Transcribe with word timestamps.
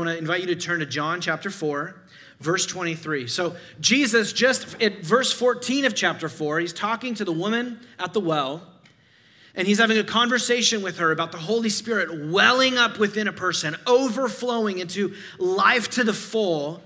want 0.00 0.10
to 0.10 0.18
invite 0.18 0.40
you 0.40 0.46
to 0.46 0.56
turn 0.56 0.80
to 0.80 0.86
John 0.86 1.20
chapter 1.20 1.50
4, 1.50 1.94
verse 2.40 2.66
23. 2.66 3.26
So, 3.26 3.54
Jesus, 3.80 4.32
just 4.32 4.80
at 4.80 5.04
verse 5.04 5.32
14 5.32 5.84
of 5.84 5.94
chapter 5.94 6.28
4, 6.28 6.60
he's 6.60 6.72
talking 6.72 7.14
to 7.14 7.24
the 7.24 7.32
woman 7.32 7.80
at 7.98 8.12
the 8.12 8.20
well, 8.20 8.66
and 9.54 9.68
he's 9.68 9.78
having 9.78 9.98
a 9.98 10.04
conversation 10.04 10.82
with 10.82 10.98
her 10.98 11.10
about 11.12 11.32
the 11.32 11.38
Holy 11.38 11.68
Spirit 11.68 12.30
welling 12.30 12.78
up 12.78 12.98
within 12.98 13.28
a 13.28 13.32
person, 13.32 13.76
overflowing 13.86 14.78
into 14.78 15.14
life 15.38 15.90
to 15.90 16.04
the 16.04 16.14
full. 16.14 16.82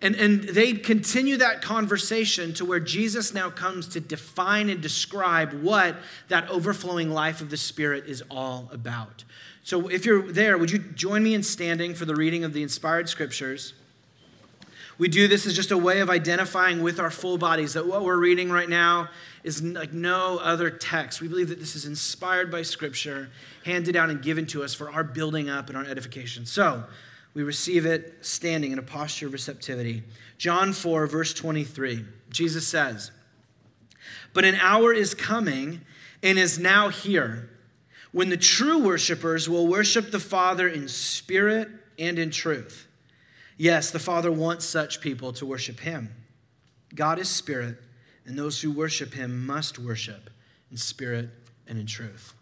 And, 0.00 0.14
and 0.14 0.42
they 0.44 0.72
continue 0.74 1.36
that 1.38 1.60
conversation 1.60 2.54
to 2.54 2.64
where 2.64 2.80
Jesus 2.80 3.34
now 3.34 3.50
comes 3.50 3.88
to 3.88 4.00
define 4.00 4.70
and 4.70 4.80
describe 4.80 5.52
what 5.62 5.96
that 6.28 6.48
overflowing 6.50 7.10
life 7.10 7.40
of 7.40 7.50
the 7.50 7.56
Spirit 7.56 8.06
is 8.06 8.22
all 8.30 8.68
about. 8.72 9.24
So 9.68 9.88
if 9.88 10.06
you're 10.06 10.22
there, 10.22 10.56
would 10.56 10.70
you 10.70 10.78
join 10.78 11.22
me 11.22 11.34
in 11.34 11.42
standing 11.42 11.94
for 11.94 12.06
the 12.06 12.14
reading 12.14 12.42
of 12.42 12.54
the 12.54 12.62
inspired 12.62 13.06
scriptures? 13.06 13.74
We 14.96 15.08
do 15.08 15.28
this 15.28 15.44
as 15.44 15.54
just 15.54 15.72
a 15.72 15.76
way 15.76 16.00
of 16.00 16.08
identifying 16.08 16.82
with 16.82 16.98
our 16.98 17.10
full 17.10 17.36
bodies 17.36 17.74
that 17.74 17.86
what 17.86 18.02
we're 18.02 18.16
reading 18.16 18.50
right 18.50 18.70
now 18.70 19.10
is 19.44 19.62
like 19.62 19.92
no 19.92 20.38
other 20.38 20.70
text. 20.70 21.20
We 21.20 21.28
believe 21.28 21.50
that 21.50 21.60
this 21.60 21.76
is 21.76 21.84
inspired 21.84 22.50
by 22.50 22.62
Scripture, 22.62 23.28
handed 23.66 23.92
down 23.92 24.08
and 24.08 24.22
given 24.22 24.46
to 24.46 24.62
us 24.62 24.72
for 24.72 24.90
our 24.90 25.04
building 25.04 25.50
up 25.50 25.68
and 25.68 25.76
our 25.76 25.84
edification. 25.84 26.46
So 26.46 26.84
we 27.34 27.42
receive 27.42 27.84
it 27.84 28.14
standing 28.22 28.72
in 28.72 28.78
a 28.78 28.82
posture 28.82 29.26
of 29.26 29.34
receptivity. 29.34 30.02
John 30.38 30.72
4, 30.72 31.06
verse 31.06 31.34
23, 31.34 32.06
Jesus 32.30 32.66
says, 32.66 33.10
But 34.32 34.46
an 34.46 34.54
hour 34.54 34.94
is 34.94 35.12
coming 35.12 35.82
and 36.22 36.38
is 36.38 36.58
now 36.58 36.88
here 36.88 37.50
when 38.12 38.30
the 38.30 38.36
true 38.36 38.78
worshipers 38.78 39.48
will 39.48 39.66
worship 39.66 40.10
the 40.10 40.20
Father 40.20 40.68
in 40.68 40.88
spirit 40.88 41.68
and 41.98 42.18
in 42.18 42.30
truth. 42.30 42.86
Yes, 43.56 43.90
the 43.90 43.98
Father 43.98 44.30
wants 44.30 44.64
such 44.64 45.00
people 45.00 45.32
to 45.34 45.46
worship 45.46 45.80
Him. 45.80 46.14
God 46.94 47.18
is 47.18 47.28
spirit, 47.28 47.76
and 48.24 48.38
those 48.38 48.60
who 48.60 48.70
worship 48.70 49.14
Him 49.14 49.46
must 49.46 49.78
worship 49.78 50.30
in 50.70 50.76
spirit 50.76 51.28
and 51.66 51.78
in 51.78 51.86
truth. 51.86 52.34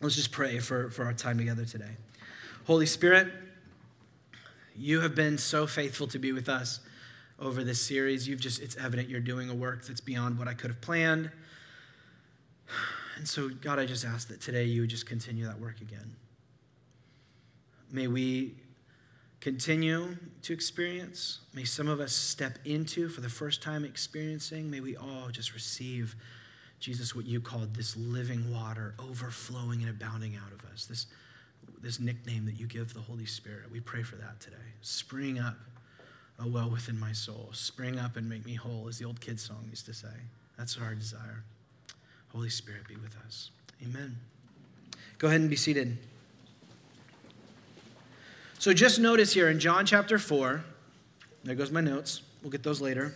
Let's 0.00 0.16
just 0.16 0.32
pray 0.32 0.58
for, 0.58 0.90
for 0.90 1.04
our 1.04 1.12
time 1.12 1.38
together 1.38 1.64
today. 1.64 1.96
Holy 2.66 2.86
Spirit, 2.86 3.32
you 4.76 5.00
have 5.00 5.14
been 5.14 5.38
so 5.38 5.66
faithful 5.66 6.06
to 6.08 6.18
be 6.18 6.32
with 6.32 6.48
us 6.48 6.80
over 7.38 7.62
this 7.62 7.80
series. 7.80 8.26
You've 8.26 8.40
just, 8.40 8.60
it's 8.60 8.76
evident 8.76 9.08
you're 9.08 9.20
doing 9.20 9.48
a 9.48 9.54
work 9.54 9.84
that's 9.84 10.00
beyond 10.00 10.38
what 10.38 10.48
I 10.48 10.54
could 10.54 10.70
have 10.70 10.80
planned. 10.80 11.30
And 13.22 13.28
so, 13.28 13.50
God, 13.50 13.78
I 13.78 13.86
just 13.86 14.04
ask 14.04 14.26
that 14.30 14.40
today 14.40 14.64
you 14.64 14.80
would 14.80 14.90
just 14.90 15.06
continue 15.06 15.46
that 15.46 15.60
work 15.60 15.80
again. 15.80 16.16
May 17.88 18.08
we 18.08 18.56
continue 19.38 20.16
to 20.42 20.52
experience. 20.52 21.38
May 21.54 21.62
some 21.62 21.86
of 21.86 22.00
us 22.00 22.12
step 22.12 22.58
into 22.64 23.08
for 23.08 23.20
the 23.20 23.28
first 23.28 23.62
time 23.62 23.84
experiencing. 23.84 24.68
May 24.68 24.80
we 24.80 24.96
all 24.96 25.28
just 25.30 25.54
receive, 25.54 26.16
Jesus, 26.80 27.14
what 27.14 27.24
you 27.24 27.40
called 27.40 27.76
this 27.76 27.96
living 27.96 28.52
water 28.52 28.96
overflowing 28.98 29.82
and 29.82 29.90
abounding 29.90 30.34
out 30.34 30.50
of 30.50 30.68
us. 30.72 30.86
This, 30.86 31.06
this 31.80 32.00
nickname 32.00 32.44
that 32.46 32.58
you 32.58 32.66
give 32.66 32.92
the 32.92 33.02
Holy 33.02 33.26
Spirit. 33.26 33.70
We 33.70 33.78
pray 33.78 34.02
for 34.02 34.16
that 34.16 34.40
today. 34.40 34.56
Spring 34.80 35.38
up 35.38 35.58
a 36.40 36.48
well 36.48 36.68
within 36.68 36.98
my 36.98 37.12
soul. 37.12 37.50
Spring 37.52 38.00
up 38.00 38.16
and 38.16 38.28
make 38.28 38.44
me 38.44 38.56
whole, 38.56 38.88
as 38.88 38.98
the 38.98 39.04
old 39.04 39.20
kids 39.20 39.44
song 39.44 39.68
used 39.70 39.86
to 39.86 39.94
say. 39.94 40.08
That's 40.58 40.76
our 40.76 40.96
desire. 40.96 41.44
Holy 42.32 42.48
Spirit, 42.48 42.88
be 42.88 42.96
with 42.96 43.16
us. 43.26 43.50
Amen. 43.82 44.16
Go 45.18 45.28
ahead 45.28 45.40
and 45.40 45.50
be 45.50 45.56
seated. 45.56 45.98
So 48.58 48.72
just 48.72 48.98
notice 48.98 49.34
here 49.34 49.48
in 49.50 49.58
John 49.58 49.84
chapter 49.84 50.18
4, 50.18 50.64
there 51.44 51.54
goes 51.54 51.70
my 51.70 51.80
notes. 51.80 52.22
We'll 52.42 52.50
get 52.50 52.62
those 52.62 52.80
later. 52.80 53.14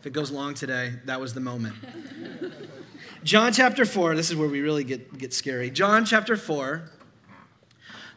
If 0.00 0.06
it 0.06 0.12
goes 0.12 0.30
long 0.30 0.54
today, 0.54 0.94
that 1.04 1.20
was 1.20 1.32
the 1.32 1.40
moment. 1.40 1.74
John 3.24 3.52
chapter 3.52 3.86
4, 3.86 4.16
this 4.16 4.30
is 4.30 4.36
where 4.36 4.48
we 4.48 4.60
really 4.60 4.84
get, 4.84 5.16
get 5.16 5.32
scary. 5.32 5.70
John 5.70 6.04
chapter 6.04 6.36
4, 6.36 6.90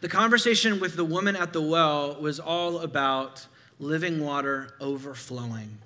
the 0.01 0.09
conversation 0.09 0.79
with 0.79 0.95
the 0.95 1.05
woman 1.05 1.35
at 1.35 1.53
the 1.53 1.61
well 1.61 2.19
was 2.19 2.39
all 2.39 2.79
about 2.79 3.47
living 3.79 4.23
water 4.23 4.73
overflowing. 4.81 5.77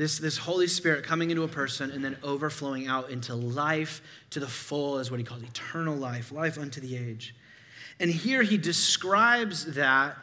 This, 0.00 0.18
this 0.18 0.38
Holy 0.38 0.66
Spirit 0.66 1.04
coming 1.04 1.30
into 1.30 1.42
a 1.42 1.48
person 1.48 1.90
and 1.90 2.02
then 2.02 2.16
overflowing 2.22 2.88
out 2.88 3.10
into 3.10 3.34
life 3.34 4.00
to 4.30 4.40
the 4.40 4.46
full, 4.48 4.98
is 4.98 5.10
what 5.10 5.20
he 5.20 5.26
calls 5.26 5.42
eternal 5.42 5.94
life, 5.94 6.32
life 6.32 6.56
unto 6.56 6.80
the 6.80 6.96
age. 6.96 7.34
And 8.00 8.10
here 8.10 8.42
he 8.42 8.56
describes 8.56 9.74
that 9.74 10.16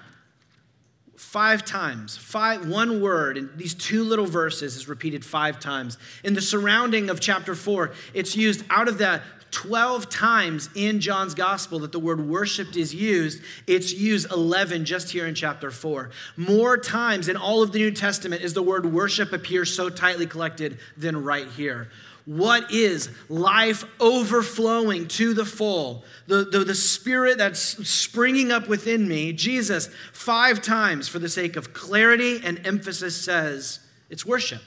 five 1.15 1.63
times. 1.63 2.17
Five, 2.17 2.67
one 2.67 3.03
word 3.03 3.37
in 3.37 3.51
these 3.55 3.75
two 3.75 4.03
little 4.03 4.25
verses 4.25 4.77
is 4.77 4.87
repeated 4.87 5.23
five 5.23 5.59
times. 5.59 5.99
In 6.23 6.33
the 6.33 6.41
surrounding 6.41 7.11
of 7.11 7.19
chapter 7.19 7.53
four, 7.53 7.93
it's 8.15 8.35
used 8.35 8.63
out 8.71 8.87
of 8.87 8.97
that 8.97 9.21
12 9.51 10.09
times 10.09 10.69
in 10.75 10.99
John's 10.99 11.33
gospel 11.33 11.79
that 11.79 11.91
the 11.91 11.99
word 11.99 12.27
worshiped 12.27 12.75
is 12.75 12.93
used. 12.93 13.41
It's 13.65 13.93
used 13.93 14.31
11 14.31 14.85
just 14.85 15.09
here 15.11 15.25
in 15.25 15.35
chapter 15.35 15.71
4. 15.71 16.09
More 16.35 16.77
times 16.77 17.27
in 17.27 17.37
all 17.37 17.61
of 17.63 17.71
the 17.71 17.79
New 17.79 17.91
Testament 17.91 18.41
is 18.41 18.53
the 18.53 18.63
word 18.63 18.85
worship 18.85 19.33
appears 19.33 19.73
so 19.73 19.89
tightly 19.89 20.25
collected 20.25 20.79
than 20.95 21.23
right 21.23 21.47
here. 21.47 21.89
What 22.25 22.73
is 22.73 23.09
life 23.29 23.85
overflowing 24.01 25.07
to 25.09 25.33
the 25.33 25.45
full? 25.45 26.03
The, 26.27 26.43
the, 26.43 26.59
the 26.65 26.75
spirit 26.75 27.37
that's 27.37 27.87
springing 27.87 28.51
up 28.51 28.67
within 28.67 29.07
me, 29.07 29.31
Jesus, 29.31 29.89
five 30.11 30.61
times 30.61 31.07
for 31.07 31.19
the 31.19 31.29
sake 31.29 31.55
of 31.55 31.71
clarity 31.73 32.41
and 32.43 32.67
emphasis 32.67 33.15
says 33.15 33.79
it's 34.09 34.25
worship. 34.25 34.61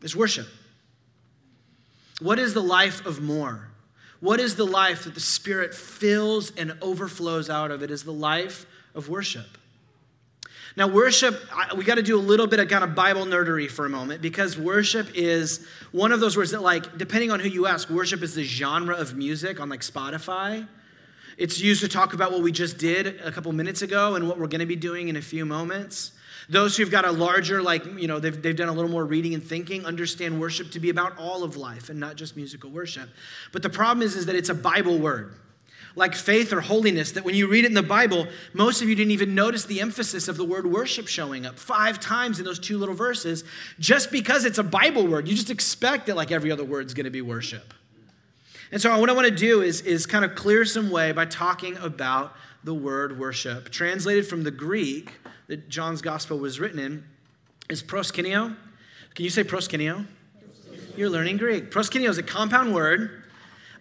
It's 0.00 0.14
worship. 0.14 0.46
What 2.20 2.38
is 2.38 2.54
the 2.54 2.62
life 2.62 3.06
of 3.06 3.20
more? 3.20 3.68
What 4.20 4.40
is 4.40 4.56
the 4.56 4.64
life 4.64 5.04
that 5.04 5.14
the 5.14 5.20
Spirit 5.20 5.74
fills 5.74 6.50
and 6.56 6.76
overflows 6.82 7.48
out 7.48 7.70
of? 7.70 7.82
It 7.82 7.90
is 7.90 8.02
the 8.02 8.12
life 8.12 8.66
of 8.94 9.08
worship. 9.08 9.46
Now, 10.76 10.86
worship, 10.86 11.40
we 11.76 11.84
got 11.84 11.96
to 11.96 12.02
do 12.02 12.16
a 12.16 12.20
little 12.20 12.46
bit 12.46 12.60
of 12.60 12.68
kind 12.68 12.84
of 12.84 12.94
Bible 12.94 13.24
nerdery 13.24 13.68
for 13.68 13.86
a 13.86 13.88
moment 13.88 14.22
because 14.22 14.58
worship 14.58 15.08
is 15.14 15.66
one 15.92 16.12
of 16.12 16.20
those 16.20 16.36
words 16.36 16.52
that, 16.52 16.62
like, 16.62 16.98
depending 16.98 17.30
on 17.30 17.40
who 17.40 17.48
you 17.48 17.66
ask, 17.66 17.90
worship 17.90 18.22
is 18.22 18.34
the 18.34 18.44
genre 18.44 18.94
of 18.94 19.16
music 19.16 19.60
on 19.60 19.68
like 19.68 19.80
Spotify. 19.80 20.68
It's 21.36 21.60
used 21.60 21.80
to 21.80 21.88
talk 21.88 22.14
about 22.14 22.32
what 22.32 22.42
we 22.42 22.52
just 22.52 22.78
did 22.78 23.20
a 23.20 23.32
couple 23.32 23.52
minutes 23.52 23.82
ago 23.82 24.16
and 24.16 24.28
what 24.28 24.38
we're 24.38 24.48
going 24.48 24.60
to 24.60 24.66
be 24.66 24.76
doing 24.76 25.08
in 25.08 25.16
a 25.16 25.22
few 25.22 25.44
moments. 25.44 26.12
Those 26.48 26.76
who've 26.76 26.90
got 26.90 27.04
a 27.04 27.12
larger, 27.12 27.62
like, 27.62 27.84
you 27.84 28.08
know, 28.08 28.18
they've, 28.20 28.40
they've 28.40 28.56
done 28.56 28.68
a 28.68 28.72
little 28.72 28.90
more 28.90 29.04
reading 29.04 29.34
and 29.34 29.44
thinking, 29.44 29.84
understand 29.84 30.40
worship 30.40 30.70
to 30.72 30.80
be 30.80 30.88
about 30.88 31.18
all 31.18 31.44
of 31.44 31.56
life 31.56 31.90
and 31.90 32.00
not 32.00 32.16
just 32.16 32.36
musical 32.36 32.70
worship. 32.70 33.10
But 33.52 33.62
the 33.62 33.68
problem 33.68 34.02
is, 34.02 34.16
is 34.16 34.26
that 34.26 34.34
it's 34.34 34.48
a 34.48 34.54
Bible 34.54 34.98
word 34.98 35.34
like 35.98 36.14
faith 36.14 36.52
or 36.52 36.60
holiness, 36.60 37.12
that 37.12 37.24
when 37.24 37.34
you 37.34 37.48
read 37.48 37.64
it 37.64 37.68
in 37.68 37.74
the 37.74 37.82
Bible, 37.82 38.26
most 38.54 38.80
of 38.80 38.88
you 38.88 38.94
didn't 38.94 39.10
even 39.10 39.34
notice 39.34 39.64
the 39.64 39.80
emphasis 39.80 40.28
of 40.28 40.36
the 40.36 40.44
word 40.44 40.64
worship 40.64 41.08
showing 41.08 41.44
up 41.44 41.58
five 41.58 41.98
times 41.98 42.38
in 42.38 42.44
those 42.44 42.58
two 42.58 42.78
little 42.78 42.94
verses, 42.94 43.44
just 43.78 44.10
because 44.10 44.44
it's 44.44 44.58
a 44.58 44.62
Bible 44.62 45.06
word. 45.06 45.28
You 45.28 45.34
just 45.34 45.50
expect 45.50 46.06
that, 46.06 46.16
like 46.16 46.30
every 46.30 46.52
other 46.52 46.64
word, 46.64 46.86
is 46.86 46.94
going 46.94 47.04
to 47.04 47.10
be 47.10 47.20
worship. 47.20 47.74
And 48.70 48.80
so, 48.80 48.96
what 48.98 49.10
I 49.10 49.12
want 49.12 49.26
to 49.26 49.34
do 49.34 49.62
is, 49.62 49.80
is 49.80 50.06
kind 50.06 50.24
of 50.24 50.34
clear 50.34 50.64
some 50.64 50.90
way 50.90 51.12
by 51.12 51.24
talking 51.24 51.76
about 51.78 52.34
the 52.64 52.74
word 52.74 53.18
worship. 53.18 53.70
Translated 53.70 54.26
from 54.26 54.44
the 54.44 54.50
Greek 54.50 55.14
that 55.48 55.68
John's 55.68 56.00
gospel 56.00 56.38
was 56.38 56.60
written 56.60 56.78
in 56.78 57.04
is 57.68 57.82
proskuneo. 57.82 58.56
Can 59.14 59.24
you 59.24 59.30
say 59.30 59.42
proskuneo? 59.42 60.06
You're 60.96 61.10
learning 61.10 61.36
Greek. 61.38 61.70
Proskuneo 61.70 62.08
is 62.08 62.18
a 62.18 62.22
compound 62.22 62.74
word 62.74 63.24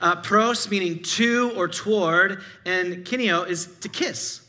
uh, 0.02 0.16
pros 0.18 0.70
meaning 0.70 1.02
to 1.02 1.52
or 1.56 1.68
toward, 1.68 2.42
and 2.66 3.06
kuneo 3.06 3.48
is 3.48 3.68
to 3.80 3.90
kiss. 3.90 4.42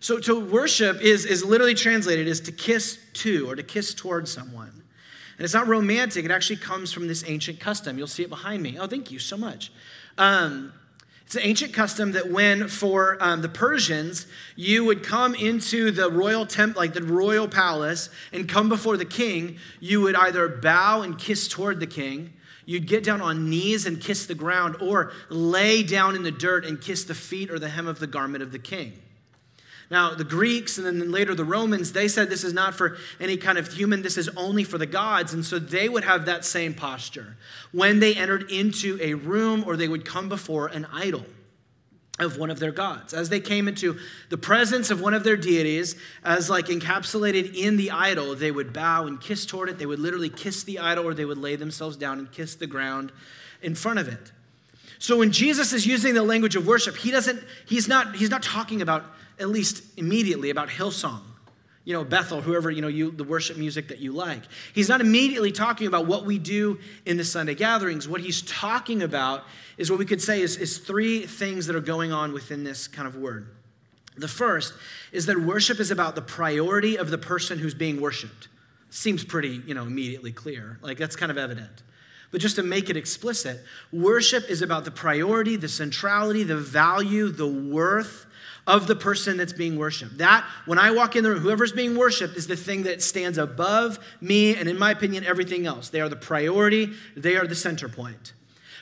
So 0.00 0.18
to 0.20 0.38
worship 0.38 1.00
is, 1.00 1.24
is 1.24 1.44
literally 1.44 1.74
translated 1.74 2.28
as 2.28 2.40
to 2.40 2.52
kiss 2.52 2.98
to 3.14 3.48
or 3.48 3.56
to 3.56 3.62
kiss 3.62 3.94
toward 3.94 4.28
someone. 4.28 4.82
And 5.38 5.44
it's 5.44 5.54
not 5.54 5.66
romantic, 5.66 6.24
it 6.24 6.30
actually 6.30 6.56
comes 6.56 6.92
from 6.92 7.08
this 7.08 7.24
ancient 7.26 7.58
custom. 7.58 7.98
You'll 7.98 8.06
see 8.06 8.22
it 8.22 8.28
behind 8.28 8.62
me. 8.62 8.78
Oh, 8.78 8.86
thank 8.86 9.10
you 9.10 9.18
so 9.18 9.36
much. 9.36 9.72
Um, 10.18 10.72
it's 11.26 11.36
an 11.36 11.42
ancient 11.42 11.72
custom 11.72 12.12
that 12.12 12.30
when 12.30 12.68
for 12.68 13.16
um, 13.20 13.42
the 13.42 13.48
Persians, 13.48 14.26
you 14.56 14.84
would 14.84 15.02
come 15.02 15.34
into 15.34 15.90
the 15.90 16.10
royal 16.10 16.46
temple, 16.46 16.80
like 16.80 16.94
the 16.94 17.02
royal 17.02 17.48
palace, 17.48 18.10
and 18.32 18.48
come 18.48 18.68
before 18.68 18.96
the 18.96 19.04
king, 19.04 19.58
you 19.80 20.00
would 20.02 20.14
either 20.14 20.48
bow 20.48 21.02
and 21.02 21.18
kiss 21.18 21.48
toward 21.48 21.80
the 21.80 21.86
king, 21.86 22.32
You'd 22.66 22.86
get 22.86 23.04
down 23.04 23.20
on 23.20 23.50
knees 23.50 23.86
and 23.86 24.00
kiss 24.00 24.26
the 24.26 24.34
ground, 24.34 24.76
or 24.80 25.12
lay 25.28 25.82
down 25.82 26.16
in 26.16 26.22
the 26.22 26.30
dirt 26.30 26.64
and 26.64 26.80
kiss 26.80 27.04
the 27.04 27.14
feet 27.14 27.50
or 27.50 27.58
the 27.58 27.68
hem 27.68 27.86
of 27.86 27.98
the 27.98 28.06
garment 28.06 28.42
of 28.42 28.52
the 28.52 28.58
king. 28.58 28.94
Now, 29.90 30.14
the 30.14 30.24
Greeks 30.24 30.78
and 30.78 30.86
then 30.86 31.10
later 31.12 31.34
the 31.34 31.44
Romans, 31.44 31.92
they 31.92 32.08
said 32.08 32.30
this 32.30 32.44
is 32.44 32.54
not 32.54 32.74
for 32.74 32.96
any 33.20 33.36
kind 33.36 33.58
of 33.58 33.72
human, 33.72 34.02
this 34.02 34.16
is 34.16 34.28
only 34.30 34.64
for 34.64 34.78
the 34.78 34.86
gods. 34.86 35.34
And 35.34 35.44
so 35.44 35.58
they 35.58 35.88
would 35.88 36.04
have 36.04 36.26
that 36.26 36.44
same 36.44 36.74
posture 36.74 37.36
when 37.72 38.00
they 38.00 38.14
entered 38.14 38.50
into 38.50 38.98
a 39.00 39.14
room 39.14 39.64
or 39.66 39.76
they 39.76 39.88
would 39.88 40.04
come 40.04 40.28
before 40.28 40.68
an 40.68 40.86
idol. 40.92 41.24
of 42.20 42.38
one 42.38 42.50
of 42.50 42.60
their 42.60 42.70
gods. 42.70 43.12
As 43.12 43.28
they 43.28 43.40
came 43.40 43.66
into 43.66 43.98
the 44.28 44.36
presence 44.38 44.90
of 44.90 45.00
one 45.00 45.14
of 45.14 45.24
their 45.24 45.36
deities, 45.36 45.96
as 46.22 46.48
like 46.48 46.66
encapsulated 46.66 47.54
in 47.56 47.76
the 47.76 47.90
idol, 47.90 48.34
they 48.36 48.52
would 48.52 48.72
bow 48.72 49.06
and 49.06 49.20
kiss 49.20 49.44
toward 49.44 49.68
it. 49.68 49.78
They 49.78 49.86
would 49.86 49.98
literally 49.98 50.28
kiss 50.28 50.62
the 50.62 50.78
idol, 50.78 51.08
or 51.08 51.14
they 51.14 51.24
would 51.24 51.38
lay 51.38 51.56
themselves 51.56 51.96
down 51.96 52.18
and 52.20 52.30
kiss 52.30 52.54
the 52.54 52.68
ground 52.68 53.10
in 53.62 53.74
front 53.74 53.98
of 53.98 54.06
it. 54.06 54.30
So 55.00 55.18
when 55.18 55.32
Jesus 55.32 55.72
is 55.72 55.86
using 55.86 56.14
the 56.14 56.22
language 56.22 56.54
of 56.54 56.66
worship, 56.66 56.96
he 56.96 57.10
doesn't, 57.10 57.42
he's 57.66 57.88
not, 57.88 58.14
he's 58.14 58.30
not 58.30 58.42
talking 58.42 58.80
about, 58.80 59.04
at 59.38 59.48
least 59.48 59.82
immediately, 59.98 60.50
about 60.50 60.68
Hillsong 60.68 61.22
you 61.84 61.92
know, 61.92 62.02
Bethel, 62.02 62.40
whoever, 62.40 62.70
you 62.70 62.80
know, 62.80 62.88
you, 62.88 63.10
the 63.10 63.24
worship 63.24 63.58
music 63.58 63.88
that 63.88 63.98
you 63.98 64.12
like. 64.12 64.40
He's 64.74 64.88
not 64.88 65.00
immediately 65.02 65.52
talking 65.52 65.86
about 65.86 66.06
what 66.06 66.24
we 66.24 66.38
do 66.38 66.78
in 67.04 67.18
the 67.18 67.24
Sunday 67.24 67.54
gatherings. 67.54 68.08
What 68.08 68.22
he's 68.22 68.40
talking 68.42 69.02
about 69.02 69.44
is 69.76 69.90
what 69.90 69.98
we 69.98 70.06
could 70.06 70.22
say 70.22 70.40
is, 70.40 70.56
is 70.56 70.78
three 70.78 71.26
things 71.26 71.66
that 71.66 71.76
are 71.76 71.80
going 71.80 72.10
on 72.10 72.32
within 72.32 72.64
this 72.64 72.88
kind 72.88 73.06
of 73.06 73.16
word. 73.16 73.48
The 74.16 74.28
first 74.28 74.72
is 75.12 75.26
that 75.26 75.38
worship 75.38 75.78
is 75.78 75.90
about 75.90 76.14
the 76.14 76.22
priority 76.22 76.96
of 76.96 77.10
the 77.10 77.18
person 77.18 77.58
who's 77.58 77.74
being 77.74 78.00
worshiped. 78.00 78.48
Seems 78.88 79.24
pretty, 79.24 79.60
you 79.66 79.74
know, 79.74 79.82
immediately 79.82 80.32
clear. 80.32 80.78
Like 80.80 80.96
that's 80.96 81.16
kind 81.16 81.30
of 81.30 81.36
evident. 81.36 81.82
But 82.30 82.40
just 82.40 82.56
to 82.56 82.62
make 82.62 82.88
it 82.88 82.96
explicit, 82.96 83.60
worship 83.92 84.48
is 84.48 84.62
about 84.62 84.84
the 84.84 84.90
priority, 84.90 85.56
the 85.56 85.68
centrality, 85.68 86.44
the 86.44 86.56
value, 86.56 87.28
the 87.28 87.46
worth 87.46 88.26
of 88.66 88.86
the 88.86 88.96
person 88.96 89.36
that's 89.36 89.52
being 89.52 89.76
worshiped. 89.76 90.18
That, 90.18 90.44
when 90.64 90.78
I 90.78 90.90
walk 90.90 91.16
in 91.16 91.24
the 91.24 91.30
room, 91.30 91.40
whoever's 91.40 91.72
being 91.72 91.96
worshiped 91.96 92.36
is 92.36 92.46
the 92.46 92.56
thing 92.56 92.84
that 92.84 93.02
stands 93.02 93.38
above 93.38 93.98
me 94.20 94.56
and, 94.56 94.68
in 94.68 94.78
my 94.78 94.90
opinion, 94.90 95.24
everything 95.24 95.66
else. 95.66 95.90
They 95.90 96.00
are 96.00 96.08
the 96.08 96.16
priority, 96.16 96.92
they 97.16 97.36
are 97.36 97.46
the 97.46 97.54
center 97.54 97.88
point. 97.88 98.32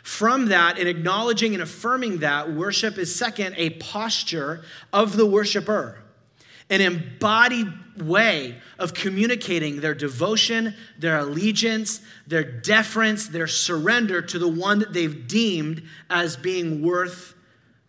From 0.02 0.46
that, 0.46 0.79
in 0.79 0.88
acknowledging 0.88 1.55
and 1.55 1.62
affirming 1.62 2.19
that, 2.19 2.52
worship 2.52 2.99
is 2.99 3.14
second, 3.14 3.55
a 3.56 3.70
posture 3.70 4.64
of 4.93 5.17
the 5.17 5.26
worshiper, 5.26 5.99
an 6.70 6.81
embodied 6.81 7.73
way 7.99 8.56
of 8.78 8.94
communicating 8.94 9.81
their 9.81 9.94
devotion, 9.94 10.75
their 10.99 11.19
allegiance, 11.19 12.00
their 12.26 12.43
deference, 12.43 13.28
their 13.28 13.46
surrender 13.46 14.23
to 14.23 14.38
the 14.38 14.49
one 14.49 14.78
that 14.81 14.93
they've 14.93 15.28
deemed 15.28 15.82
as 16.08 16.37
being 16.37 16.82
worth 16.82 17.35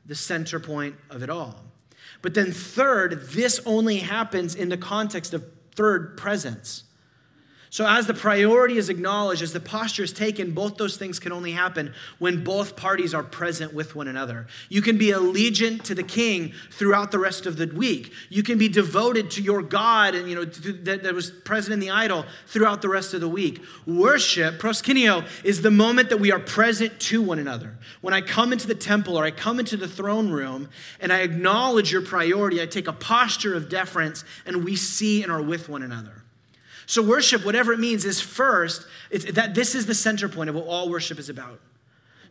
the 0.06 0.16
center 0.16 0.60
point 0.60 0.96
of 1.10 1.24
it 1.24 1.30
all. 1.30 1.62
But 2.24 2.34
then, 2.34 2.52
third, 2.52 3.28
this 3.30 3.60
only 3.66 3.98
happens 3.98 4.56
in 4.56 4.70
the 4.70 4.78
context 4.78 5.36
of 5.36 5.46
third 5.75 6.18
presence. 6.18 6.86
So, 7.74 7.88
as 7.88 8.06
the 8.06 8.14
priority 8.14 8.78
is 8.78 8.90
acknowledged, 8.90 9.42
as 9.42 9.52
the 9.52 9.60
posture 9.60 10.04
is 10.04 10.14
taken, 10.14 10.52
both 10.52 10.78
those 10.78 10.96
things 10.96 11.18
can 11.18 11.31
only 11.31 11.54
happen 11.54 11.92
when 12.20 12.44
both 12.44 12.75
parties 12.75 13.16
are 13.16 13.24
present 13.24 13.74
with 13.74 13.96
one 13.96 14.08
another. 14.08 14.46
You 14.70 14.84
can 14.84 15.00
be 15.00 15.08
allegiant 15.08 15.81
to 15.86 15.96
the 15.96 16.04
king 16.04 16.54
throughout 16.70 17.10
the 17.10 17.18
rest 17.18 17.48
of 17.48 17.58
the 17.58 17.66
week. 17.66 18.14
You 18.30 18.44
can 18.44 18.60
be 18.60 18.70
devoted 18.70 19.31
to 19.31 19.42
your 19.42 19.64
God 19.64 20.14
and 20.14 20.30
you 20.30 20.36
know 20.36 20.46
that, 20.46 21.02
that 21.02 21.16
was 21.16 21.31
present 21.31 21.74
in 21.74 21.80
the 21.80 21.90
idol 21.90 22.25
throughout 22.46 22.84
the 22.84 22.90
rest 22.90 23.16
of 23.16 23.22
the 23.22 23.28
week. 23.28 23.64
Worship, 23.88 24.60
proskuneo, 24.60 25.28
is 25.44 25.64
the 25.64 25.72
moment 25.72 26.10
that 26.10 26.20
we 26.20 26.31
are 26.31 26.38
present 26.38 27.00
to 27.00 27.24
one 27.24 27.40
another. 27.40 27.75
When 28.02 28.14
I 28.14 28.22
come 28.22 28.54
into 28.54 28.68
the 28.68 28.75
temple 28.75 29.18
or 29.18 29.24
I 29.24 29.31
come 29.31 29.60
into 29.60 29.78
the 29.78 29.88
throne 29.88 30.30
room 30.30 30.70
and 31.00 31.12
I 31.12 31.22
acknowledge 31.22 31.92
your 31.92 32.04
priority, 32.04 32.62
I 32.62 32.68
take 32.68 32.88
a 32.88 32.94
posture 32.94 33.56
of 33.56 33.68
deference 33.68 34.24
and 34.46 34.64
we 34.64 34.75
see 34.75 35.24
and 35.24 35.31
are 35.31 35.42
with 35.42 35.70
one 35.70 35.81
another. 35.81 36.23
So, 36.85 37.01
worship, 37.01 37.45
whatever 37.45 37.74
it 37.74 37.80
means, 37.80 38.06
is 38.06 38.19
first, 38.19 38.85
that 39.31 39.56
this 39.56 39.75
is 39.75 39.85
the 39.85 39.95
center 39.95 40.27
point 40.27 40.50
of 40.50 40.56
what 40.56 40.68
all 40.68 40.89
worship 40.89 41.19
is 41.19 41.30
about. 41.30 41.59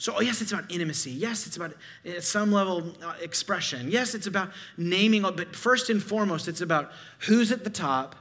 So, 0.03 0.15
oh, 0.17 0.21
yes, 0.21 0.43
it's 0.43 0.51
about 0.51 0.69
intimacy. 0.69 1.13
Yes, 1.13 1.47
it's 1.47 1.57
about 1.57 1.75
at 2.05 2.25
some 2.25 2.51
level 2.51 2.93
uh, 3.03 3.15
expression. 3.23 3.89
Yes, 3.89 4.17
it's 4.17 4.27
about 4.27 4.51
naming, 4.77 5.23
but 5.23 5.55
first 5.55 5.91
and 5.91 6.03
foremost, 6.03 6.49
it's 6.49 6.61
about 6.61 6.91
who's 7.21 7.53
at 7.53 7.63
the 7.63 7.71
top, 7.71 8.17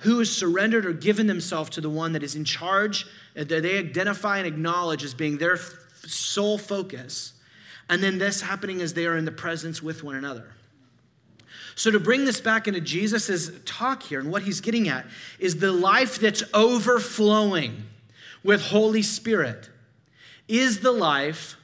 who 0.00 0.18
has 0.18 0.30
surrendered 0.30 0.84
or 0.84 0.92
given 0.92 1.26
themselves 1.26 1.70
to 1.70 1.80
the 1.80 1.88
one 1.88 2.12
that 2.12 2.22
is 2.22 2.34
in 2.34 2.44
charge, 2.44 3.06
uh, 3.34 3.44
that 3.44 3.62
they 3.62 3.78
identify 3.78 4.36
and 4.36 4.46
acknowledge 4.46 5.02
as 5.02 5.14
being 5.14 5.38
their 5.38 5.58
sole 6.06 6.58
focus. 6.58 7.32
And 7.88 8.02
then 8.02 8.18
this 8.18 8.42
happening 8.42 8.82
as 8.82 8.92
they 8.92 9.06
are 9.06 9.16
in 9.16 9.24
the 9.24 9.32
presence 9.32 9.82
with 9.82 10.04
one 10.04 10.16
another. 10.16 10.52
So, 11.74 11.90
to 11.90 12.00
bring 12.00 12.24
this 12.24 12.40
back 12.40 12.66
into 12.66 12.80
Jesus' 12.80 13.50
talk 13.64 14.02
here, 14.02 14.20
and 14.20 14.30
what 14.30 14.42
he's 14.42 14.60
getting 14.60 14.88
at 14.88 15.06
is 15.38 15.56
the 15.56 15.72
life 15.72 16.18
that's 16.18 16.42
overflowing 16.54 17.84
with 18.42 18.62
Holy 18.62 19.02
Spirit 19.02 19.70
is 20.48 20.80
the 20.80 20.92
life 20.92 21.56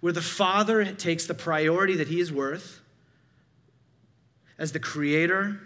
where 0.00 0.12
the 0.12 0.22
Father 0.22 0.84
takes 0.92 1.26
the 1.26 1.34
priority 1.34 1.96
that 1.96 2.08
he 2.08 2.20
is 2.20 2.32
worth 2.32 2.80
as 4.58 4.72
the 4.72 4.80
creator 4.80 5.60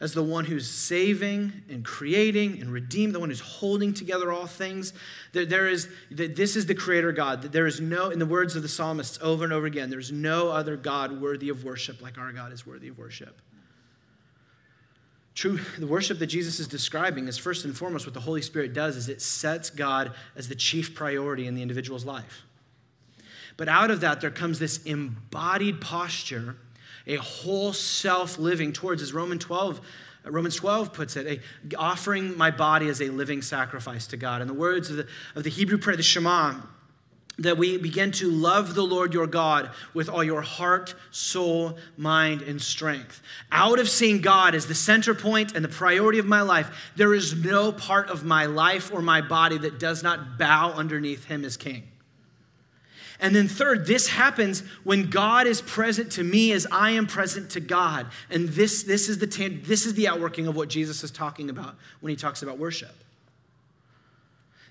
as 0.00 0.14
the 0.14 0.22
one 0.22 0.46
who's 0.46 0.68
saving 0.68 1.52
and 1.68 1.84
creating 1.84 2.60
and 2.60 2.72
redeeming, 2.72 3.12
the 3.12 3.20
one 3.20 3.28
who's 3.28 3.40
holding 3.40 3.92
together 3.92 4.32
all 4.32 4.46
things. 4.46 4.94
There, 5.32 5.44
there 5.44 5.68
is, 5.68 5.88
this 6.10 6.56
is 6.56 6.64
the 6.64 6.74
creator 6.74 7.12
God. 7.12 7.42
There 7.42 7.66
is 7.66 7.80
no, 7.80 8.08
in 8.08 8.18
the 8.18 8.26
words 8.26 8.56
of 8.56 8.62
the 8.62 8.68
psalmists 8.68 9.18
over 9.20 9.44
and 9.44 9.52
over 9.52 9.66
again, 9.66 9.90
there's 9.90 10.10
no 10.10 10.48
other 10.48 10.76
God 10.76 11.20
worthy 11.20 11.50
of 11.50 11.64
worship 11.64 12.00
like 12.00 12.16
our 12.16 12.32
God 12.32 12.52
is 12.52 12.66
worthy 12.66 12.88
of 12.88 12.98
worship. 12.98 13.42
True, 15.34 15.60
the 15.78 15.86
worship 15.86 16.18
that 16.18 16.26
Jesus 16.26 16.60
is 16.60 16.66
describing 16.66 17.28
is 17.28 17.38
first 17.38 17.64
and 17.64 17.76
foremost 17.76 18.06
what 18.06 18.14
the 18.14 18.20
Holy 18.20 18.42
Spirit 18.42 18.72
does 18.72 18.96
is 18.96 19.08
it 19.08 19.22
sets 19.22 19.70
God 19.70 20.12
as 20.34 20.48
the 20.48 20.54
chief 20.54 20.94
priority 20.94 21.46
in 21.46 21.54
the 21.54 21.62
individual's 21.62 22.04
life. 22.04 22.44
But 23.56 23.68
out 23.68 23.90
of 23.90 24.00
that, 24.00 24.22
there 24.22 24.30
comes 24.30 24.58
this 24.58 24.82
embodied 24.84 25.80
posture 25.80 26.56
a 27.06 27.16
whole 27.16 27.72
self 27.72 28.38
living 28.38 28.72
towards, 28.72 29.02
as 29.02 29.12
Roman 29.12 29.38
12, 29.38 29.80
Romans 30.24 30.56
12 30.56 30.92
puts 30.92 31.16
it, 31.16 31.40
a, 31.72 31.76
offering 31.76 32.36
my 32.36 32.50
body 32.50 32.88
as 32.88 33.00
a 33.00 33.08
living 33.08 33.42
sacrifice 33.42 34.06
to 34.08 34.16
God. 34.16 34.42
In 34.42 34.48
the 34.48 34.54
words 34.54 34.90
of 34.90 34.96
the, 34.96 35.06
of 35.34 35.44
the 35.44 35.50
Hebrew 35.50 35.78
prayer, 35.78 35.96
the 35.96 36.02
Shema, 36.02 36.56
that 37.38 37.56
we 37.56 37.78
begin 37.78 38.12
to 38.12 38.30
love 38.30 38.74
the 38.74 38.82
Lord 38.82 39.14
your 39.14 39.26
God 39.26 39.70
with 39.94 40.10
all 40.10 40.22
your 40.22 40.42
heart, 40.42 40.94
soul, 41.10 41.78
mind, 41.96 42.42
and 42.42 42.60
strength. 42.60 43.22
Out 43.50 43.78
of 43.78 43.88
seeing 43.88 44.20
God 44.20 44.54
as 44.54 44.66
the 44.66 44.74
center 44.74 45.14
point 45.14 45.54
and 45.54 45.64
the 45.64 45.68
priority 45.68 46.18
of 46.18 46.26
my 46.26 46.42
life, 46.42 46.92
there 46.96 47.14
is 47.14 47.34
no 47.34 47.72
part 47.72 48.10
of 48.10 48.24
my 48.24 48.44
life 48.44 48.92
or 48.92 49.00
my 49.00 49.22
body 49.22 49.56
that 49.56 49.78
does 49.78 50.02
not 50.02 50.38
bow 50.38 50.72
underneath 50.72 51.24
Him 51.24 51.44
as 51.46 51.56
King. 51.56 51.89
And 53.20 53.36
then, 53.36 53.48
third, 53.48 53.86
this 53.86 54.08
happens 54.08 54.60
when 54.82 55.10
God 55.10 55.46
is 55.46 55.60
present 55.60 56.10
to 56.12 56.24
me 56.24 56.52
as 56.52 56.66
I 56.72 56.90
am 56.92 57.06
present 57.06 57.50
to 57.50 57.60
God. 57.60 58.06
And 58.30 58.48
this, 58.48 58.82
this, 58.82 59.08
is, 59.08 59.18
the, 59.18 59.26
this 59.62 59.84
is 59.84 59.94
the 59.94 60.08
outworking 60.08 60.46
of 60.46 60.56
what 60.56 60.70
Jesus 60.70 61.04
is 61.04 61.10
talking 61.10 61.50
about 61.50 61.76
when 62.00 62.10
he 62.10 62.16
talks 62.16 62.42
about 62.42 62.58
worship. 62.58 62.94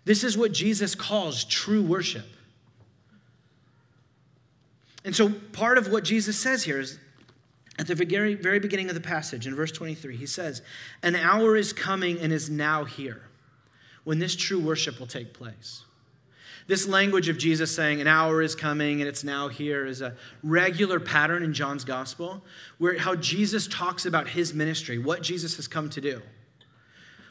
This 0.03 0.23
is 0.23 0.35
what 0.37 0.51
Jesus 0.51 0.95
calls 0.95 1.43
true 1.43 1.83
worship. 1.83 2.25
And 5.05 5.15
so, 5.15 5.29
part 5.29 5.77
of 5.77 5.91
what 5.91 6.03
Jesus 6.03 6.37
says 6.37 6.63
here 6.63 6.79
is 6.79 6.97
at 7.77 7.87
the 7.87 7.95
very, 7.95 8.33
very 8.33 8.59
beginning 8.59 8.89
of 8.89 8.95
the 8.95 9.01
passage, 9.01 9.47
in 9.47 9.55
verse 9.55 9.71
23, 9.71 10.17
he 10.17 10.25
says, 10.25 10.61
An 11.03 11.15
hour 11.15 11.55
is 11.55 11.71
coming 11.71 12.19
and 12.19 12.33
is 12.33 12.49
now 12.49 12.83
here 12.83 13.21
when 14.03 14.19
this 14.19 14.35
true 14.35 14.59
worship 14.59 14.99
will 14.99 15.07
take 15.07 15.33
place. 15.33 15.83
This 16.69 16.87
language 16.87 17.29
of 17.29 17.39
Jesus 17.39 17.73
saying, 17.73 17.99
an 17.99 18.05
hour 18.05 18.43
is 18.43 18.53
coming 18.53 19.01
and 19.01 19.09
it's 19.09 19.23
now 19.23 19.47
here, 19.47 19.87
is 19.87 20.03
a 20.03 20.15
regular 20.43 20.99
pattern 20.99 21.41
in 21.41 21.51
John's 21.51 21.83
gospel, 21.83 22.45
where 22.77 22.95
how 22.99 23.15
Jesus 23.15 23.65
talks 23.65 24.05
about 24.05 24.27
his 24.27 24.53
ministry, 24.53 24.99
what 24.99 25.23
Jesus 25.23 25.55
has 25.55 25.67
come 25.67 25.89
to 25.89 25.99
do. 25.99 26.21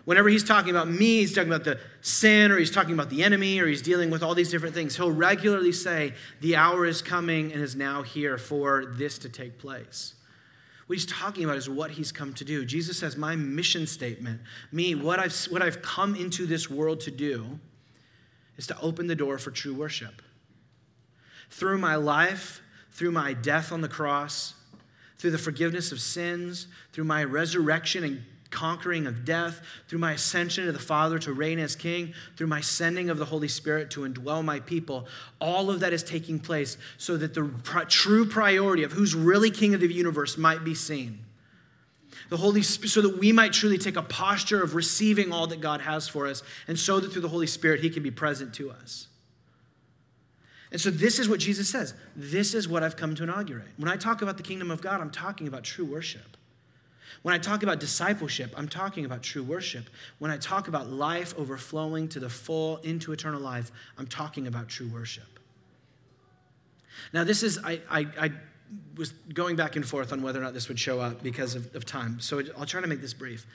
Whenever 0.06 0.28
he's 0.28 0.42
talking 0.42 0.70
about 0.70 0.88
me, 0.88 1.18
he's 1.18 1.32
talking 1.32 1.52
about 1.52 1.62
the 1.62 1.78
sin, 2.00 2.50
or 2.50 2.58
he's 2.58 2.72
talking 2.72 2.94
about 2.94 3.10
the 3.10 3.22
enemy, 3.22 3.60
or 3.60 3.68
he's 3.68 3.80
dealing 3.80 4.10
with 4.10 4.24
all 4.24 4.34
these 4.34 4.50
different 4.50 4.74
things, 4.74 4.96
he'll 4.96 5.12
regularly 5.12 5.70
say, 5.70 6.14
The 6.40 6.56
hour 6.56 6.84
is 6.84 7.00
coming 7.00 7.52
and 7.52 7.62
is 7.62 7.76
now 7.76 8.02
here 8.02 8.38
for 8.38 8.86
this 8.86 9.18
to 9.18 9.28
take 9.28 9.56
place. 9.56 10.14
What 10.88 10.98
he's 10.98 11.06
talking 11.06 11.44
about 11.44 11.58
is 11.58 11.70
what 11.70 11.92
he's 11.92 12.10
come 12.10 12.34
to 12.34 12.44
do. 12.44 12.64
Jesus 12.64 12.98
says, 12.98 13.16
My 13.16 13.36
mission 13.36 13.86
statement, 13.86 14.40
me, 14.72 14.96
what 14.96 15.20
I've, 15.20 15.32
what 15.44 15.62
I've 15.62 15.80
come 15.80 16.16
into 16.16 16.44
this 16.44 16.68
world 16.68 16.98
to 17.02 17.12
do, 17.12 17.60
is 18.58 18.66
to 18.66 18.78
open 18.80 19.06
the 19.06 19.14
door 19.14 19.38
for 19.38 19.50
true 19.50 19.72
worship. 19.72 20.20
Through 21.48 21.78
my 21.78 21.94
life, 21.94 22.60
through 22.92 23.12
my 23.12 23.32
death 23.32 23.72
on 23.72 23.80
the 23.80 23.88
cross, 23.88 24.54
through 25.16 25.30
the 25.30 25.38
forgiveness 25.38 25.92
of 25.92 26.00
sins, 26.00 26.66
through 26.92 27.04
my 27.04 27.24
resurrection 27.24 28.04
and 28.04 28.22
conquering 28.50 29.06
of 29.06 29.24
death, 29.24 29.60
through 29.88 29.98
my 29.98 30.12
ascension 30.12 30.66
to 30.66 30.72
the 30.72 30.78
Father 30.78 31.18
to 31.18 31.32
reign 31.32 31.58
as 31.58 31.76
King, 31.76 32.14
through 32.36 32.46
my 32.46 32.60
sending 32.60 33.10
of 33.10 33.18
the 33.18 33.26
Holy 33.26 33.48
Spirit 33.48 33.90
to 33.90 34.00
indwell 34.00 34.44
my 34.44 34.58
people, 34.60 35.06
all 35.40 35.70
of 35.70 35.80
that 35.80 35.92
is 35.92 36.02
taking 36.02 36.38
place 36.38 36.78
so 36.96 37.16
that 37.16 37.34
the 37.34 37.50
true 37.88 38.26
priority 38.26 38.82
of 38.82 38.92
who's 38.92 39.14
really 39.14 39.50
King 39.50 39.74
of 39.74 39.80
the 39.80 39.92
universe 39.92 40.38
might 40.38 40.64
be 40.64 40.74
seen 40.74 41.24
the 42.28 42.36
Holy 42.36 42.62
Spirit, 42.62 42.90
so 42.90 43.02
that 43.02 43.18
we 43.18 43.32
might 43.32 43.52
truly 43.52 43.78
take 43.78 43.96
a 43.96 44.02
posture 44.02 44.62
of 44.62 44.74
receiving 44.74 45.32
all 45.32 45.46
that 45.46 45.60
God 45.60 45.80
has 45.80 46.08
for 46.08 46.26
us, 46.26 46.42
and 46.66 46.78
so 46.78 47.00
that 47.00 47.12
through 47.12 47.22
the 47.22 47.28
Holy 47.28 47.46
Spirit, 47.46 47.80
He 47.80 47.90
can 47.90 48.02
be 48.02 48.10
present 48.10 48.54
to 48.54 48.70
us. 48.70 49.08
And 50.70 50.80
so 50.80 50.90
this 50.90 51.18
is 51.18 51.28
what 51.28 51.40
Jesus 51.40 51.68
says. 51.68 51.94
This 52.14 52.52
is 52.52 52.68
what 52.68 52.82
I've 52.82 52.96
come 52.96 53.14
to 53.14 53.22
inaugurate. 53.22 53.68
When 53.78 53.88
I 53.88 53.96
talk 53.96 54.20
about 54.20 54.36
the 54.36 54.42
kingdom 54.42 54.70
of 54.70 54.82
God, 54.82 55.00
I'm 55.00 55.10
talking 55.10 55.48
about 55.48 55.64
true 55.64 55.86
worship. 55.86 56.36
When 57.22 57.34
I 57.34 57.38
talk 57.38 57.62
about 57.62 57.80
discipleship, 57.80 58.52
I'm 58.56 58.68
talking 58.68 59.04
about 59.04 59.22
true 59.22 59.42
worship. 59.42 59.86
When 60.18 60.30
I 60.30 60.36
talk 60.36 60.68
about 60.68 60.88
life 60.88 61.34
overflowing 61.38 62.08
to 62.10 62.20
the 62.20 62.28
full 62.28 62.76
into 62.78 63.12
eternal 63.12 63.40
life, 63.40 63.72
I'm 63.96 64.06
talking 64.06 64.46
about 64.46 64.68
true 64.68 64.88
worship. 64.88 65.24
Now, 67.12 67.24
this 67.24 67.42
is, 67.42 67.58
I, 67.64 67.80
I, 67.90 68.06
I 68.20 68.32
was 68.96 69.12
going 69.32 69.56
back 69.56 69.76
and 69.76 69.86
forth 69.86 70.12
on 70.12 70.22
whether 70.22 70.40
or 70.40 70.42
not 70.42 70.54
this 70.54 70.68
would 70.68 70.78
show 70.78 71.00
up 71.00 71.22
because 71.22 71.54
of, 71.54 71.74
of 71.74 71.84
time. 71.84 72.20
So 72.20 72.42
I'll 72.58 72.66
try 72.66 72.80
to 72.80 72.86
make 72.86 73.00
this 73.00 73.14
brief. 73.14 73.46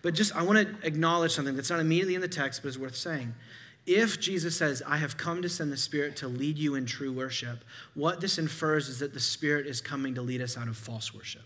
But 0.00 0.14
just, 0.14 0.34
I 0.34 0.42
want 0.42 0.58
to 0.58 0.86
acknowledge 0.86 1.32
something 1.32 1.56
that's 1.56 1.70
not 1.70 1.80
immediately 1.80 2.14
in 2.14 2.20
the 2.20 2.28
text, 2.28 2.62
but 2.62 2.68
is 2.68 2.78
worth 2.78 2.96
saying. 2.96 3.34
If 3.84 4.20
Jesus 4.20 4.56
says, 4.56 4.82
I 4.86 4.98
have 4.98 5.16
come 5.16 5.42
to 5.42 5.48
send 5.48 5.72
the 5.72 5.76
Spirit 5.76 6.16
to 6.18 6.28
lead 6.28 6.56
you 6.56 6.76
in 6.76 6.86
true 6.86 7.12
worship, 7.12 7.64
what 7.94 8.20
this 8.20 8.38
infers 8.38 8.88
is 8.88 9.00
that 9.00 9.12
the 9.12 9.20
Spirit 9.20 9.66
is 9.66 9.80
coming 9.80 10.14
to 10.14 10.22
lead 10.22 10.40
us 10.40 10.56
out 10.56 10.68
of 10.68 10.76
false 10.76 11.12
worship. 11.12 11.42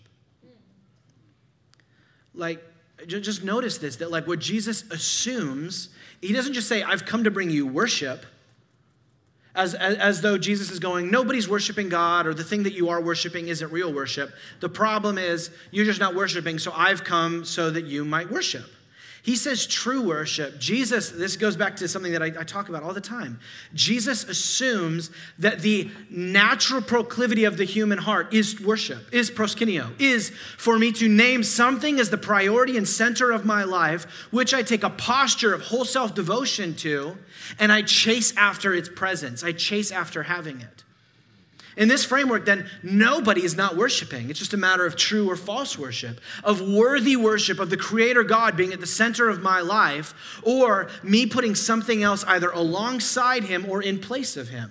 Like, 2.34 2.62
just 3.06 3.42
notice 3.42 3.78
this 3.78 3.96
that, 3.96 4.10
like, 4.10 4.26
what 4.26 4.38
Jesus 4.38 4.84
assumes, 4.90 5.88
he 6.20 6.32
doesn't 6.32 6.52
just 6.52 6.68
say, 6.68 6.82
I've 6.82 7.06
come 7.06 7.24
to 7.24 7.30
bring 7.30 7.50
you 7.50 7.66
worship 7.66 8.26
as, 9.56 9.74
as, 9.74 9.96
as, 9.96 10.20
though 10.20 10.38
Jesus 10.38 10.70
is 10.70 10.78
going, 10.78 11.10
nobody's 11.10 11.48
worshiping 11.48 11.88
God, 11.88 12.26
or 12.26 12.34
the 12.34 12.44
thing 12.44 12.62
that 12.64 12.74
you 12.74 12.88
are 12.90 13.00
worshiping 13.00 13.48
isn't 13.48 13.72
real 13.72 13.92
worship. 13.92 14.32
The 14.60 14.68
problem 14.68 15.18
is 15.18 15.50
you're 15.70 15.86
just 15.86 16.00
not 16.00 16.14
worshiping, 16.14 16.58
so 16.58 16.72
I've 16.74 17.02
come 17.02 17.44
so 17.44 17.70
that 17.70 17.86
you 17.86 18.04
might 18.04 18.30
worship. 18.30 18.70
He 19.26 19.34
says 19.34 19.66
true 19.66 20.02
worship. 20.02 20.60
Jesus, 20.60 21.10
this 21.10 21.36
goes 21.36 21.56
back 21.56 21.74
to 21.78 21.88
something 21.88 22.12
that 22.12 22.22
I, 22.22 22.26
I, 22.26 22.44
talk 22.44 22.68
about 22.68 22.84
all 22.84 22.92
the 22.92 23.00
time. 23.00 23.40
Jesus 23.74 24.22
assumes 24.22 25.10
that 25.40 25.62
the 25.62 25.90
natural 26.08 26.80
proclivity 26.80 27.42
of 27.42 27.56
the 27.56 27.64
human 27.64 27.98
heart 27.98 28.32
is 28.32 28.60
worship, 28.60 29.12
is 29.12 29.28
proskuneo, 29.32 30.00
is 30.00 30.30
for 30.56 30.78
me 30.78 30.92
to 30.92 31.08
name 31.08 31.42
something 31.42 31.98
as 31.98 32.08
the 32.08 32.16
priority 32.16 32.76
and 32.76 32.86
center 32.86 33.32
of 33.32 33.44
my 33.44 33.64
life, 33.64 34.04
which 34.30 34.54
I 34.54 34.62
take 34.62 34.84
a 34.84 34.90
posture 34.90 35.52
of 35.52 35.60
whole 35.60 35.84
self 35.84 36.14
devotion 36.14 36.76
to, 36.76 37.18
and 37.58 37.72
I 37.72 37.82
chase 37.82 38.32
after 38.36 38.74
its 38.74 38.88
presence. 38.88 39.42
I 39.42 39.50
chase 39.50 39.90
after 39.90 40.22
having 40.22 40.60
it. 40.60 40.84
In 41.76 41.88
this 41.88 42.06
framework, 42.06 42.46
then, 42.46 42.70
nobody 42.82 43.44
is 43.44 43.54
not 43.54 43.76
worshiping. 43.76 44.30
It's 44.30 44.38
just 44.38 44.54
a 44.54 44.58
matter 44.58 44.86
of 44.86 44.96
true 44.96 45.28
or 45.28 45.36
false 45.36 45.78
worship, 45.78 46.20
of 46.42 46.62
worthy 46.62 47.16
worship, 47.16 47.58
of 47.58 47.68
the 47.68 47.76
Creator 47.76 48.24
God 48.24 48.56
being 48.56 48.72
at 48.72 48.80
the 48.80 48.86
center 48.86 49.28
of 49.28 49.42
my 49.42 49.60
life, 49.60 50.40
or 50.42 50.88
me 51.02 51.26
putting 51.26 51.54
something 51.54 52.02
else 52.02 52.24
either 52.24 52.50
alongside 52.50 53.44
Him 53.44 53.66
or 53.68 53.82
in 53.82 53.98
place 53.98 54.38
of 54.38 54.48
Him. 54.48 54.70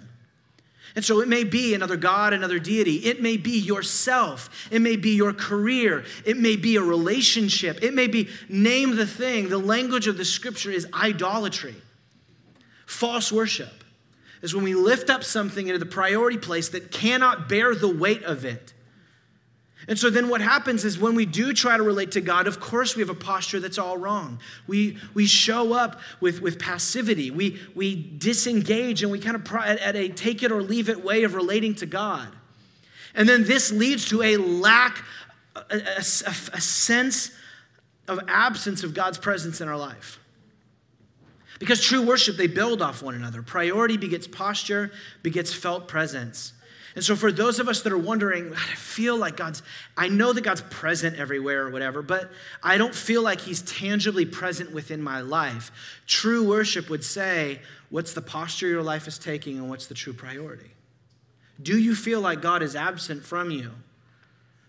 And 0.95 1.05
so 1.05 1.21
it 1.21 1.27
may 1.27 1.43
be 1.43 1.75
another 1.75 1.97
God, 1.97 2.33
another 2.33 2.57
deity. 2.57 2.95
It 2.95 3.21
may 3.21 3.37
be 3.37 3.59
yourself. 3.59 4.67
It 4.71 4.81
may 4.81 4.95
be 4.95 5.11
your 5.11 5.33
career. 5.33 6.05
It 6.25 6.37
may 6.37 6.55
be 6.55 6.77
a 6.77 6.81
relationship. 6.81 7.83
It 7.83 7.93
may 7.93 8.07
be 8.07 8.29
name 8.49 8.95
the 8.95 9.05
thing. 9.05 9.49
The 9.49 9.57
language 9.57 10.07
of 10.07 10.17
the 10.17 10.25
scripture 10.25 10.71
is 10.71 10.87
idolatry, 10.93 11.75
false 12.87 13.31
worship 13.31 13.84
is 14.45 14.55
when 14.55 14.63
we 14.63 14.75
lift 14.75 15.09
up 15.09 15.23
something 15.23 15.67
into 15.67 15.79
the 15.79 15.85
priority 15.85 16.37
place 16.37 16.69
that 16.69 16.91
cannot 16.91 17.49
bear 17.49 17.73
the 17.73 17.89
weight 17.89 18.23
of 18.23 18.45
it. 18.45 18.73
And 19.87 19.97
so 19.97 20.09
then 20.09 20.29
what 20.29 20.39
happens 20.39 20.85
is 20.85 20.97
when 20.99 21.15
we 21.15 21.25
do 21.25 21.51
try 21.51 21.77
to 21.77 21.83
relate 21.83 22.11
to 22.11 22.21
God, 22.21 22.47
of 22.47 22.59
course 22.59 22.95
we 22.95 23.01
have 23.01 23.09
a 23.09 23.15
posture 23.15 23.59
that's 23.59 23.79
all 23.79 23.97
wrong. 23.97 24.39
We, 24.67 24.97
we 25.15 25.25
show 25.25 25.73
up 25.73 25.99
with, 26.19 26.41
with 26.41 26.59
passivity. 26.59 27.31
We, 27.31 27.59
we 27.73 27.95
disengage 27.95 29.01
and 29.01 29.11
we 29.11 29.19
kind 29.19 29.35
of 29.35 29.51
at, 29.55 29.79
at 29.79 29.95
a 29.95 30.09
take 30.09 30.43
it 30.43 30.51
or 30.51 30.61
leave 30.61 30.89
it 30.89 31.03
way 31.03 31.23
of 31.23 31.33
relating 31.33 31.75
to 31.75 31.87
God. 31.87 32.27
And 33.15 33.27
then 33.27 33.45
this 33.45 33.71
leads 33.71 34.05
to 34.09 34.21
a 34.21 34.37
lack, 34.37 35.03
a, 35.55 35.77
a, 35.77 35.99
a 35.99 36.61
sense 36.61 37.31
of 38.07 38.19
absence 38.27 38.83
of 38.83 38.93
God's 38.93 39.17
presence 39.17 39.59
in 39.59 39.67
our 39.67 39.77
life. 39.77 40.19
Because 41.59 41.81
true 41.81 42.01
worship, 42.01 42.35
they 42.35 42.47
build 42.47 42.81
off 42.81 43.01
one 43.01 43.15
another. 43.15 43.41
Priority 43.41 43.97
begets 43.97 44.27
posture, 44.27 44.91
begets 45.23 45.53
felt 45.53 45.87
presence. 45.87 46.53
And 46.95 47.03
so, 47.03 47.15
for 47.15 47.31
those 47.31 47.59
of 47.59 47.67
us 47.67 47.81
that 47.81 47.91
are 47.91 47.97
wondering, 47.97 48.53
I 48.53 48.75
feel 48.75 49.17
like 49.17 49.35
God's, 49.35 49.61
I 49.97 50.07
know 50.07 50.31
that 50.31 50.41
God's 50.41 50.61
present 50.61 51.17
everywhere 51.17 51.67
or 51.67 51.69
whatever, 51.69 52.01
but 52.01 52.31
I 52.63 52.77
don't 52.77 52.95
feel 52.95 53.21
like 53.21 53.41
He's 53.41 53.61
tangibly 53.61 54.25
present 54.25 54.71
within 54.71 55.01
my 55.01 55.19
life. 55.19 55.71
True 56.07 56.47
worship 56.47 56.89
would 56.89 57.03
say, 57.03 57.59
what's 57.89 58.13
the 58.13 58.21
posture 58.21 58.67
your 58.67 58.83
life 58.83 59.07
is 59.07 59.19
taking 59.19 59.57
and 59.57 59.69
what's 59.69 59.87
the 59.87 59.93
true 59.93 60.13
priority? 60.13 60.71
Do 61.61 61.77
you 61.77 61.95
feel 61.95 62.21
like 62.21 62.41
God 62.41 62.63
is 62.63 62.75
absent 62.75 63.23
from 63.23 63.51
you? 63.51 63.71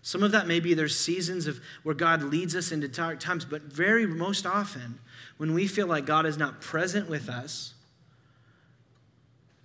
Some 0.01 0.23
of 0.23 0.31
that 0.31 0.47
maybe 0.47 0.73
there's 0.73 0.97
seasons 0.97 1.47
of 1.47 1.59
where 1.83 1.95
God 1.95 2.23
leads 2.23 2.55
us 2.55 2.71
into 2.71 2.87
dark 2.87 3.19
times, 3.19 3.43
but 3.43 3.63
very 3.63 4.05
most 4.05 4.45
often, 4.45 4.99
when 5.37 5.53
we 5.53 5.67
feel 5.67 5.87
like 5.87 6.05
God 6.05 6.25
is 6.25 6.37
not 6.37 6.61
present 6.61 7.09
with 7.09 7.29
us, 7.29 7.73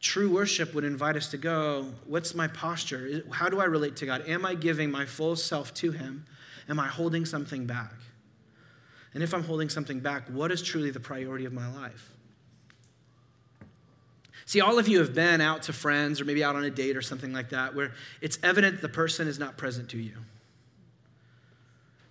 true 0.00 0.30
worship 0.30 0.74
would 0.74 0.84
invite 0.84 1.16
us 1.16 1.30
to 1.30 1.38
go, 1.38 1.92
What's 2.06 2.34
my 2.34 2.48
posture? 2.48 3.22
How 3.30 3.48
do 3.48 3.60
I 3.60 3.64
relate 3.64 3.96
to 3.96 4.06
God? 4.06 4.28
Am 4.28 4.44
I 4.44 4.54
giving 4.54 4.90
my 4.90 5.06
full 5.06 5.36
self 5.36 5.72
to 5.74 5.92
Him? 5.92 6.26
Am 6.68 6.78
I 6.78 6.88
holding 6.88 7.24
something 7.24 7.66
back? 7.66 7.94
And 9.14 9.22
if 9.22 9.34
I'm 9.34 9.44
holding 9.44 9.68
something 9.68 10.00
back, 10.00 10.28
what 10.28 10.50
is 10.50 10.62
truly 10.62 10.90
the 10.90 11.00
priority 11.00 11.44
of 11.44 11.52
my 11.52 11.72
life? 11.74 12.12
See, 14.44 14.60
all 14.60 14.78
of 14.78 14.88
you 14.88 14.98
have 14.98 15.14
been 15.14 15.40
out 15.40 15.62
to 15.64 15.72
friends 15.72 16.20
or 16.20 16.24
maybe 16.24 16.42
out 16.42 16.56
on 16.56 16.64
a 16.64 16.70
date 16.70 16.96
or 16.96 17.02
something 17.02 17.32
like 17.32 17.50
that 17.50 17.74
where 17.74 17.92
it's 18.20 18.38
evident 18.42 18.80
the 18.80 18.88
person 18.88 19.28
is 19.28 19.38
not 19.38 19.56
present 19.56 19.88
to 19.90 19.98
you. 19.98 20.16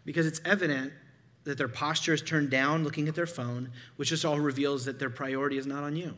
Because 0.05 0.25
it's 0.25 0.41
evident 0.45 0.93
that 1.43 1.57
their 1.57 1.67
posture 1.67 2.13
is 2.13 2.21
turned 2.21 2.49
down 2.49 2.83
looking 2.83 3.07
at 3.07 3.15
their 3.15 3.25
phone, 3.25 3.71
which 3.95 4.09
just 4.09 4.25
all 4.25 4.39
reveals 4.39 4.85
that 4.85 4.99
their 4.99 5.09
priority 5.09 5.57
is 5.57 5.65
not 5.65 5.83
on 5.83 5.95
you. 5.95 6.13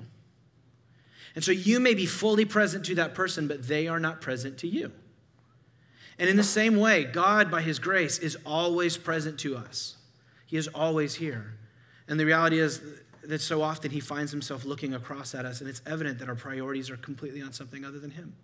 And 1.35 1.43
so 1.43 1.51
you 1.51 1.79
may 1.79 1.93
be 1.93 2.05
fully 2.05 2.45
present 2.45 2.85
to 2.85 2.95
that 2.95 3.15
person, 3.15 3.47
but 3.47 3.67
they 3.67 3.87
are 3.87 3.99
not 3.99 4.21
present 4.21 4.57
to 4.59 4.67
you. 4.67 4.91
And 6.19 6.29
in 6.29 6.37
the 6.37 6.43
same 6.43 6.77
way, 6.77 7.05
God, 7.05 7.49
by 7.49 7.61
His 7.61 7.79
grace, 7.79 8.19
is 8.19 8.37
always 8.45 8.97
present 8.97 9.39
to 9.39 9.55
us. 9.57 9.95
He 10.45 10.57
is 10.57 10.67
always 10.67 11.15
here. 11.15 11.53
And 12.07 12.19
the 12.19 12.25
reality 12.25 12.59
is 12.59 12.81
that 13.23 13.41
so 13.41 13.63
often 13.63 13.89
He 13.89 13.99
finds 13.99 14.31
Himself 14.31 14.63
looking 14.65 14.93
across 14.93 15.33
at 15.33 15.45
us, 15.45 15.61
and 15.61 15.69
it's 15.69 15.81
evident 15.87 16.19
that 16.19 16.29
our 16.29 16.35
priorities 16.35 16.91
are 16.91 16.97
completely 16.97 17.41
on 17.41 17.51
something 17.51 17.83
other 17.83 17.97
than 17.97 18.11
Him. 18.11 18.35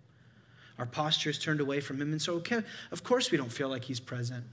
Our 0.78 0.86
posture 0.86 1.30
is 1.30 1.38
turned 1.38 1.60
away 1.60 1.80
from 1.80 2.00
Him. 2.00 2.10
And 2.10 2.20
so, 2.20 2.34
okay, 2.36 2.62
of 2.90 3.04
course, 3.04 3.30
we 3.30 3.38
don't 3.38 3.52
feel 3.52 3.68
like 3.68 3.84
He's 3.84 4.00
present. 4.00 4.44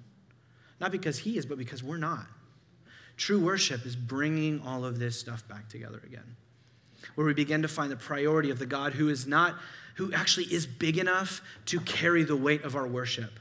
Not 0.79 0.91
because 0.91 1.19
He 1.19 1.37
is, 1.37 1.45
but 1.45 1.57
because 1.57 1.83
we're 1.83 1.97
not. 1.97 2.27
True 3.17 3.39
worship 3.39 3.85
is 3.85 3.95
bringing 3.95 4.61
all 4.61 4.85
of 4.85 4.99
this 4.99 5.19
stuff 5.19 5.47
back 5.47 5.67
together 5.69 6.01
again, 6.05 6.35
where 7.15 7.25
we 7.25 7.33
begin 7.33 7.63
to 7.63 7.67
find 7.67 7.91
the 7.91 7.97
priority 7.97 8.51
of 8.51 8.59
the 8.59 8.65
God 8.65 8.93
who 8.93 9.09
is 9.09 9.25
not, 9.25 9.55
who 9.95 10.13
actually 10.13 10.45
is 10.45 10.67
big 10.67 10.99
enough 10.99 11.41
to 11.65 11.79
carry 11.79 12.23
the 12.23 12.35
weight 12.35 12.63
of 12.63 12.75
our 12.75 12.87
worship. 12.87 13.39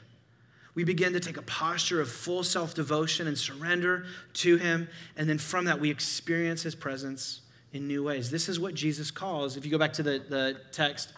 We 0.75 0.85
begin 0.85 1.13
to 1.13 1.21
take 1.21 1.37
a 1.37 1.43
posture 1.43 2.01
of 2.01 2.11
full 2.11 2.43
self 2.43 2.75
devotion 2.75 3.27
and 3.27 3.37
surrender 3.37 4.07
to 4.35 4.57
Him, 4.57 4.89
and 5.17 5.29
then 5.29 5.39
from 5.39 5.67
that, 5.67 5.79
we 5.79 5.91
experience 5.91 6.63
His 6.63 6.75
presence 6.75 7.43
in 7.73 7.87
new 7.87 8.03
ways. 8.03 8.31
This 8.31 8.49
is 8.49 8.59
what 8.59 8.75
Jesus 8.75 9.11
calls, 9.11 9.59
if 9.59 9.65
you 9.65 9.71
go 9.71 9.79
back 9.79 9.93
to 9.95 10.03
the, 10.03 10.23
the 10.27 10.57
text, 10.73 11.13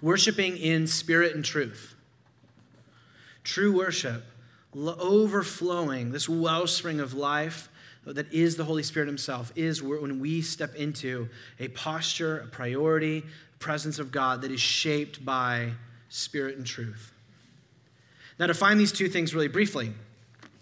worshiping 0.00 0.56
in 0.56 0.86
spirit 0.86 1.34
and 1.34 1.44
truth. 1.44 1.94
True 3.42 3.76
worship 3.76 4.24
overflowing, 4.76 6.12
this 6.12 6.28
wellspring 6.28 7.00
of 7.00 7.14
life 7.14 7.68
that 8.04 8.32
is 8.32 8.56
the 8.56 8.64
Holy 8.64 8.82
Spirit 8.82 9.06
Himself, 9.06 9.52
is 9.56 9.82
when 9.82 10.20
we 10.20 10.42
step 10.42 10.74
into 10.76 11.28
a 11.58 11.68
posture, 11.68 12.38
a 12.40 12.46
priority, 12.46 13.24
presence 13.58 13.98
of 13.98 14.12
God 14.12 14.42
that 14.42 14.50
is 14.50 14.60
shaped 14.60 15.24
by 15.24 15.70
spirit 16.08 16.56
and 16.56 16.66
truth. 16.66 17.12
Now, 18.38 18.46
to 18.46 18.54
find 18.54 18.78
these 18.78 18.92
two 18.92 19.08
things 19.08 19.34
really 19.34 19.48
briefly, 19.48 19.92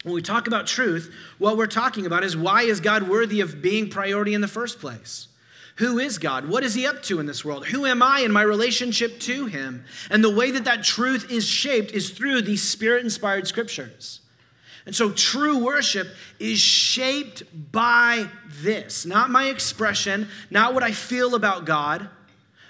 when 0.03 0.13
we 0.13 0.21
talk 0.21 0.47
about 0.47 0.67
truth, 0.67 1.13
what 1.39 1.57
we're 1.57 1.67
talking 1.67 2.05
about 2.05 2.23
is 2.23 2.37
why 2.37 2.61
is 2.61 2.79
God 2.79 3.09
worthy 3.09 3.41
of 3.41 3.61
being 3.61 3.89
priority 3.89 4.33
in 4.33 4.41
the 4.41 4.47
first 4.47 4.79
place? 4.79 5.27
Who 5.77 5.99
is 5.99 6.17
God? 6.17 6.47
What 6.47 6.63
is 6.63 6.73
He 6.73 6.87
up 6.87 7.03
to 7.03 7.19
in 7.19 7.25
this 7.25 7.43
world? 7.43 7.67
Who 7.67 7.85
am 7.85 8.01
I 8.01 8.21
in 8.21 8.31
my 8.31 8.43
relationship 8.43 9.19
to 9.21 9.45
Him? 9.45 9.83
And 10.09 10.23
the 10.23 10.33
way 10.33 10.51
that 10.51 10.63
that 10.65 10.83
truth 10.83 11.29
is 11.29 11.45
shaped 11.45 11.91
is 11.91 12.11
through 12.11 12.43
these 12.43 12.63
spirit 12.63 13.03
inspired 13.03 13.47
scriptures. 13.47 14.21
And 14.85 14.95
so 14.95 15.11
true 15.11 15.63
worship 15.63 16.07
is 16.39 16.59
shaped 16.59 17.43
by 17.71 18.29
this, 18.61 19.05
not 19.05 19.29
my 19.29 19.45
expression, 19.45 20.29
not 20.49 20.73
what 20.73 20.83
I 20.83 20.91
feel 20.91 21.35
about 21.35 21.65
God, 21.65 22.07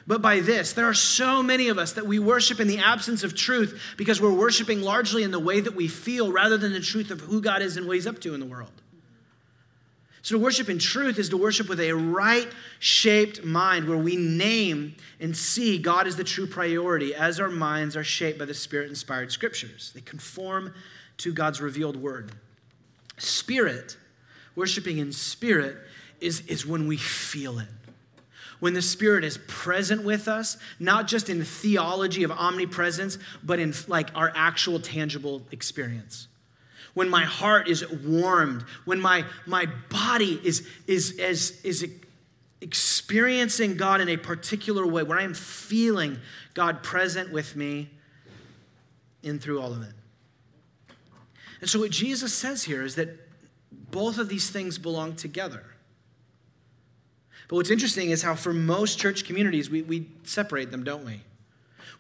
but 0.08 0.22
by 0.22 0.40
this. 0.40 0.74
There 0.74 0.86
are 0.86 0.94
so 0.94 1.44
many 1.44 1.68
of 1.68 1.78
us 1.78 1.94
that 1.94 2.08
we 2.08 2.18
worship 2.18 2.60
in 2.60 2.68
the 2.68 2.78
absence 2.80 3.24
of 3.24 3.36
truth 3.36 3.80
because 3.98 4.22
we're 4.22 4.34
worshiping 4.34 4.82
largely 4.82 5.24
in 5.24 5.32
the 5.32 5.40
way 5.40 5.60
that 5.60 5.76
we 5.76 5.88
feel 5.88 6.32
rather 6.32 6.58
than 6.58 6.74
the 6.74 6.80
truth 6.80 7.12
of 7.12 7.22
who 7.22 7.42
God 7.42 7.62
is 7.62 7.76
and 7.78 7.86
what 7.86 7.96
He's 7.96 8.08
up 8.08 8.20
to 8.22 8.34
in 8.34 8.40
the 8.40 8.46
world. 8.46 8.72
So, 10.26 10.38
to 10.38 10.44
worship 10.44 10.70
in 10.70 10.80
truth 10.80 11.20
is 11.20 11.30
to 11.30 11.38
worship 11.38 11.70
with 11.70 11.80
a 11.80 11.92
right 11.92 12.48
shaped 12.80 13.44
mind 13.44 13.88
where 13.88 13.96
we 13.96 14.16
name 14.16 14.96
and 15.20 15.38
see 15.38 15.78
God 15.78 16.08
as 16.08 16.16
the 16.16 16.24
true 16.24 16.48
priority 16.48 17.14
as 17.14 17.40
our 17.40 17.52
minds 17.52 17.96
are 17.96 18.04
shaped 18.04 18.40
by 18.40 18.46
the 18.46 18.54
Spirit 18.56 18.90
inspired 18.90 19.32
scriptures. 19.32 19.92
They 19.94 20.02
conform 20.02 20.74
to 21.18 21.32
God's 21.32 21.62
revealed 21.62 21.96
word. 21.96 22.32
Spirit, 23.20 23.98
worshiping 24.56 24.98
in 24.98 25.12
spirit, 25.12 25.78
is, 26.20 26.42
is 26.48 26.66
when 26.66 26.88
we 26.88 26.98
feel 26.98 27.60
it. 27.60 27.68
When 28.60 28.74
the 28.74 28.82
Spirit 28.82 29.24
is 29.24 29.38
present 29.48 30.04
with 30.04 30.28
us, 30.28 30.58
not 30.80 31.08
just 31.08 31.30
in 31.30 31.44
theology 31.44 32.24
of 32.24 32.32
omnipresence, 32.32 33.20
but 33.44 33.60
in 33.60 33.76
like 33.88 34.10
our 34.16 34.32
actual 34.34 34.80
tangible 34.80 35.44
experience 35.52 36.30
when 36.96 37.10
my 37.10 37.24
heart 37.24 37.68
is 37.68 37.88
warmed, 37.92 38.64
when 38.86 39.00
my, 39.00 39.24
my 39.46 39.68
body 39.90 40.42
is, 40.44 40.68
is, 40.88 41.12
is, 41.12 41.62
is 41.64 41.88
experiencing 42.62 43.78
God 43.78 44.02
in 44.02 44.10
a 44.10 44.18
particular 44.18 44.88
way, 44.88 45.04
when 45.04 45.20
I 45.20 45.24
am 45.24 45.36
feeling 45.36 46.20
God 46.56 46.82
present 46.82 47.32
with 47.32 47.56
me 47.56 47.92
in 49.22 49.40
through 49.40 49.62
all 49.62 49.74
of 49.74 49.84
it. 49.84 49.94
And 51.62 51.70
so, 51.70 51.80
what 51.80 51.92
Jesus 51.92 52.34
says 52.34 52.64
here 52.64 52.84
is 52.84 52.96
that 52.96 53.10
both 53.92 54.18
of 54.18 54.30
these 54.30 54.50
things 54.50 54.78
belong 54.78 55.16
together. 55.16 55.64
But 57.48 57.58
what's 57.58 57.70
interesting 57.70 58.10
is 58.10 58.24
how, 58.24 58.36
for 58.36 58.54
most 58.54 59.00
church 59.00 59.26
communities, 59.26 59.70
we, 59.70 59.82
we 59.82 60.10
separate 60.24 60.72
them, 60.72 60.84
don't 60.84 61.06
we? 61.06 61.22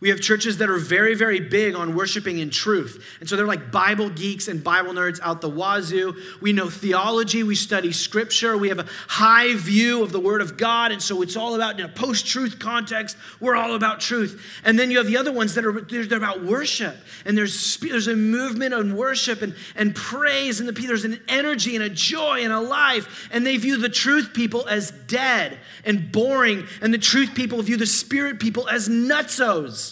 We 0.01 0.09
have 0.09 0.19
churches 0.19 0.57
that 0.57 0.69
are 0.69 0.77
very, 0.77 1.15
very 1.15 1.39
big 1.39 1.73
on 1.73 1.95
worshiping 1.95 2.39
in 2.39 2.49
truth. 2.49 3.03
And 3.19 3.29
so 3.29 3.35
they're 3.35 3.47
like 3.47 3.71
Bible 3.71 4.09
geeks 4.09 4.49
and 4.49 4.61
Bible 4.63 4.91
nerds 4.91 5.19
out 5.21 5.39
the 5.39 5.49
wazoo. 5.49 6.15
We 6.41 6.51
know 6.51 6.69
theology, 6.69 7.43
we 7.43 7.55
study 7.55 7.93
scripture, 7.93 8.57
we 8.57 8.69
have 8.69 8.79
a 8.79 8.87
high 9.07 9.55
view 9.55 10.03
of 10.03 10.11
the 10.11 10.19
Word 10.19 10.41
of 10.41 10.57
God. 10.57 10.91
And 10.91 11.01
so 11.01 11.21
it's 11.21 11.37
all 11.37 11.55
about, 11.55 11.79
in 11.79 11.85
a 11.85 11.89
post 11.89 12.27
truth 12.27 12.59
context, 12.59 13.15
we're 13.39 13.55
all 13.55 13.73
about 13.73 14.01
truth. 14.01 14.41
And 14.65 14.77
then 14.77 14.91
you 14.91 14.97
have 14.97 15.07
the 15.07 15.17
other 15.17 15.31
ones 15.31 15.55
that 15.55 15.65
are 15.65 15.71
they're 15.81 16.17
about 16.17 16.43
worship. 16.43 16.97
And 17.23 17.37
there's, 17.37 17.77
there's 17.77 18.07
a 18.07 18.15
movement 18.15 18.73
on 18.73 18.97
worship 18.97 19.41
and, 19.41 19.55
and 19.75 19.95
praise, 19.95 20.59
and 20.59 20.67
the, 20.67 20.73
there's 20.73 21.05
an 21.05 21.21
energy 21.29 21.75
and 21.75 21.83
a 21.83 21.89
joy 21.89 22.43
and 22.43 22.51
a 22.51 22.59
life. 22.59 23.29
And 23.31 23.45
they 23.45 23.55
view 23.55 23.77
the 23.77 23.89
truth 23.89 24.33
people 24.33 24.67
as 24.67 24.91
dead 24.91 25.57
and 25.85 26.11
boring, 26.11 26.67
and 26.81 26.93
the 26.93 26.97
truth 26.97 27.33
people 27.33 27.61
view 27.61 27.77
the 27.77 27.85
spirit 27.85 28.39
people 28.39 28.67
as 28.67 28.89
nutsos 28.89 29.84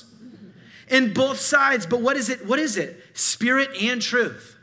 in 0.90 1.14
both 1.14 1.40
sides. 1.40 1.86
But 1.86 2.02
what 2.02 2.18
is 2.18 2.30
it? 2.30 2.46
What 2.46 2.60
is 2.60 2.78
it? 2.78 3.04
Spirit 3.14 3.70
and 3.82 4.02
truth. 4.02 4.58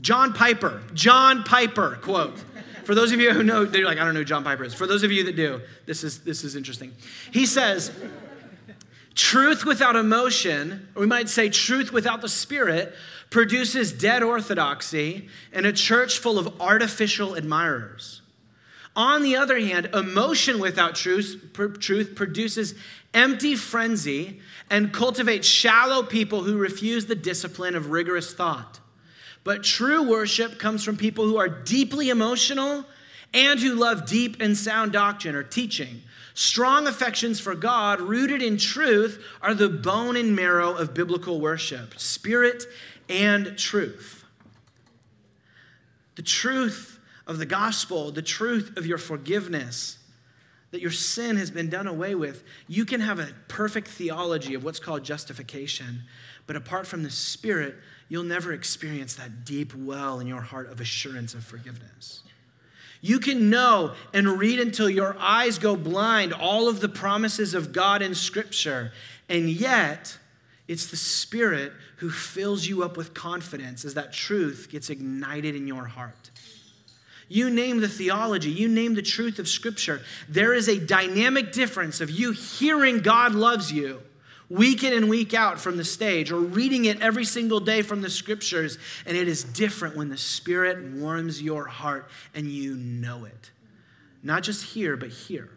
John 0.00 0.32
Piper, 0.32 0.82
John 0.94 1.44
Piper 1.44 1.98
quote. 2.02 2.42
For 2.84 2.96
those 2.96 3.12
of 3.12 3.20
you 3.20 3.32
who 3.32 3.44
know, 3.44 3.64
they're 3.64 3.84
like, 3.84 3.98
I 3.98 4.04
don't 4.04 4.14
know 4.14 4.20
who 4.20 4.24
John 4.24 4.42
Piper 4.42 4.64
is. 4.64 4.74
For 4.74 4.88
those 4.88 5.04
of 5.04 5.12
you 5.12 5.24
that 5.24 5.36
do, 5.36 5.60
this 5.86 6.02
is 6.02 6.24
this 6.24 6.42
is 6.42 6.56
interesting. 6.56 6.92
He 7.30 7.46
says, 7.46 7.92
truth 9.14 9.64
without 9.64 9.94
emotion, 9.94 10.88
or 10.96 11.00
we 11.00 11.06
might 11.06 11.28
say 11.28 11.48
truth 11.48 11.92
without 11.92 12.20
the 12.20 12.28
spirit, 12.28 12.94
produces 13.30 13.92
dead 13.92 14.22
orthodoxy 14.24 15.28
and 15.52 15.66
a 15.66 15.72
church 15.72 16.18
full 16.18 16.38
of 16.38 16.60
artificial 16.60 17.34
admirers. 17.34 18.21
On 18.94 19.22
the 19.22 19.36
other 19.36 19.58
hand, 19.58 19.86
emotion 19.94 20.60
without 20.60 20.94
truth, 20.94 21.52
truth 21.80 22.14
produces 22.14 22.74
empty 23.14 23.54
frenzy 23.54 24.40
and 24.68 24.92
cultivates 24.92 25.46
shallow 25.46 26.02
people 26.02 26.42
who 26.42 26.58
refuse 26.58 27.06
the 27.06 27.14
discipline 27.14 27.74
of 27.74 27.90
rigorous 27.90 28.34
thought. 28.34 28.80
But 29.44 29.64
true 29.64 30.08
worship 30.08 30.58
comes 30.58 30.84
from 30.84 30.96
people 30.96 31.26
who 31.26 31.38
are 31.38 31.48
deeply 31.48 32.10
emotional 32.10 32.84
and 33.34 33.58
who 33.58 33.74
love 33.74 34.06
deep 34.06 34.36
and 34.40 34.56
sound 34.56 34.92
doctrine 34.92 35.34
or 35.34 35.42
teaching. 35.42 36.02
Strong 36.34 36.86
affections 36.86 37.40
for 37.40 37.54
God, 37.54 38.00
rooted 38.00 38.42
in 38.42 38.56
truth, 38.56 39.22
are 39.42 39.54
the 39.54 39.68
bone 39.68 40.16
and 40.16 40.34
marrow 40.34 40.72
of 40.72 40.94
biblical 40.94 41.40
worship 41.40 41.98
spirit 41.98 42.64
and 43.08 43.58
truth. 43.58 44.24
The 46.14 46.22
truth 46.22 46.91
of 47.26 47.38
the 47.38 47.46
gospel, 47.46 48.10
the 48.10 48.22
truth 48.22 48.76
of 48.76 48.86
your 48.86 48.98
forgiveness, 48.98 49.98
that 50.72 50.80
your 50.80 50.90
sin 50.90 51.36
has 51.36 51.50
been 51.50 51.68
done 51.68 51.86
away 51.86 52.14
with, 52.14 52.42
you 52.66 52.84
can 52.84 53.00
have 53.00 53.18
a 53.18 53.28
perfect 53.48 53.88
theology 53.88 54.54
of 54.54 54.64
what's 54.64 54.80
called 54.80 55.04
justification. 55.04 56.02
But 56.46 56.56
apart 56.56 56.86
from 56.86 57.02
the 57.02 57.10
Spirit, 57.10 57.76
you'll 58.08 58.24
never 58.24 58.52
experience 58.52 59.14
that 59.14 59.44
deep 59.44 59.74
well 59.74 60.18
in 60.18 60.26
your 60.26 60.40
heart 60.40 60.70
of 60.70 60.80
assurance 60.80 61.34
of 61.34 61.44
forgiveness. 61.44 62.22
You 63.00 63.18
can 63.18 63.50
know 63.50 63.94
and 64.14 64.38
read 64.38 64.60
until 64.60 64.88
your 64.88 65.16
eyes 65.18 65.58
go 65.58 65.76
blind 65.76 66.32
all 66.32 66.68
of 66.68 66.80
the 66.80 66.88
promises 66.88 67.52
of 67.52 67.72
God 67.72 68.00
in 68.00 68.14
Scripture, 68.14 68.92
and 69.28 69.50
yet 69.50 70.18
it's 70.68 70.86
the 70.86 70.96
Spirit 70.96 71.72
who 71.96 72.10
fills 72.10 72.66
you 72.66 72.82
up 72.82 72.96
with 72.96 73.12
confidence 73.12 73.84
as 73.84 73.94
that 73.94 74.12
truth 74.12 74.68
gets 74.70 74.88
ignited 74.88 75.54
in 75.54 75.66
your 75.66 75.84
heart. 75.84 76.30
You 77.32 77.48
name 77.48 77.80
the 77.80 77.88
theology, 77.88 78.50
you 78.50 78.68
name 78.68 78.94
the 78.94 79.00
truth 79.00 79.38
of 79.38 79.48
Scripture. 79.48 80.02
There 80.28 80.52
is 80.52 80.68
a 80.68 80.78
dynamic 80.78 81.50
difference 81.50 82.02
of 82.02 82.10
you 82.10 82.32
hearing 82.32 83.00
God 83.00 83.34
loves 83.34 83.72
you 83.72 84.02
week 84.50 84.84
in 84.84 84.92
and 84.92 85.08
week 85.08 85.32
out 85.32 85.58
from 85.58 85.78
the 85.78 85.84
stage 85.84 86.30
or 86.30 86.38
reading 86.38 86.84
it 86.84 87.00
every 87.00 87.24
single 87.24 87.58
day 87.58 87.80
from 87.80 88.02
the 88.02 88.10
Scriptures, 88.10 88.76
and 89.06 89.16
it 89.16 89.28
is 89.28 89.44
different 89.44 89.96
when 89.96 90.10
the 90.10 90.18
Spirit 90.18 90.84
warms 90.92 91.40
your 91.40 91.64
heart 91.64 92.10
and 92.34 92.48
you 92.48 92.74
know 92.76 93.24
it. 93.24 93.50
Not 94.22 94.42
just 94.42 94.66
here, 94.66 94.98
but 94.98 95.08
here. 95.08 95.48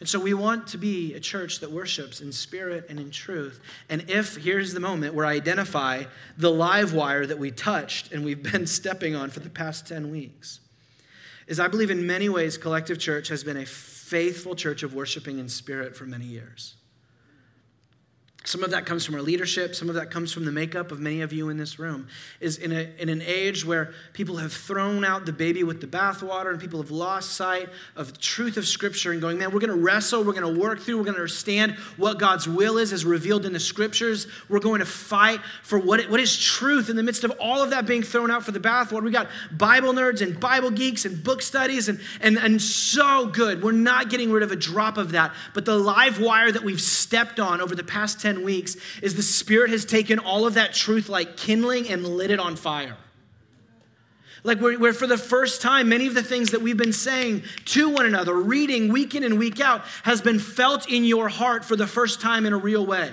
And 0.00 0.08
so 0.08 0.18
we 0.18 0.34
want 0.34 0.66
to 0.66 0.78
be 0.78 1.14
a 1.14 1.20
church 1.20 1.60
that 1.60 1.70
worships 1.70 2.20
in 2.20 2.32
spirit 2.32 2.86
and 2.88 2.98
in 2.98 3.12
truth. 3.12 3.60
And 3.88 4.10
if, 4.10 4.34
here's 4.34 4.74
the 4.74 4.80
moment 4.80 5.14
where 5.14 5.24
I 5.24 5.34
identify 5.34 6.02
the 6.36 6.50
live 6.50 6.92
wire 6.92 7.24
that 7.24 7.38
we 7.38 7.52
touched 7.52 8.10
and 8.10 8.24
we've 8.24 8.42
been 8.42 8.66
stepping 8.80 9.14
on 9.14 9.30
for 9.30 9.38
the 9.38 9.48
past 9.48 9.86
10 9.86 10.10
weeks 10.10 10.58
is 11.46 11.60
I 11.60 11.68
believe 11.68 11.90
in 11.90 12.06
many 12.06 12.28
ways 12.28 12.58
Collective 12.58 12.98
Church 12.98 13.28
has 13.28 13.44
been 13.44 13.56
a 13.56 13.66
faithful 13.66 14.54
church 14.54 14.82
of 14.82 14.94
worshiping 14.94 15.38
in 15.38 15.48
spirit 15.48 15.96
for 15.96 16.04
many 16.04 16.26
years. 16.26 16.74
Some 18.44 18.64
of 18.64 18.70
that 18.72 18.86
comes 18.86 19.06
from 19.06 19.14
our 19.14 19.22
leadership. 19.22 19.74
Some 19.74 19.88
of 19.88 19.94
that 19.94 20.10
comes 20.10 20.32
from 20.32 20.44
the 20.44 20.50
makeup 20.50 20.90
of 20.90 20.98
many 20.98 21.20
of 21.20 21.32
you 21.32 21.48
in 21.48 21.56
this 21.56 21.78
room. 21.78 22.08
Is 22.40 22.58
in, 22.58 22.72
a, 22.72 22.90
in 22.98 23.08
an 23.08 23.22
age 23.22 23.64
where 23.64 23.94
people 24.12 24.36
have 24.36 24.52
thrown 24.52 25.04
out 25.04 25.26
the 25.26 25.32
baby 25.32 25.62
with 25.62 25.80
the 25.80 25.86
bathwater 25.86 26.50
and 26.50 26.60
people 26.60 26.82
have 26.82 26.90
lost 26.90 27.32
sight 27.32 27.68
of 27.94 28.12
the 28.12 28.18
truth 28.18 28.56
of 28.56 28.66
Scripture 28.66 29.12
and 29.12 29.20
going, 29.20 29.38
man, 29.38 29.52
we're 29.52 29.60
going 29.60 29.70
to 29.70 29.76
wrestle, 29.76 30.24
we're 30.24 30.32
going 30.32 30.54
to 30.54 30.60
work 30.60 30.80
through, 30.80 30.96
we're 30.96 31.04
going 31.04 31.14
to 31.14 31.20
understand 31.20 31.72
what 31.96 32.18
God's 32.18 32.48
will 32.48 32.78
is 32.78 32.92
as 32.92 33.04
revealed 33.04 33.46
in 33.46 33.52
the 33.52 33.60
Scriptures. 33.60 34.26
We're 34.48 34.58
going 34.58 34.80
to 34.80 34.86
fight 34.86 35.40
for 35.62 35.78
what, 35.78 36.00
it, 36.00 36.10
what 36.10 36.18
is 36.18 36.36
truth 36.36 36.90
in 36.90 36.96
the 36.96 37.02
midst 37.02 37.22
of 37.22 37.30
all 37.38 37.62
of 37.62 37.70
that 37.70 37.86
being 37.86 38.02
thrown 38.02 38.30
out 38.30 38.42
for 38.42 38.50
the 38.50 38.60
bathwater. 38.60 39.02
We 39.02 39.12
got 39.12 39.28
Bible 39.52 39.92
nerds 39.92 40.20
and 40.20 40.38
Bible 40.40 40.70
geeks 40.72 41.04
and 41.04 41.22
book 41.22 41.42
studies 41.42 41.88
and, 41.88 42.00
and, 42.20 42.36
and 42.38 42.60
so 42.60 43.26
good. 43.26 43.62
We're 43.62 43.72
not 43.72 44.10
getting 44.10 44.32
rid 44.32 44.42
of 44.42 44.50
a 44.50 44.56
drop 44.56 44.96
of 44.96 45.12
that. 45.12 45.32
But 45.54 45.64
the 45.64 45.76
live 45.76 46.20
wire 46.20 46.50
that 46.50 46.64
we've 46.64 46.80
stepped 46.80 47.38
on 47.38 47.60
over 47.60 47.76
the 47.76 47.84
past 47.84 48.20
10 48.20 48.31
10 48.32 48.44
weeks 48.44 48.76
is 49.02 49.14
the 49.14 49.22
Spirit 49.22 49.70
has 49.70 49.84
taken 49.84 50.18
all 50.18 50.46
of 50.46 50.54
that 50.54 50.72
truth 50.72 51.08
like 51.08 51.36
kindling 51.36 51.88
and 51.88 52.06
lit 52.06 52.30
it 52.30 52.40
on 52.40 52.56
fire. 52.56 52.96
Like, 54.44 54.60
where, 54.60 54.76
where, 54.76 54.92
for 54.92 55.06
the 55.06 55.18
first 55.18 55.62
time, 55.62 55.88
many 55.88 56.08
of 56.08 56.14
the 56.14 56.22
things 56.22 56.50
that 56.50 56.62
we've 56.62 56.76
been 56.76 56.92
saying 56.92 57.44
to 57.66 57.88
one 57.88 58.06
another, 58.06 58.34
reading 58.34 58.92
week 58.92 59.14
in 59.14 59.22
and 59.22 59.38
week 59.38 59.60
out, 59.60 59.82
has 60.02 60.20
been 60.20 60.40
felt 60.40 60.90
in 60.90 61.04
your 61.04 61.28
heart 61.28 61.64
for 61.64 61.76
the 61.76 61.86
first 61.86 62.20
time 62.20 62.44
in 62.44 62.52
a 62.52 62.58
real 62.58 62.84
way. 62.84 63.12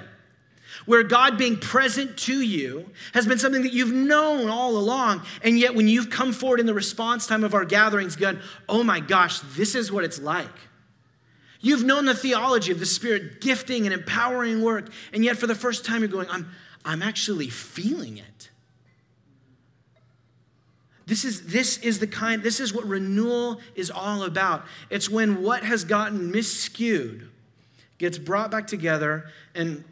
Where 0.88 1.04
God 1.04 1.38
being 1.38 1.58
present 1.58 2.18
to 2.20 2.42
you 2.42 2.90
has 3.14 3.28
been 3.28 3.38
something 3.38 3.62
that 3.62 3.74
you've 3.74 3.94
known 3.94 4.50
all 4.50 4.76
along, 4.76 5.24
and 5.44 5.60
yet 5.60 5.76
when 5.76 5.88
you've 5.88 6.10
come 6.10 6.34
forward 6.34 6.60
in 6.60 6.66
the 6.66 6.74
response 6.74 7.28
time 7.28 7.44
of 7.44 7.54
our 7.54 7.66
gatherings, 7.66 8.16
gone, 8.16 8.40
oh 8.68 8.84
my 8.84 9.00
gosh, 9.00 9.40
this 9.56 9.76
is 9.76 9.92
what 9.92 10.04
it's 10.04 10.20
like. 10.20 10.48
You've 11.62 11.84
known 11.84 12.06
the 12.06 12.16
theology 12.16 12.72
of 12.72 12.80
the 12.80 12.86
Spirit 12.86 13.42
gifting 13.42 13.86
and 13.86 13.94
empowering 13.94 14.62
work, 14.62 14.90
and 15.12 15.24
yet 15.24 15.38
for 15.38 15.48
the 15.48 15.56
first 15.56 15.84
time 15.86 16.02
you're 16.02 16.08
going, 16.08 16.30
I'm, 16.30 16.50
I'm 16.86 17.02
actually 17.02 17.50
feeling 17.50 18.18
it. 18.18 18.50
This 21.06 21.26
is, 21.26 21.48
this 21.48 21.80
is 21.80 22.00
the 22.00 22.08
kind, 22.08 22.44
this 22.44 22.60
is 22.60 22.74
what 22.74 22.86
renewal 22.86 23.60
is 23.76 23.90
all 23.90 24.24
about. 24.24 24.64
It's 24.90 25.10
when 25.10 25.42
what 25.42 25.64
has 25.64 25.84
gotten 25.84 26.32
miscued 26.32 27.28
gets 27.98 28.18
brought 28.18 28.52
back 28.52 28.68
together, 28.68 29.26
and 29.54 29.84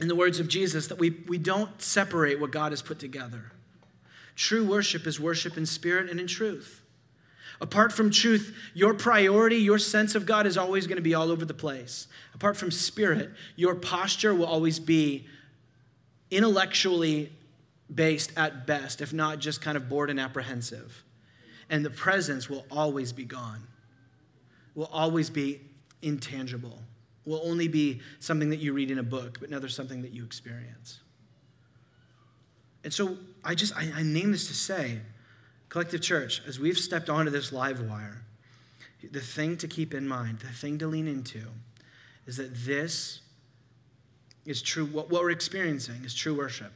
in 0.00 0.08
the 0.08 0.14
words 0.14 0.40
of 0.40 0.48
Jesus, 0.48 0.88
that 0.88 0.98
we, 0.98 1.10
we 1.26 1.38
don't 1.38 1.80
separate 1.80 2.38
what 2.40 2.50
God 2.50 2.72
has 2.72 2.82
put 2.82 2.98
together. 2.98 3.52
True 4.36 4.64
worship 4.64 5.06
is 5.06 5.18
worship 5.18 5.56
in 5.56 5.64
spirit 5.64 6.10
and 6.10 6.20
in 6.20 6.26
truth. 6.26 6.82
Apart 7.60 7.92
from 7.92 8.10
truth, 8.10 8.54
your 8.72 8.94
priority, 8.94 9.56
your 9.56 9.78
sense 9.78 10.14
of 10.14 10.26
God 10.26 10.46
is 10.46 10.56
always 10.56 10.86
going 10.86 10.96
to 10.96 11.02
be 11.02 11.14
all 11.14 11.30
over 11.30 11.44
the 11.44 11.54
place. 11.54 12.06
Apart 12.34 12.56
from 12.56 12.70
spirit, 12.70 13.30
your 13.56 13.74
posture 13.74 14.34
will 14.34 14.46
always 14.46 14.78
be 14.78 15.26
intellectually 16.30 17.32
based 17.92 18.32
at 18.36 18.66
best, 18.66 19.00
if 19.00 19.12
not 19.12 19.38
just 19.40 19.60
kind 19.60 19.76
of 19.76 19.88
bored 19.88 20.10
and 20.10 20.20
apprehensive. 20.20 21.02
and 21.70 21.84
the 21.84 21.90
presence 21.90 22.48
will 22.48 22.64
always 22.70 23.12
be 23.12 23.24
gone, 23.24 23.66
will 24.74 24.88
always 24.92 25.30
be 25.30 25.60
intangible, 26.02 26.82
will 27.24 27.40
only 27.44 27.68
be 27.68 28.00
something 28.20 28.50
that 28.50 28.58
you 28.58 28.72
read 28.72 28.90
in 28.90 28.98
a 28.98 29.02
book, 29.02 29.38
but 29.40 29.50
never 29.50 29.68
something 29.68 30.02
that 30.02 30.12
you 30.12 30.24
experience. 30.24 31.00
And 32.84 32.92
so 32.92 33.18
I 33.44 33.54
just, 33.54 33.76
I, 33.76 33.90
I 33.96 34.02
name 34.02 34.32
this 34.32 34.48
to 34.48 34.54
say, 34.54 35.00
Collective 35.68 36.00
Church, 36.00 36.42
as 36.46 36.58
we've 36.58 36.78
stepped 36.78 37.10
onto 37.10 37.30
this 37.30 37.52
live 37.52 37.80
wire, 37.80 38.22
the 39.10 39.20
thing 39.20 39.56
to 39.58 39.68
keep 39.68 39.94
in 39.94 40.08
mind, 40.08 40.40
the 40.40 40.48
thing 40.48 40.78
to 40.78 40.86
lean 40.86 41.06
into, 41.06 41.42
is 42.26 42.36
that 42.38 42.54
this 42.54 43.20
is 44.46 44.62
true, 44.62 44.86
what, 44.86 45.10
what 45.10 45.22
we're 45.22 45.30
experiencing 45.30 46.04
is 46.04 46.14
true 46.14 46.36
worship. 46.36 46.72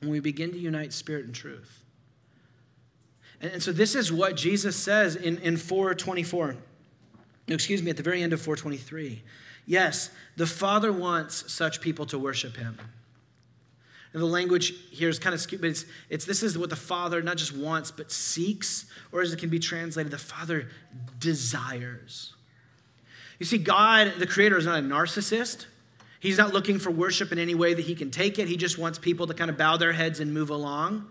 When 0.00 0.10
we 0.10 0.20
begin 0.20 0.52
to 0.52 0.58
unite 0.58 0.92
spirit 0.92 1.24
and 1.24 1.34
truth. 1.34 1.82
And, 3.40 3.52
and 3.52 3.62
so 3.62 3.72
this 3.72 3.94
is 3.94 4.12
what 4.12 4.36
Jesus 4.36 4.76
says 4.76 5.16
in, 5.16 5.38
in 5.38 5.56
424. 5.56 6.56
Excuse 7.48 7.82
me, 7.82 7.90
at 7.90 7.96
the 7.96 8.02
very 8.02 8.22
end 8.22 8.32
of 8.32 8.40
423. 8.40 9.22
Yes, 9.66 10.10
the 10.36 10.46
Father 10.46 10.92
wants 10.92 11.50
such 11.52 11.80
people 11.80 12.04
to 12.06 12.18
worship 12.18 12.56
him. 12.56 12.78
And 14.14 14.22
the 14.22 14.26
language 14.26 14.72
here 14.90 15.08
is 15.08 15.18
kind 15.18 15.34
of 15.34 15.40
skewed, 15.40 15.60
but 15.60 15.70
it's, 15.70 15.84
it's 16.08 16.24
this 16.24 16.44
is 16.44 16.56
what 16.56 16.70
the 16.70 16.76
Father 16.76 17.20
not 17.20 17.36
just 17.36 17.54
wants, 17.54 17.90
but 17.90 18.12
seeks, 18.12 18.86
or 19.10 19.20
as 19.20 19.32
it 19.32 19.40
can 19.40 19.50
be 19.50 19.58
translated, 19.58 20.12
the 20.12 20.18
Father 20.18 20.68
desires. 21.18 22.32
You 23.40 23.46
see, 23.46 23.58
God, 23.58 24.14
the 24.18 24.26
Creator, 24.26 24.56
is 24.56 24.66
not 24.66 24.78
a 24.78 24.82
narcissist. 24.82 25.66
He's 26.20 26.38
not 26.38 26.54
looking 26.54 26.78
for 26.78 26.90
worship 26.90 27.32
in 27.32 27.38
any 27.40 27.56
way 27.56 27.74
that 27.74 27.84
he 27.84 27.96
can 27.96 28.12
take 28.12 28.38
it. 28.38 28.46
He 28.46 28.56
just 28.56 28.78
wants 28.78 28.98
people 28.98 29.26
to 29.26 29.34
kind 29.34 29.50
of 29.50 29.58
bow 29.58 29.76
their 29.76 29.92
heads 29.92 30.20
and 30.20 30.32
move 30.32 30.48
along 30.48 31.06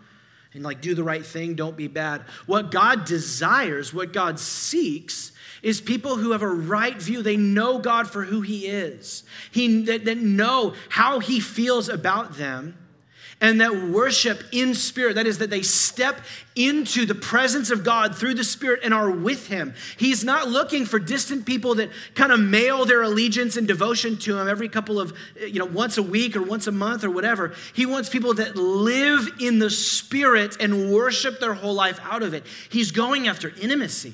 and 0.53 0.63
like 0.63 0.81
do 0.81 0.95
the 0.95 1.03
right 1.03 1.25
thing, 1.25 1.55
don't 1.55 1.75
be 1.75 1.87
bad. 1.87 2.21
What 2.45 2.71
God 2.71 3.05
desires, 3.05 3.93
what 3.93 4.13
God 4.13 4.39
seeks, 4.39 5.31
is 5.61 5.81
people 5.81 6.15
who 6.15 6.31
have 6.31 6.41
a 6.41 6.47
right 6.47 7.01
view. 7.01 7.21
They 7.21 7.37
know 7.37 7.79
God 7.79 8.09
for 8.09 8.23
who 8.23 8.41
He 8.41 8.67
is, 8.67 9.23
he, 9.51 9.83
that, 9.83 10.05
that 10.05 10.17
know 10.17 10.73
how 10.89 11.19
He 11.19 11.39
feels 11.39 11.89
about 11.89 12.37
them, 12.37 12.77
and 13.43 13.59
that 13.59 13.75
worship 13.75 14.41
in 14.53 14.73
spirit. 14.73 15.15
That 15.15 15.27
is, 15.27 15.37
that 15.39 15.49
they 15.49 15.61
step 15.61 16.21
into 16.55 17.05
the 17.05 17.13
presence 17.13 17.71
of 17.71 17.83
God 17.83 18.15
through 18.15 18.35
the 18.35 18.43
Spirit 18.43 18.79
and 18.83 18.93
are 18.93 19.11
with 19.11 19.47
Him. 19.47 19.73
He's 19.97 20.23
not 20.23 20.47
looking 20.47 20.85
for 20.85 20.97
distant 20.97 21.45
people 21.45 21.75
that 21.75 21.89
kind 22.15 22.31
of 22.31 22.39
mail 22.39 22.85
their 22.85 23.01
allegiance 23.01 23.57
and 23.57 23.67
devotion 23.67 24.17
to 24.19 24.37
Him 24.37 24.47
every 24.47 24.69
couple 24.69 24.99
of, 24.99 25.15
you 25.39 25.59
know, 25.59 25.65
once 25.65 25.97
a 25.97 26.03
week 26.03 26.37
or 26.37 26.41
once 26.41 26.67
a 26.67 26.71
month 26.71 27.03
or 27.03 27.11
whatever. 27.11 27.53
He 27.73 27.85
wants 27.85 28.07
people 28.07 28.33
that 28.35 28.55
live 28.55 29.27
in 29.39 29.59
the 29.59 29.69
Spirit 29.69 30.55
and 30.61 30.93
worship 30.93 31.41
their 31.41 31.53
whole 31.53 31.73
life 31.73 31.99
out 32.03 32.23
of 32.23 32.33
it. 32.33 32.45
He's 32.69 32.91
going 32.91 33.27
after 33.27 33.49
intimacy. 33.59 34.13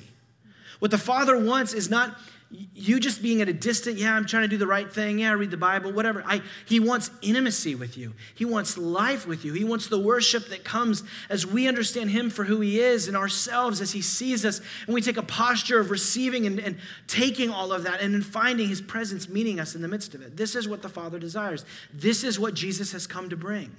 What 0.79 0.91
the 0.91 0.97
Father 0.97 1.37
wants 1.37 1.73
is 1.73 1.89
not 1.89 2.17
you 2.51 2.99
just 2.99 3.21
being 3.21 3.43
at 3.43 3.49
a 3.49 3.53
distance, 3.53 3.99
yeah, 3.99 4.15
I'm 4.15 4.25
trying 4.25 4.41
to 4.41 4.47
do 4.47 4.57
the 4.57 4.65
right 4.65 4.91
thing, 4.91 5.19
yeah, 5.19 5.33
read 5.33 5.51
the 5.51 5.57
Bible, 5.57 5.91
whatever. 5.91 6.23
I, 6.25 6.41
he 6.65 6.79
wants 6.79 7.12
intimacy 7.21 7.75
with 7.75 7.95
you. 7.95 8.13
He 8.33 8.43
wants 8.43 8.75
life 8.75 9.27
with 9.27 9.45
you. 9.45 9.53
He 9.53 9.63
wants 9.63 9.88
the 9.88 9.99
worship 9.99 10.47
that 10.47 10.63
comes 10.63 11.03
as 11.29 11.45
we 11.45 11.67
understand 11.67 12.09
Him 12.09 12.31
for 12.31 12.45
who 12.45 12.59
He 12.59 12.79
is 12.79 13.07
and 13.07 13.15
ourselves 13.15 13.81
as 13.81 13.91
He 13.91 14.01
sees 14.01 14.45
us. 14.45 14.62
And 14.88 14.95
we 14.95 15.01
take 15.01 15.17
a 15.17 15.23
posture 15.23 15.79
of 15.79 15.91
receiving 15.91 16.47
and, 16.47 16.59
and 16.59 16.77
taking 17.05 17.51
all 17.51 17.71
of 17.71 17.83
that 17.83 18.01
and 18.01 18.15
then 18.15 18.23
finding 18.23 18.67
His 18.67 18.81
presence 18.81 19.29
meeting 19.29 19.59
us 19.59 19.75
in 19.75 19.83
the 19.83 19.88
midst 19.88 20.15
of 20.15 20.23
it. 20.23 20.35
This 20.35 20.55
is 20.55 20.67
what 20.67 20.81
the 20.81 20.89
Father 20.89 21.19
desires. 21.19 21.65
This 21.93 22.23
is 22.23 22.39
what 22.39 22.55
Jesus 22.55 22.91
has 22.93 23.05
come 23.05 23.29
to 23.29 23.38
bring, 23.38 23.75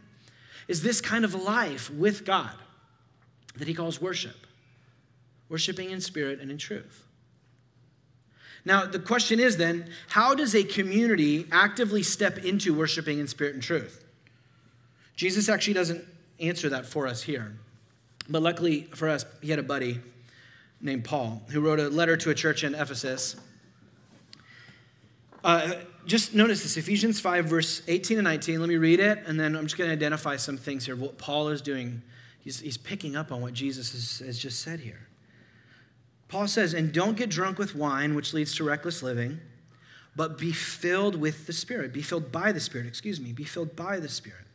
is 0.69 0.83
this 0.83 1.01
kind 1.01 1.25
of 1.25 1.35
life 1.35 1.91
with 1.91 2.25
God 2.25 2.55
that 3.57 3.67
He 3.67 3.75
calls 3.75 4.01
worship, 4.01 4.47
worshiping 5.49 5.91
in 5.91 6.01
spirit 6.01 6.39
and 6.39 6.53
in 6.53 6.59
truth. 6.59 7.05
Now, 8.65 8.85
the 8.87 8.99
question 8.99 9.41
is 9.41 9.57
then, 9.57 9.91
how 10.09 10.35
does 10.35 10.55
a 10.55 10.63
community 10.63 11.47
actively 11.51 12.03
step 12.03 12.39
into 12.39 12.75
worshiping 12.75 13.19
in 13.19 13.27
spirit 13.27 13.55
and 13.55 13.63
truth? 13.63 14.05
Jesus 15.17 15.49
actually 15.49 15.75
doesn't 15.75 16.05
answer 16.39 16.69
that 16.71 16.87
for 16.87 17.07
us 17.07 17.23
here. 17.23 17.55
But 18.29 18.43
luckily 18.43 18.89
for 18.95 19.09
us, 19.09 19.25
he 19.41 19.51
had 19.51 19.59
a 19.59 19.63
buddy 19.63 20.01
named 20.81 21.05
Paul 21.05 21.43
who 21.49 21.61
wrote 21.61 21.81
a 21.81 21.89
letter 21.89 22.17
to 22.19 22.31
a 22.31 22.35
church 22.35 22.65
in 22.65 22.75
Ephesus. 22.75 23.37
Uh, 25.43 25.75
just 26.07 26.35
notice 26.35 26.63
this 26.63 26.77
Ephesians 26.77 27.21
5, 27.21 27.47
verse 27.47 27.83
18 27.89 28.19
and 28.19 28.25
19. 28.25 28.61
Let 28.61 28.69
me 28.69 28.77
read 28.77 29.01
it, 29.01 29.23
and 29.27 29.39
then 29.39 29.57
I'm 29.57 29.65
just 29.65 29.77
going 29.77 29.89
to 29.89 29.93
identify 29.93 30.37
some 30.37 30.57
things 30.57 30.87
here. 30.87 30.97
What 30.97 31.19
Paul 31.19 31.49
is 31.49 31.61
doing, 31.61 32.03
he's, 32.41 32.61
he's 32.61 32.77
picking 32.77 33.17
up 33.17 33.33
on 33.33 33.41
what 33.41 33.53
Jesus 33.53 33.93
has, 33.93 34.27
has 34.27 34.39
just 34.39 34.61
said 34.61 34.81
here. 34.81 35.09
Paul 36.31 36.47
says, 36.47 36.75
and 36.75 36.93
don't 36.93 37.17
get 37.17 37.29
drunk 37.29 37.59
with 37.59 37.75
wine, 37.75 38.15
which 38.15 38.33
leads 38.33 38.55
to 38.55 38.65
reckless 38.65 39.03
living, 39.03 39.41
but 40.15 40.39
be 40.39 40.53
filled 40.53 41.17
with 41.17 41.49
the 41.49 41.53
Spirit. 41.53 41.93
Be 41.93 42.03
filled 42.03 42.31
by 42.31 42.53
the 42.53 42.61
Spirit, 42.61 42.87
excuse 42.87 43.21
me. 43.21 43.33
Be 43.33 43.43
filled 43.43 43.75
by 43.75 43.99
the 43.99 44.09
Spirit. 44.09 44.47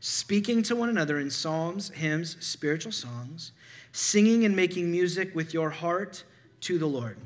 Speaking 0.00 0.62
to 0.62 0.74
one 0.74 0.88
another 0.88 1.18
in 1.18 1.30
psalms, 1.30 1.90
hymns, 1.90 2.38
spiritual 2.40 2.92
songs, 2.92 3.52
singing 3.92 4.46
and 4.46 4.56
making 4.56 4.90
music 4.90 5.34
with 5.34 5.52
your 5.52 5.68
heart 5.68 6.24
to 6.62 6.78
the 6.78 6.86
Lord. 6.86 7.18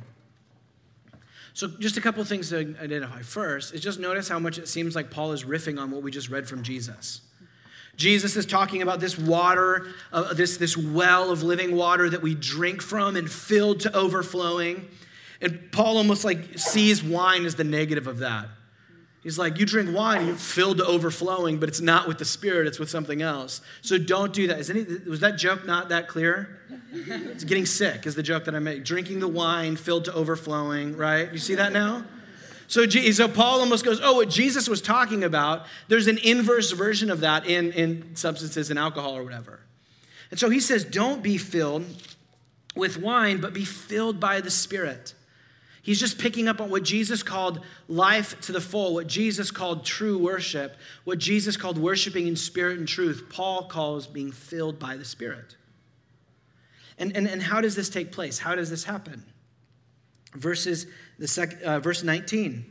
So, 1.55 1.69
just 1.69 1.97
a 1.97 2.01
couple 2.01 2.25
things 2.25 2.49
to 2.49 2.75
identify. 2.81 3.23
First 3.23 3.73
is 3.75 3.83
just 3.83 4.01
notice 4.01 4.29
how 4.29 4.38
much 4.38 4.59
it 4.59 4.67
seems 4.67 4.97
like 4.97 5.11
Paul 5.11 5.33
is 5.33 5.45
riffing 5.45 5.79
on 5.79 5.91
what 5.91 6.03
we 6.03 6.11
just 6.11 6.29
read 6.29 6.49
from 6.49 6.62
Jesus. 6.62 7.21
Jesus 8.03 8.35
is 8.35 8.47
talking 8.47 8.83
about 8.83 8.99
this 8.99 9.17
water, 9.17 9.87
uh, 10.12 10.35
this, 10.35 10.57
this 10.57 10.77
well 10.77 11.31
of 11.31 11.45
living 11.45 11.77
water 11.77 12.11
that 12.11 12.21
we 12.21 12.35
drink 12.35 12.83
from 12.83 13.15
and 13.15 13.31
filled 13.31 13.79
to 13.81 13.97
overflowing. 13.97 14.88
And 15.41 15.71
Paul 15.71 15.99
almost 15.99 16.25
like 16.25 16.59
sees 16.59 17.01
wine 17.01 17.45
as 17.45 17.55
the 17.55 17.62
negative 17.62 18.09
of 18.09 18.19
that. 18.19 18.49
He's 19.23 19.38
like, 19.38 19.61
you 19.61 19.67
drink 19.67 19.95
wine, 19.95 20.27
you're 20.27 20.35
filled 20.35 20.79
to 20.79 20.85
overflowing, 20.85 21.61
but 21.61 21.69
it's 21.69 21.81
not 21.81 22.09
with 22.09 22.19
the 22.19 22.25
Spirit, 22.25 22.67
it's 22.67 22.81
with 22.81 22.91
something 22.91 23.23
else. 23.23 23.61
So 23.81 23.97
don't 23.97 24.33
do 24.33 24.49
that. 24.49 24.59
Is 24.59 24.69
any, 24.69 24.83
was 25.09 25.21
that 25.21 25.38
joke 25.38 25.65
not 25.65 25.91
that 25.91 26.09
clear? 26.09 26.59
It's 26.93 27.45
getting 27.45 27.67
sick, 27.67 28.05
is 28.05 28.17
the 28.17 28.23
joke 28.25 28.47
that 28.47 28.57
I 28.57 28.59
made. 28.59 28.83
Drinking 28.83 29.21
the 29.21 29.29
wine 29.29 29.77
filled 29.77 30.07
to 30.07 30.12
overflowing, 30.12 30.97
right? 30.97 31.33
You 31.33 31.38
see 31.38 31.55
that 31.55 31.73
now? 31.73 32.05
So, 32.72 32.88
so 32.88 33.28
Paul 33.28 33.61
almost 33.61 33.85
goes, 33.85 34.00
oh, 34.02 34.14
what 34.14 34.30
Jesus 34.30 34.66
was 34.66 34.80
talking 34.80 35.24
about, 35.24 35.66
there's 35.88 36.06
an 36.06 36.16
inverse 36.16 36.70
version 36.72 37.11
of 37.11 37.20
that 37.20 37.44
in, 37.44 37.70
in 37.72 38.16
substances 38.16 38.70
and 38.70 38.78
alcohol 38.78 39.14
or 39.14 39.22
whatever. 39.22 39.61
And 40.30 40.40
so 40.40 40.48
he 40.48 40.58
says, 40.58 40.82
don't 40.82 41.22
be 41.22 41.37
filled 41.37 41.85
with 42.74 42.96
wine, 42.96 43.42
but 43.42 43.52
be 43.52 43.66
filled 43.66 44.18
by 44.18 44.40
the 44.40 44.50
Spirit. 44.50 45.12
He's 45.82 46.00
just 46.00 46.18
picking 46.18 46.48
up 46.48 46.62
on 46.62 46.70
what 46.70 46.82
Jesus 46.82 47.22
called 47.22 47.61
life 47.88 48.40
to 48.40 48.52
the 48.52 48.61
full, 48.62 48.94
what 48.94 49.06
Jesus 49.06 49.50
called 49.50 49.85
true 49.85 50.16
worship, 50.16 50.74
what 51.04 51.18
Jesus 51.18 51.58
called 51.58 51.76
worshiping 51.76 52.26
in 52.26 52.37
spirit 52.37 52.78
and 52.78 52.88
truth. 52.88 53.26
Paul 53.28 53.64
calls 53.64 54.06
being 54.06 54.32
filled 54.32 54.78
by 54.78 54.96
the 54.96 55.04
Spirit. 55.04 55.56
And, 56.98 57.14
and, 57.14 57.28
and 57.28 57.42
how 57.42 57.61
does 57.61 57.76
this 57.76 57.90
take 57.90 58.12
place? 58.12 58.38
How 58.38 58.54
does 58.54 58.70
this 58.70 58.85
happen? 58.85 59.24
Verses 60.35 60.87
the 61.18 61.29
sec, 61.29 61.61
uh, 61.62 61.79
verse 61.81 62.03
19, 62.03 62.64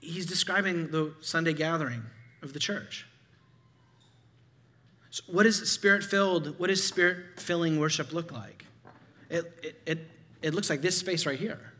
he's 0.00 0.26
describing 0.26 0.90
the 0.90 1.14
Sunday 1.20 1.52
gathering 1.52 2.02
of 2.42 2.52
the 2.52 2.58
church. 2.58 3.06
So 5.10 5.22
what 5.26 5.44
does 5.44 5.70
spirit 5.70 6.04
filled, 6.04 6.58
what 6.58 6.68
does 6.68 6.82
spirit 6.86 7.40
filling 7.40 7.78
worship 7.78 8.12
look 8.12 8.32
like? 8.32 8.64
It, 9.28 9.44
it, 9.62 9.82
it, 9.86 10.08
it 10.42 10.54
looks 10.54 10.70
like 10.70 10.82
this 10.82 10.96
space 10.96 11.26
right 11.26 11.38
here. 11.38 11.72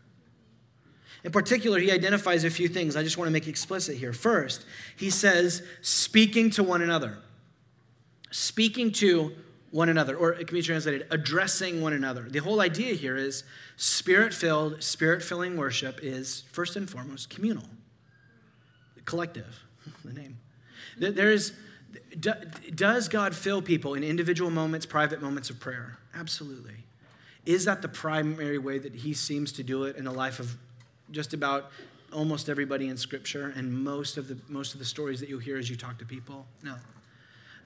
In 1.23 1.33
particular, 1.33 1.79
he 1.79 1.91
identifies 1.91 2.45
a 2.45 2.51
few 2.51 2.69
things 2.69 2.97
I 2.97 3.03
just 3.03 3.19
want 3.19 3.29
to 3.29 3.33
make 3.33 3.47
explicit 3.47 3.97
here. 3.97 4.13
First, 4.13 4.65
he 4.97 5.11
says, 5.11 5.63
speaking 5.83 6.51
to 6.51 6.63
one 6.63 6.83
another. 6.83 7.19
Speaking 8.31 8.91
to 8.93 9.33
one 9.71 9.89
another, 9.89 10.17
or 10.17 10.33
it 10.33 10.47
can 10.47 10.57
be 10.57 10.63
translated 10.63 11.07
addressing 11.11 11.81
one 11.81 11.93
another. 11.93 12.27
The 12.29 12.41
whole 12.41 12.61
idea 12.61 12.95
here 12.95 13.17
is 13.17 13.45
spirit 13.77 14.35
filled, 14.35 14.83
spirit 14.83 15.23
filling 15.23 15.57
worship 15.57 16.01
is 16.03 16.45
first 16.51 16.77
and 16.77 16.91
foremost 16.91 17.31
communal, 17.31 17.65
collective, 19.05 19.65
the 20.05 20.13
name. 20.13 20.39
There 20.99 21.31
is, 21.31 21.53
does 22.19 23.09
God 23.09 23.35
fill 23.35 23.63
people 23.63 23.95
in 23.95 24.03
individual 24.03 24.51
moments, 24.51 24.87
private 24.87 25.23
moments 25.23 25.51
of 25.51 25.61
prayer? 25.61 25.99
Absolutely. 26.15 26.75
Is 27.47 27.65
that 27.65 27.81
the 27.81 27.89
primary 27.89 28.59
way 28.59 28.79
that 28.79 28.95
he 28.95 29.15
seems 29.15 29.53
to 29.53 29.63
do 29.63 29.85
it 29.85 29.97
in 29.97 30.05
the 30.05 30.13
life 30.13 30.41
of 30.41 30.57
just 31.11 31.33
about 31.33 31.71
almost 32.13 32.49
everybody 32.49 32.89
in 32.89 32.97
scripture 32.97 33.53
and 33.57 33.73
most 33.73 34.17
of 34.17 34.29
the 34.29 34.37
most 34.49 34.75
of 34.75 34.79
the 34.79 34.85
stories 34.85 35.21
that 35.21 35.29
you'll 35.29 35.39
hear 35.39 35.57
as 35.57 35.71
you 35.71 35.77
talk 35.77 35.99
to 35.99 36.05
people? 36.05 36.47
No. 36.63 36.75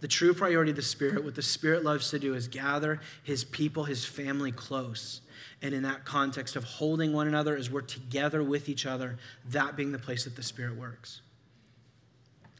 The 0.00 0.09
true 0.09 0.35
priority 0.35 0.70
of 0.70 0.76
the 0.76 0.83
Spirit, 0.83 1.24
what 1.24 1.35
the 1.35 1.42
Spirit 1.42 1.85
loves 1.85 2.11
to 2.11 2.18
do, 2.18 2.35
is 2.35 2.48
gather 2.48 3.00
His 3.22 3.44
people, 3.44 3.85
His 3.85 4.04
family 4.04 4.52
close. 4.52 5.20
And 5.62 5.74
in 5.74 5.83
that 5.83 6.04
context 6.04 6.57
of 6.57 6.64
holding 6.64 7.12
one 7.12 7.26
another 7.26 7.57
as 7.57 7.70
we're 7.70 7.80
together 7.80 8.42
with 8.42 8.68
each 8.68 8.85
other, 8.87 9.16
that 9.46 9.76
being 9.76 9.92
the 9.92 9.98
place 9.98 10.24
that 10.24 10.37
the 10.37 10.42
Spirit 10.42 10.76
works. 10.76 11.22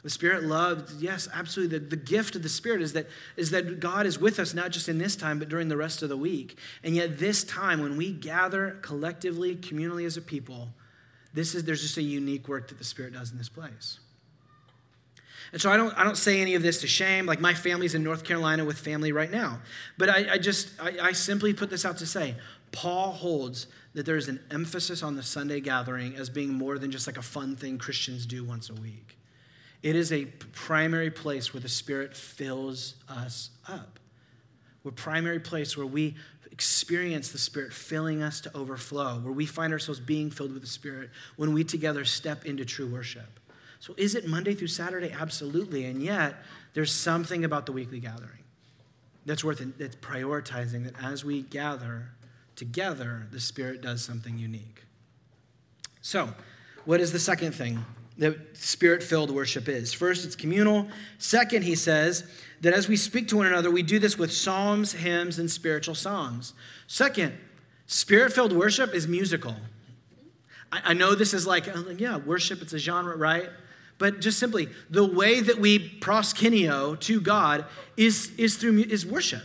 The 0.05 0.11
Spirit 0.11 0.45
loved, 0.45 1.01
yes, 1.01 1.29
absolutely. 1.33 1.79
The, 1.79 1.87
the 1.87 1.97
gift 1.97 2.37
of 2.37 2.43
the 2.43 2.49
Spirit 2.51 2.83
is 2.83 2.93
that, 2.93 3.07
is 3.39 3.51
that 3.53 3.81
God 3.81 4.05
is 4.05 4.19
with 4.19 4.39
us, 4.39 4.53
not 4.53 4.71
just 4.71 4.87
in 4.87 4.99
this 4.99 5.17
time, 5.17 5.39
but 5.39 5.49
during 5.49 5.69
the 5.69 5.79
rest 5.79 6.03
of 6.03 6.11
the 6.11 6.17
week. 6.17 6.59
And 6.83 6.95
yet, 6.95 7.19
this 7.19 7.43
time, 7.43 7.81
when 7.81 7.97
we 7.97 8.13
gather 8.13 8.79
collectively, 8.83 9.57
communally 9.57 10.05
as 10.05 10.19
a 10.19 10.23
people, 10.23 10.69
this 11.33 11.55
is, 11.55 11.65
there's 11.65 11.81
just 11.81 11.97
a 11.97 12.03
unique 12.03 12.49
work 12.49 12.69
that 12.69 12.77
the 12.77 12.85
Spirit 12.85 13.15
does 13.15 13.33
in 13.33 13.39
this 13.39 13.49
place. 13.49 13.99
And 15.55 15.63
so 15.63 15.71
I 15.71 15.77
don't, 15.77 15.97
I 15.97 16.03
don't 16.03 16.17
say 16.17 16.41
any 16.41 16.57
of 16.57 16.63
this 16.63 16.81
to 16.81 16.89
shame. 16.89 17.27
Like 17.27 17.39
my 17.39 17.55
family's 17.55 17.95
in 17.95 18.03
North 18.03 18.25
Carolina 18.25 18.65
with 18.65 18.77
family 18.77 19.13
right 19.13 19.31
now. 19.31 19.61
But 19.97 20.11
I, 20.11 20.33
I 20.33 20.39
just, 20.39 20.71
I, 20.83 20.97
I 21.01 21.13
simply 21.13 21.55
put 21.55 21.71
this 21.71 21.85
out 21.85 21.99
to 21.99 22.07
say 22.07 22.35
Paul 22.73 23.13
holds 23.13 23.69
that 23.95 24.05
there's 24.05 24.27
an 24.27 24.41
emphasis 24.51 25.01
on 25.05 25.15
the 25.15 25.23
Sunday 25.23 25.61
gathering 25.61 26.17
as 26.17 26.29
being 26.29 26.53
more 26.53 26.77
than 26.77 26.91
just 26.91 27.07
like 27.07 27.19
a 27.19 27.23
fun 27.23 27.55
thing 27.55 27.79
Christians 27.79 28.27
do 28.27 28.43
once 28.43 28.69
a 28.69 28.75
week. 28.75 29.17
It 29.81 29.95
is 29.95 30.13
a 30.13 30.25
primary 30.25 31.13
place 31.13 31.55
where 31.55 31.61
the 31.61 31.69
Spirit 31.69 32.17
fills 32.17 32.97
us 33.09 33.51
up. 33.69 34.01
We're 34.83 34.91
primary 34.91 35.39
place 35.39 35.77
where 35.77 35.87
we 35.87 36.17
experience 36.51 37.29
the 37.29 37.39
Spirit 37.39 37.73
filling 37.73 38.23
us 38.23 38.41
to 38.41 38.57
overflow, 38.57 39.21
where 39.21 39.33
we 39.33 39.47
find 39.47 39.73
ourselves 39.73 40.01
being 40.01 40.33
filled 40.33 40.53
with 40.53 40.63
the 40.63 40.69
Spirit 40.69 41.11
when 41.37 41.55
we 41.55 41.63
together 41.63 42.05
step 42.05 42.45
into 42.45 42.65
true 42.65 42.89
worship. 42.89 43.39
So, 43.85 43.93
is 43.99 44.15
it 44.15 44.27
Monday 44.27 44.55
through 44.55 44.69
Saturday? 44.69 45.13
Absolutely. 45.13 45.85
And 45.85 46.03
yet, 46.03 46.37
there's 46.73 46.91
something 46.91 47.45
about 47.45 47.67
the 47.67 47.73
weekly 47.73 48.01
gathering 48.01 48.43
that's 49.27 49.45
worth 49.45 49.61
it, 49.61 49.79
that's 49.79 49.97
prioritizing 49.97 50.85
that 50.85 50.95
as 51.05 51.23
we 51.23 51.43
gather 51.43 52.09
together, 52.57 53.27
the 53.31 53.39
Spirit 53.39 53.83
does 53.83 54.03
something 54.03 54.39
unique. 54.39 54.85
So, 56.01 56.31
what 56.87 56.99
is 56.99 57.13
the 57.13 57.19
second 57.19 57.53
thing 57.53 57.85
that 58.17 58.57
spirit 58.57 59.03
filled 59.03 59.31
worship 59.31 59.69
is. 59.69 59.93
First, 59.93 60.25
it's 60.25 60.37
communal. 60.37 60.89
Second, 61.19 61.65
he 61.65 61.75
says 61.75 62.25
that 62.63 62.73
as 62.73 62.89
we 62.89 62.97
speak 62.97 63.29
to 63.29 63.37
one 63.37 63.47
another, 63.47 63.71
we 63.71 63.83
do 63.83 63.99
this 63.99 64.17
with 64.17 64.33
psalms, 64.33 64.93
hymns, 64.93 65.39
and 65.39 65.51
spiritual 65.51 65.95
songs. 65.95 66.55
Second, 66.87 67.35
spirit 67.87 68.33
filled 68.33 68.55
worship 68.55 68.95
is 68.95 69.07
musical. 69.07 69.57
I, 70.73 70.81
I 70.85 70.95
know 70.95 71.15
this 71.15 71.35
is 71.35 71.47
like, 71.47 71.67
yeah, 71.99 72.17
worship, 72.17 72.63
it's 72.63 72.73
a 72.73 72.79
genre, 72.79 73.15
right? 73.19 73.51
But 73.99 74.21
just 74.21 74.39
simply, 74.39 74.69
the 74.91 75.05
way 75.05 75.41
that 75.41 75.59
we 75.59 75.79
proskuneo 76.01 76.99
to 77.01 77.21
God 77.21 77.65
is, 77.97 78.33
is 78.37 78.57
through 78.57 78.81
is 78.81 79.07
worship. 79.07 79.45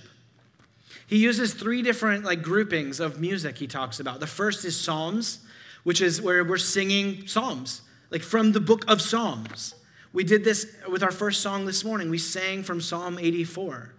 He 1.08 1.18
uses 1.18 1.54
three 1.54 1.82
different 1.82 2.24
like 2.24 2.42
groupings 2.42 3.00
of 3.00 3.20
music 3.20 3.58
he 3.58 3.68
talks 3.68 4.00
about. 4.00 4.20
The 4.20 4.28
first 4.28 4.66
is 4.66 4.80
psalms, 4.80 5.40
which 5.84 6.02
is 6.02 6.22
where 6.22 6.44
we're 6.44 6.58
singing 6.58 7.28
psalms 7.28 7.82
like 8.10 8.24
from 8.24 8.52
the 8.52 8.60
book 8.60 8.86
of 8.88 9.02
Psalms. 9.02 9.76
We 10.14 10.24
did 10.24 10.44
this 10.44 10.76
with 10.90 11.04
our 11.04 11.12
first 11.12 11.42
song 11.42 11.66
this 11.66 11.84
morning. 11.84 12.10
We 12.10 12.18
sang 12.18 12.64
from 12.64 12.82
Psalm 12.82 13.20
84. 13.20 13.94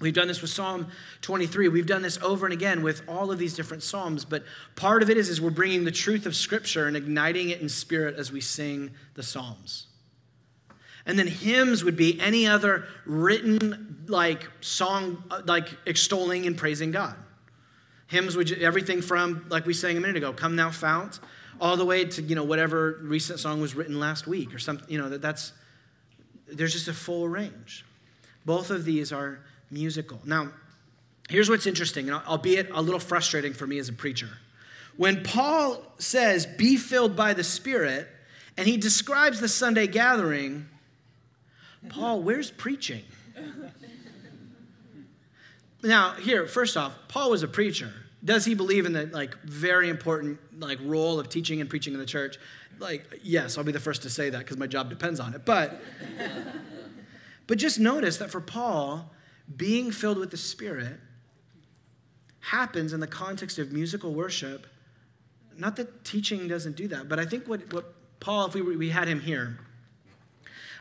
We've 0.00 0.14
done 0.14 0.28
this 0.28 0.40
with 0.40 0.50
Psalm 0.50 0.88
23. 1.22 1.68
We've 1.68 1.86
done 1.86 2.02
this 2.02 2.18
over 2.18 2.46
and 2.46 2.52
again 2.52 2.82
with 2.82 3.02
all 3.08 3.30
of 3.30 3.38
these 3.38 3.54
different 3.54 3.82
Psalms, 3.82 4.24
but 4.24 4.44
part 4.76 5.02
of 5.02 5.10
it 5.10 5.16
is, 5.16 5.28
is 5.28 5.40
we're 5.40 5.50
bringing 5.50 5.84
the 5.84 5.90
truth 5.90 6.24
of 6.24 6.36
Scripture 6.36 6.86
and 6.86 6.96
igniting 6.96 7.50
it 7.50 7.60
in 7.60 7.68
spirit 7.68 8.16
as 8.16 8.30
we 8.30 8.40
sing 8.40 8.92
the 9.14 9.22
Psalms. 9.22 9.86
And 11.04 11.18
then 11.18 11.26
hymns 11.26 11.82
would 11.84 11.96
be 11.96 12.20
any 12.20 12.46
other 12.46 12.86
written 13.06 14.04
like 14.08 14.48
song, 14.60 15.24
like 15.46 15.68
extolling 15.86 16.46
and 16.46 16.56
praising 16.56 16.90
God. 16.90 17.16
Hymns 18.08 18.36
would 18.36 18.52
everything 18.52 19.02
from 19.02 19.46
like 19.48 19.66
we 19.66 19.74
sang 19.74 19.96
a 19.96 20.00
minute 20.00 20.16
ago, 20.16 20.32
"Come 20.32 20.56
Thou 20.56 20.70
Fount," 20.70 21.18
all 21.60 21.76
the 21.76 21.84
way 21.84 22.04
to 22.04 22.22
you 22.22 22.34
know 22.34 22.44
whatever 22.44 22.98
recent 23.02 23.38
song 23.38 23.60
was 23.60 23.74
written 23.74 23.98
last 23.98 24.26
week 24.26 24.54
or 24.54 24.58
something 24.58 24.88
you 24.88 24.98
know 24.98 25.08
that 25.08 25.22
that's 25.22 25.52
there's 26.46 26.72
just 26.72 26.88
a 26.88 26.94
full 26.94 27.28
range 27.28 27.84
both 28.44 28.70
of 28.70 28.84
these 28.84 29.12
are 29.12 29.40
musical 29.70 30.20
now 30.24 30.50
here's 31.28 31.48
what's 31.50 31.66
interesting 31.66 32.08
and 32.08 32.20
albeit 32.26 32.70
a 32.70 32.80
little 32.80 33.00
frustrating 33.00 33.52
for 33.52 33.66
me 33.66 33.78
as 33.78 33.88
a 33.88 33.92
preacher 33.92 34.28
when 34.96 35.22
paul 35.22 35.82
says 35.98 36.46
be 36.46 36.76
filled 36.76 37.14
by 37.14 37.34
the 37.34 37.44
spirit 37.44 38.08
and 38.56 38.66
he 38.66 38.76
describes 38.76 39.40
the 39.40 39.48
sunday 39.48 39.86
gathering 39.86 40.68
paul 41.88 42.22
where's 42.22 42.50
preaching 42.50 43.04
now 45.82 46.12
here 46.12 46.46
first 46.46 46.76
off 46.76 46.94
paul 47.08 47.30
was 47.30 47.42
a 47.42 47.48
preacher 47.48 47.92
does 48.24 48.44
he 48.44 48.54
believe 48.54 48.86
in 48.86 48.92
the 48.92 49.06
like 49.06 49.38
very 49.42 49.88
important 49.88 50.38
like 50.60 50.78
role 50.82 51.20
of 51.20 51.28
teaching 51.28 51.60
and 51.60 51.70
preaching 51.70 51.94
in 51.94 52.00
the 52.00 52.06
church? 52.06 52.38
Like, 52.78 53.20
yes, 53.22 53.58
I'll 53.58 53.64
be 53.64 53.72
the 53.72 53.80
first 53.80 54.02
to 54.02 54.10
say 54.10 54.30
that 54.30 54.38
because 54.38 54.56
my 54.56 54.66
job 54.66 54.90
depends 54.90 55.20
on 55.20 55.34
it. 55.34 55.44
But 55.44 55.80
but 57.46 57.58
just 57.58 57.78
notice 57.78 58.18
that 58.18 58.30
for 58.30 58.40
Paul, 58.40 59.12
being 59.56 59.90
filled 59.90 60.18
with 60.18 60.30
the 60.30 60.36
Spirit 60.36 60.98
happens 62.40 62.92
in 62.92 63.00
the 63.00 63.06
context 63.06 63.58
of 63.58 63.72
musical 63.72 64.14
worship. 64.14 64.66
Not 65.56 65.76
that 65.76 66.04
teaching 66.04 66.48
doesn't 66.48 66.76
do 66.76 66.88
that, 66.88 67.08
but 67.08 67.18
I 67.18 67.24
think 67.24 67.48
what, 67.48 67.72
what 67.72 67.94
Paul, 68.20 68.46
if 68.46 68.54
we, 68.54 68.76
we 68.76 68.90
had 68.90 69.08
him 69.08 69.20
here, 69.20 69.58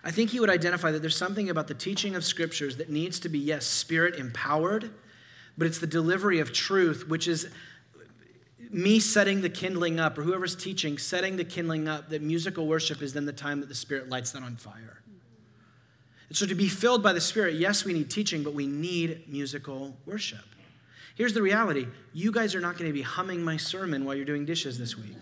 I 0.04 0.12
think 0.12 0.30
he 0.30 0.40
would 0.40 0.50
identify 0.50 0.92
that 0.92 1.00
there's 1.00 1.18
something 1.18 1.50
about 1.50 1.68
the 1.68 1.74
teaching 1.74 2.16
of 2.16 2.24
scriptures 2.24 2.78
that 2.78 2.90
needs 2.90 3.20
to 3.22 3.30
be, 3.30 3.40
yes, 3.40 3.66
spirit 3.66 4.16
empowered 4.16 4.92
but 5.58 5.66
it's 5.68 5.80
the 5.80 5.88
delivery 5.88 6.40
of 6.40 6.54
truth, 6.54 7.08
which 7.08 7.28
is 7.28 7.50
me 8.70 9.00
setting 9.00 9.42
the 9.42 9.50
kindling 9.50 10.00
up, 10.00 10.18
or 10.18 10.22
whoever's 10.24 10.56
teaching, 10.56 10.98
setting 10.98 11.38
the 11.38 11.46
kindling 11.46 11.88
up, 11.88 12.10
that 12.10 12.22
musical 12.22 12.68
worship 12.68 13.02
is 13.02 13.14
then 13.14 13.26
the 13.26 13.34
time 13.34 13.60
that 13.62 13.70
the 13.70 13.76
Spirit 13.76 14.10
lights 14.10 14.32
that 14.32 14.44
on 14.44 14.56
fire. 14.56 15.02
And 16.30 16.38
so 16.38 16.46
to 16.46 16.56
be 16.56 16.68
filled 16.68 17.02
by 17.02 17.14
the 17.14 17.22
Spirit, 17.22 17.56
yes, 17.56 17.86
we 17.86 17.94
need 17.94 18.10
teaching, 18.10 18.44
but 18.44 18.54
we 18.54 18.68
need 18.68 19.30
musical 19.32 19.96
worship. 20.06 20.44
Here's 21.16 21.34
the 21.34 21.42
reality 21.42 21.88
you 22.14 22.32
guys 22.32 22.54
are 22.54 22.62
not 22.62 22.78
going 22.78 22.90
to 22.90 22.94
be 22.94 23.02
humming 23.02 23.44
my 23.44 23.58
sermon 23.58 24.06
while 24.06 24.16
you're 24.16 24.26
doing 24.26 24.46
dishes 24.46 24.78
this 24.78 24.98
week. 24.98 25.16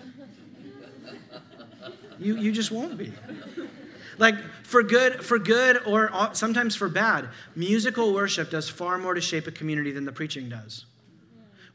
You, 2.20 2.38
you 2.38 2.52
just 2.52 2.72
won't 2.72 2.98
be. 2.98 3.12
Like 4.18 4.36
for 4.64 4.82
good, 4.84 5.24
for 5.26 5.38
good, 5.38 5.82
or 5.86 6.10
uh, 6.14 6.34
sometimes 6.34 6.76
for 6.76 6.88
bad, 6.88 7.30
musical 7.56 8.14
worship 8.14 8.50
does 8.50 8.70
far 8.70 8.98
more 8.98 9.14
to 9.14 9.22
shape 9.22 9.48
a 9.48 9.52
community 9.52 9.92
than 9.92 10.06
the 10.06 10.12
preaching 10.12 10.48
does. 10.48 10.86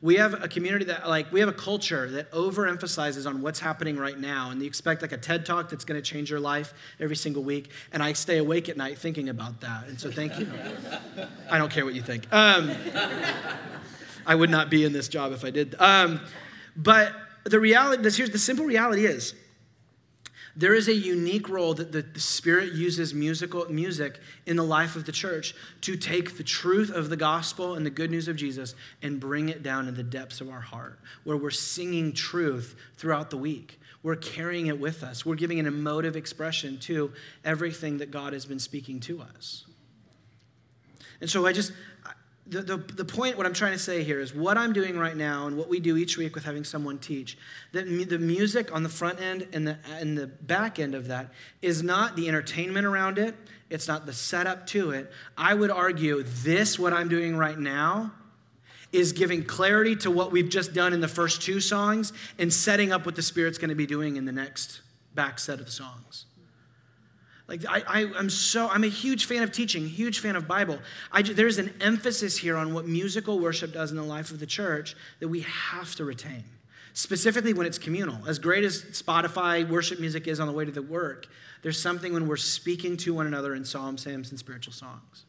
We 0.02 0.16
have 0.16 0.42
a 0.42 0.48
community 0.48 0.86
that, 0.86 1.06
like, 1.06 1.30
we 1.30 1.40
have 1.40 1.50
a 1.50 1.52
culture 1.52 2.08
that 2.10 2.30
overemphasizes 2.32 3.26
on 3.26 3.42
what's 3.42 3.60
happening 3.60 3.98
right 3.98 4.18
now, 4.18 4.50
and 4.50 4.60
you 4.60 4.66
expect 4.66 5.02
like 5.02 5.12
a 5.12 5.18
TED 5.18 5.44
talk 5.44 5.68
that's 5.68 5.84
going 5.84 6.00
to 6.00 6.02
change 6.02 6.30
your 6.30 6.40
life 6.40 6.72
every 6.98 7.16
single 7.16 7.42
week. 7.42 7.70
And 7.92 8.02
I 8.02 8.14
stay 8.14 8.38
awake 8.38 8.70
at 8.70 8.78
night 8.78 8.96
thinking 8.96 9.28
about 9.28 9.60
that, 9.60 9.88
and 9.88 10.00
so 10.00 10.10
thank 10.10 10.38
you. 10.38 10.48
I 11.50 11.58
don't 11.58 11.70
care 11.70 11.84
what 11.84 11.92
you 11.92 12.00
think. 12.00 12.26
Um, 12.32 12.72
I 14.26 14.34
would 14.34 14.48
not 14.48 14.70
be 14.70 14.84
in 14.86 14.94
this 14.94 15.08
job 15.08 15.32
if 15.32 15.44
I 15.44 15.50
did. 15.50 15.74
Um, 15.78 16.20
but 16.76 17.12
the 17.44 17.60
reality, 17.60 18.02
this 18.02 18.16
here's 18.16 18.30
the 18.30 18.38
simple 18.38 18.64
reality 18.64 19.04
is 19.04 19.34
there 20.60 20.74
is 20.74 20.88
a 20.88 20.94
unique 20.94 21.48
role 21.48 21.72
that 21.74 21.90
the, 21.90 22.04
Spirit 22.20 22.74
uses 22.74 23.14
musical 23.14 23.64
music 23.72 24.20
in 24.44 24.56
the 24.56 24.64
life 24.64 24.94
of 24.94 25.06
the 25.06 25.12
church 25.12 25.54
to 25.80 25.96
take 25.96 26.36
the 26.36 26.44
truth 26.44 26.90
of 26.90 27.08
the 27.08 27.16
gospel 27.16 27.74
and 27.74 27.86
the 27.86 27.90
good 27.90 28.10
news 28.10 28.28
of 28.28 28.36
Jesus 28.36 28.74
and 29.00 29.18
bring 29.18 29.48
it 29.48 29.62
down 29.62 29.88
in 29.88 29.94
the 29.94 30.02
depths 30.02 30.42
of 30.42 30.50
our 30.50 30.60
heart, 30.60 30.98
where 31.24 31.36
we're 31.36 31.50
singing 31.50 32.12
truth 32.12 32.76
throughout 32.98 33.30
the 33.30 33.38
week. 33.38 33.80
We're 34.02 34.16
carrying 34.16 34.66
it 34.66 34.78
with 34.78 35.02
us. 35.02 35.24
We're 35.24 35.34
giving 35.34 35.60
an 35.60 35.66
emotive 35.66 36.14
expression 36.14 36.78
to 36.80 37.12
everything 37.42 37.98
that 37.98 38.10
God 38.10 38.34
has 38.34 38.44
been 38.44 38.58
speaking 38.58 39.00
to 39.00 39.22
us. 39.22 39.64
And 41.22 41.30
so 41.30 41.46
I 41.46 41.52
just, 41.52 41.72
the, 42.50 42.62
the, 42.62 42.76
the 42.76 43.04
point, 43.04 43.36
what 43.36 43.46
I'm 43.46 43.54
trying 43.54 43.72
to 43.72 43.78
say 43.78 44.02
here 44.02 44.20
is 44.20 44.34
what 44.34 44.58
I'm 44.58 44.72
doing 44.72 44.98
right 44.98 45.16
now 45.16 45.46
and 45.46 45.56
what 45.56 45.68
we 45.68 45.78
do 45.78 45.96
each 45.96 46.18
week 46.18 46.34
with 46.34 46.44
having 46.44 46.64
someone 46.64 46.98
teach, 46.98 47.38
that 47.72 47.86
the 47.86 48.18
music 48.18 48.74
on 48.74 48.82
the 48.82 48.88
front 48.88 49.20
end 49.20 49.46
and 49.52 49.66
the, 49.66 49.78
and 49.98 50.18
the 50.18 50.26
back 50.26 50.80
end 50.80 50.96
of 50.96 51.06
that 51.06 51.32
is 51.62 51.82
not 51.82 52.16
the 52.16 52.26
entertainment 52.28 52.86
around 52.86 53.18
it, 53.18 53.36
it's 53.70 53.86
not 53.86 54.04
the 54.04 54.12
setup 54.12 54.66
to 54.68 54.90
it. 54.90 55.12
I 55.38 55.54
would 55.54 55.70
argue 55.70 56.24
this, 56.24 56.76
what 56.76 56.92
I'm 56.92 57.08
doing 57.08 57.36
right 57.36 57.58
now, 57.58 58.12
is 58.92 59.12
giving 59.12 59.44
clarity 59.44 59.94
to 59.94 60.10
what 60.10 60.32
we've 60.32 60.48
just 60.48 60.74
done 60.74 60.92
in 60.92 61.00
the 61.00 61.08
first 61.08 61.42
two 61.42 61.60
songs 61.60 62.12
and 62.36 62.52
setting 62.52 62.90
up 62.90 63.06
what 63.06 63.14
the 63.14 63.22
Spirit's 63.22 63.58
going 63.58 63.68
to 63.68 63.76
be 63.76 63.86
doing 63.86 64.16
in 64.16 64.24
the 64.24 64.32
next 64.32 64.80
back 65.14 65.38
set 65.38 65.60
of 65.60 65.70
songs. 65.70 66.26
Like 67.50 67.64
I, 67.68 67.82
I, 67.88 68.00
am 68.16 68.30
so 68.30 68.68
I'm 68.68 68.84
a 68.84 68.88
huge 68.88 69.24
fan 69.24 69.42
of 69.42 69.50
teaching, 69.50 69.84
huge 69.88 70.20
fan 70.20 70.36
of 70.36 70.46
Bible. 70.46 70.78
I, 71.10 71.22
there's 71.22 71.58
an 71.58 71.74
emphasis 71.80 72.36
here 72.36 72.56
on 72.56 72.72
what 72.72 72.86
musical 72.86 73.40
worship 73.40 73.72
does 73.72 73.90
in 73.90 73.96
the 73.96 74.04
life 74.04 74.30
of 74.30 74.38
the 74.38 74.46
church 74.46 74.94
that 75.18 75.26
we 75.26 75.40
have 75.40 75.92
to 75.96 76.04
retain, 76.04 76.44
specifically 76.92 77.52
when 77.52 77.66
it's 77.66 77.76
communal. 77.76 78.24
As 78.28 78.38
great 78.38 78.62
as 78.62 78.84
Spotify 78.84 79.68
worship 79.68 79.98
music 79.98 80.28
is 80.28 80.38
on 80.38 80.46
the 80.46 80.52
way 80.52 80.64
to 80.64 80.70
the 80.70 80.80
work, 80.80 81.26
there's 81.62 81.78
something 81.78 82.12
when 82.12 82.28
we're 82.28 82.36
speaking 82.36 82.96
to 82.98 83.14
one 83.14 83.26
another 83.26 83.56
in 83.56 83.64
psalms, 83.64 84.04
hymns, 84.04 84.30
and 84.30 84.38
spiritual 84.38 84.72
songs. 84.72 85.24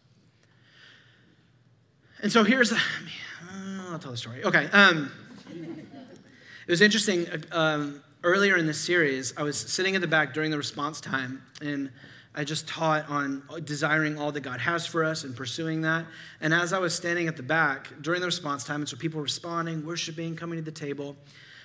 And 2.22 2.32
so 2.32 2.44
here's, 2.44 2.72
I'll 3.90 3.98
tell 3.98 4.12
the 4.12 4.18
story. 4.18 4.46
Okay. 4.46 4.70
Um, 4.72 5.12
it 5.50 6.70
was 6.70 6.82
interesting. 6.82 7.26
Um, 7.52 8.04
earlier 8.24 8.58
in 8.58 8.66
this 8.66 8.80
series, 8.80 9.34
I 9.38 9.44
was 9.44 9.58
sitting 9.58 9.96
at 9.96 10.02
the 10.02 10.08
back 10.08 10.34
during 10.34 10.52
the 10.52 10.58
response 10.58 11.02
time, 11.02 11.42
and 11.62 11.92
I 12.34 12.44
just 12.44 12.68
taught 12.68 13.10
on 13.10 13.44
desiring 13.66 14.18
all 14.18 14.32
that 14.32 14.42
God 14.42 14.60
has 14.62 14.86
for 14.86 15.04
us 15.04 15.24
and 15.24 15.36
pursuing 15.36 15.82
that. 15.82 16.06
And 16.40 16.54
as 16.54 16.72
I 16.72 16.80
was 16.80 16.94
standing 16.94 17.28
at 17.28 17.36
the 17.36 17.44
back 17.44 17.90
during 18.02 18.22
the 18.22 18.28
response 18.28 18.64
time, 18.64 18.82
and 18.82 18.90
so 18.90 18.96
people 18.96 19.22
responding, 19.22 19.86
worshiping, 19.86 20.36
coming 20.36 20.58
to 20.58 20.64
the 20.64 20.72
table, 20.72 21.18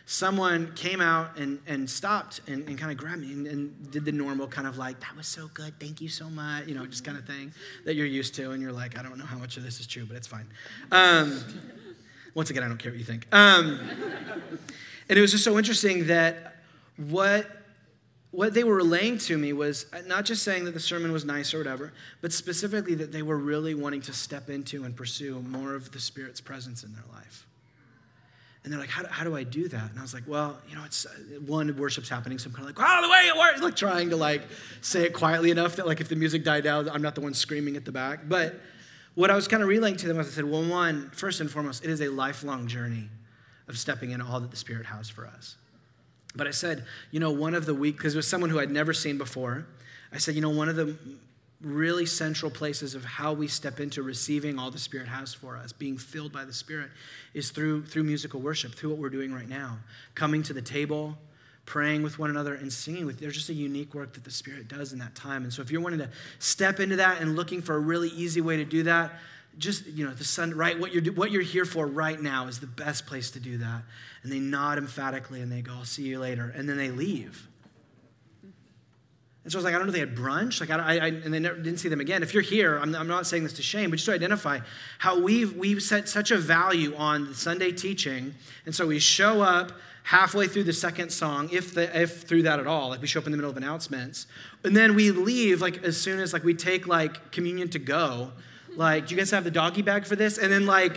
someone 0.06 0.72
came 0.74 1.00
out 1.00 1.36
and, 1.38 1.60
and 1.66 1.88
stopped 1.88 2.40
and, 2.48 2.66
and 2.68 2.78
kind 2.78 2.90
of 2.90 2.96
grabbed 2.96 3.20
me 3.20 3.32
and, 3.32 3.46
and, 3.46 3.90
did 3.90 4.04
the 4.04 4.12
normal 4.12 4.46
kind 4.46 4.66
of 4.66 4.78
like, 4.78 4.98
that 5.00 5.16
was 5.16 5.26
so 5.26 5.48
good, 5.52 5.78
thank 5.80 6.00
you 6.00 6.08
so 6.08 6.30
much, 6.30 6.66
you 6.66 6.74
know, 6.74 6.86
just 6.86 7.04
kind 7.04 7.18
of 7.18 7.26
thing 7.26 7.52
that 7.84 7.94
you're 7.94 8.06
used 8.06 8.34
to. 8.34 8.52
And 8.52 8.62
you're 8.62 8.72
like, 8.72 8.98
I 8.98 9.02
don't 9.02 9.18
know 9.18 9.24
how 9.24 9.36
much 9.36 9.56
of 9.56 9.64
this 9.64 9.80
is 9.80 9.86
true, 9.86 10.04
but 10.06 10.16
it's 10.16 10.28
fine. 10.28 10.46
Um, 10.92 11.42
once 12.34 12.50
again, 12.50 12.62
I 12.62 12.68
don't 12.68 12.78
care 12.78 12.92
what 12.92 12.98
you 12.98 13.04
think. 13.04 13.26
Um, 13.32 13.80
and 15.08 15.18
it 15.18 15.22
was 15.22 15.30
just 15.30 15.44
so 15.44 15.58
interesting 15.58 16.06
that 16.06 16.56
what 16.96 17.46
what 18.36 18.52
they 18.52 18.64
were 18.64 18.74
relaying 18.74 19.16
to 19.16 19.38
me 19.38 19.54
was 19.54 19.86
not 20.06 20.26
just 20.26 20.42
saying 20.42 20.66
that 20.66 20.74
the 20.74 20.80
sermon 20.80 21.10
was 21.10 21.24
nice 21.24 21.54
or 21.54 21.58
whatever, 21.58 21.94
but 22.20 22.34
specifically 22.34 22.94
that 22.94 23.10
they 23.10 23.22
were 23.22 23.38
really 23.38 23.74
wanting 23.74 24.02
to 24.02 24.12
step 24.12 24.50
into 24.50 24.84
and 24.84 24.94
pursue 24.94 25.40
more 25.40 25.74
of 25.74 25.90
the 25.92 25.98
Spirit's 25.98 26.38
presence 26.38 26.84
in 26.84 26.92
their 26.92 27.04
life. 27.14 27.46
And 28.62 28.70
they're 28.70 28.80
like, 28.80 28.90
how 28.90 29.02
do, 29.02 29.08
how 29.08 29.24
do 29.24 29.34
I 29.34 29.42
do 29.42 29.68
that? 29.68 29.90
And 29.90 29.98
I 29.98 30.02
was 30.02 30.12
like, 30.12 30.24
well, 30.26 30.58
you 30.68 30.74
know, 30.74 30.82
it's 30.84 31.06
uh, 31.06 31.10
one, 31.46 31.74
worship's 31.78 32.10
happening, 32.10 32.38
so 32.38 32.48
I'm 32.48 32.54
kind 32.54 32.68
of 32.68 32.76
like, 32.76 32.86
oh, 32.86 33.02
the 33.02 33.08
way 33.08 33.20
it 33.28 33.38
works, 33.38 33.62
like 33.62 33.76
trying 33.76 34.10
to 34.10 34.16
like 34.16 34.42
say 34.82 35.04
it 35.04 35.14
quietly 35.14 35.50
enough 35.50 35.76
that 35.76 35.86
like 35.86 36.02
if 36.02 36.10
the 36.10 36.16
music 36.16 36.44
died 36.44 36.64
down, 36.64 36.90
I'm 36.90 37.00
not 37.00 37.14
the 37.14 37.22
one 37.22 37.32
screaming 37.32 37.76
at 37.76 37.86
the 37.86 37.92
back. 37.92 38.28
But 38.28 38.60
what 39.14 39.30
I 39.30 39.34
was 39.34 39.48
kind 39.48 39.62
of 39.62 39.68
relaying 39.70 39.96
to 39.98 40.08
them 40.08 40.18
was 40.18 40.26
I 40.26 40.30
said, 40.30 40.44
well, 40.44 40.62
one, 40.62 41.10
first 41.14 41.40
and 41.40 41.50
foremost, 41.50 41.84
it 41.84 41.90
is 41.90 42.02
a 42.02 42.08
lifelong 42.08 42.66
journey 42.66 43.08
of 43.68 43.78
stepping 43.78 44.10
into 44.10 44.24
all 44.24 44.40
that 44.40 44.50
the 44.50 44.56
Spirit 44.56 44.86
has 44.86 45.08
for 45.08 45.26
us. 45.26 45.56
But 46.34 46.46
I 46.46 46.50
said, 46.50 46.84
you 47.10 47.20
know, 47.20 47.30
one 47.30 47.54
of 47.54 47.66
the 47.66 47.74
week, 47.74 47.96
because 47.96 48.14
it 48.14 48.18
was 48.18 48.28
someone 48.28 48.50
who 48.50 48.60
I'd 48.60 48.70
never 48.70 48.92
seen 48.92 49.18
before, 49.18 49.66
I 50.12 50.18
said, 50.18 50.34
you 50.34 50.40
know, 50.40 50.50
one 50.50 50.68
of 50.68 50.76
the 50.76 50.96
really 51.62 52.04
central 52.04 52.50
places 52.50 52.94
of 52.94 53.04
how 53.04 53.32
we 53.32 53.48
step 53.48 53.80
into 53.80 54.02
receiving 54.02 54.58
all 54.58 54.70
the 54.70 54.78
Spirit 54.78 55.08
has 55.08 55.32
for 55.32 55.56
us, 55.56 55.72
being 55.72 55.96
filled 55.96 56.32
by 56.32 56.44
the 56.44 56.52
Spirit, 56.52 56.90
is 57.32 57.50
through, 57.50 57.86
through 57.86 58.04
musical 58.04 58.40
worship, 58.40 58.74
through 58.74 58.90
what 58.90 58.98
we're 58.98 59.08
doing 59.08 59.32
right 59.32 59.48
now. 59.48 59.78
Coming 60.14 60.42
to 60.44 60.52
the 60.52 60.62
table, 60.62 61.16
praying 61.64 62.02
with 62.02 62.18
one 62.18 62.28
another, 62.28 62.54
and 62.54 62.70
singing 62.70 63.06
with. 63.06 63.18
There's 63.18 63.34
just 63.34 63.48
a 63.48 63.54
unique 63.54 63.94
work 63.94 64.12
that 64.12 64.24
the 64.24 64.30
Spirit 64.30 64.68
does 64.68 64.92
in 64.92 64.98
that 64.98 65.14
time. 65.14 65.44
And 65.44 65.52
so 65.52 65.62
if 65.62 65.70
you're 65.70 65.80
wanting 65.80 66.00
to 66.00 66.10
step 66.38 66.78
into 66.78 66.96
that 66.96 67.20
and 67.22 67.34
looking 67.34 67.62
for 67.62 67.74
a 67.74 67.80
really 67.80 68.10
easy 68.10 68.42
way 68.42 68.58
to 68.58 68.64
do 68.64 68.82
that, 68.84 69.14
just 69.58 69.86
you 69.86 70.04
know 70.06 70.12
the 70.12 70.24
sun 70.24 70.54
right 70.54 70.78
what 70.78 70.92
you're 70.92 71.12
what 71.14 71.30
you're 71.30 71.42
here 71.42 71.64
for 71.64 71.86
right 71.86 72.20
now 72.20 72.46
is 72.46 72.60
the 72.60 72.66
best 72.66 73.06
place 73.06 73.30
to 73.32 73.40
do 73.40 73.58
that. 73.58 73.82
And 74.22 74.32
they 74.32 74.40
nod 74.40 74.78
emphatically 74.78 75.40
and 75.40 75.50
they 75.50 75.62
go 75.62 75.72
i'll 75.72 75.84
see 75.84 76.02
you 76.02 76.18
later. 76.18 76.52
And 76.56 76.68
then 76.68 76.76
they 76.76 76.90
leave. 76.90 77.48
And 79.46 79.52
so 79.52 79.58
I 79.58 79.60
was 79.60 79.64
like, 79.64 79.74
I 79.74 79.78
don't 79.78 79.86
know 79.86 79.90
if 79.90 79.94
they 79.94 80.00
had 80.00 80.16
brunch, 80.16 80.58
like, 80.58 80.70
I, 80.70 80.98
I 80.98 81.06
and 81.06 81.32
they 81.32 81.38
never, 81.38 81.54
didn't 81.54 81.78
see 81.78 81.88
them 81.88 82.00
again. 82.00 82.24
If 82.24 82.34
you're 82.34 82.42
here, 82.42 82.80
I'm, 82.80 82.96
I'm 82.96 83.06
not 83.06 83.28
saying 83.28 83.44
this 83.44 83.52
to 83.52 83.62
shame, 83.62 83.90
but 83.90 83.96
just 83.96 84.06
to 84.06 84.12
identify 84.12 84.58
how 84.98 85.20
we've 85.20 85.56
we've 85.56 85.80
set 85.80 86.08
such 86.08 86.32
a 86.32 86.36
value 86.36 86.96
on 86.96 87.32
Sunday 87.32 87.70
teaching, 87.70 88.34
and 88.64 88.74
so 88.74 88.88
we 88.88 88.98
show 88.98 89.42
up 89.42 89.70
halfway 90.02 90.48
through 90.48 90.64
the 90.64 90.72
second 90.72 91.10
song, 91.10 91.48
if 91.52 91.74
the, 91.74 91.96
if 91.96 92.22
through 92.22 92.42
that 92.42 92.58
at 92.58 92.66
all, 92.66 92.88
like 92.88 93.00
we 93.00 93.06
show 93.06 93.20
up 93.20 93.26
in 93.26 93.30
the 93.30 93.38
middle 93.38 93.50
of 93.50 93.56
announcements, 93.56 94.26
and 94.64 94.76
then 94.76 94.96
we 94.96 95.12
leave 95.12 95.60
like 95.60 95.84
as 95.84 95.96
soon 95.96 96.18
as 96.18 96.32
like 96.32 96.42
we 96.42 96.52
take 96.52 96.88
like 96.88 97.30
communion 97.30 97.68
to 97.68 97.78
go, 97.78 98.32
like, 98.76 99.06
do 99.06 99.14
you 99.14 99.18
guys 99.18 99.30
have 99.30 99.44
the 99.44 99.50
doggy 99.50 99.82
bag 99.82 100.06
for 100.06 100.16
this? 100.16 100.38
And 100.38 100.52
then, 100.52 100.66
like, 100.66 100.96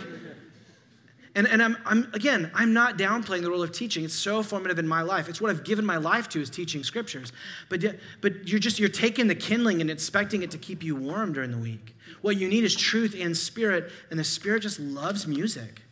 and, 1.34 1.46
and 1.46 1.62
I'm, 1.62 1.76
I'm, 1.84 2.08
again, 2.12 2.50
I'm 2.54 2.72
not 2.72 2.98
downplaying 2.98 3.42
the 3.42 3.50
role 3.50 3.62
of 3.62 3.72
teaching. 3.72 4.04
It's 4.04 4.14
so 4.14 4.42
formative 4.42 4.78
in 4.78 4.88
my 4.88 5.02
life. 5.02 5.28
It's 5.28 5.40
what 5.40 5.50
I've 5.50 5.64
given 5.64 5.86
my 5.86 5.96
life 5.96 6.28
to 6.30 6.40
is 6.40 6.50
teaching 6.50 6.82
scriptures. 6.82 7.32
But, 7.68 7.84
but 8.20 8.48
you're 8.48 8.58
just, 8.58 8.78
you're 8.78 8.88
taking 8.88 9.28
the 9.28 9.34
kindling 9.34 9.80
and 9.80 9.90
expecting 9.90 10.42
it 10.42 10.50
to 10.50 10.58
keep 10.58 10.82
you 10.82 10.96
warm 10.96 11.32
during 11.32 11.52
the 11.52 11.58
week. 11.58 11.94
What 12.20 12.36
you 12.36 12.48
need 12.48 12.64
is 12.64 12.74
truth 12.74 13.14
and 13.18 13.36
spirit, 13.36 13.92
and 14.10 14.18
the 14.18 14.24
spirit 14.24 14.62
just 14.62 14.80
loves 14.80 15.26
music. 15.26 15.82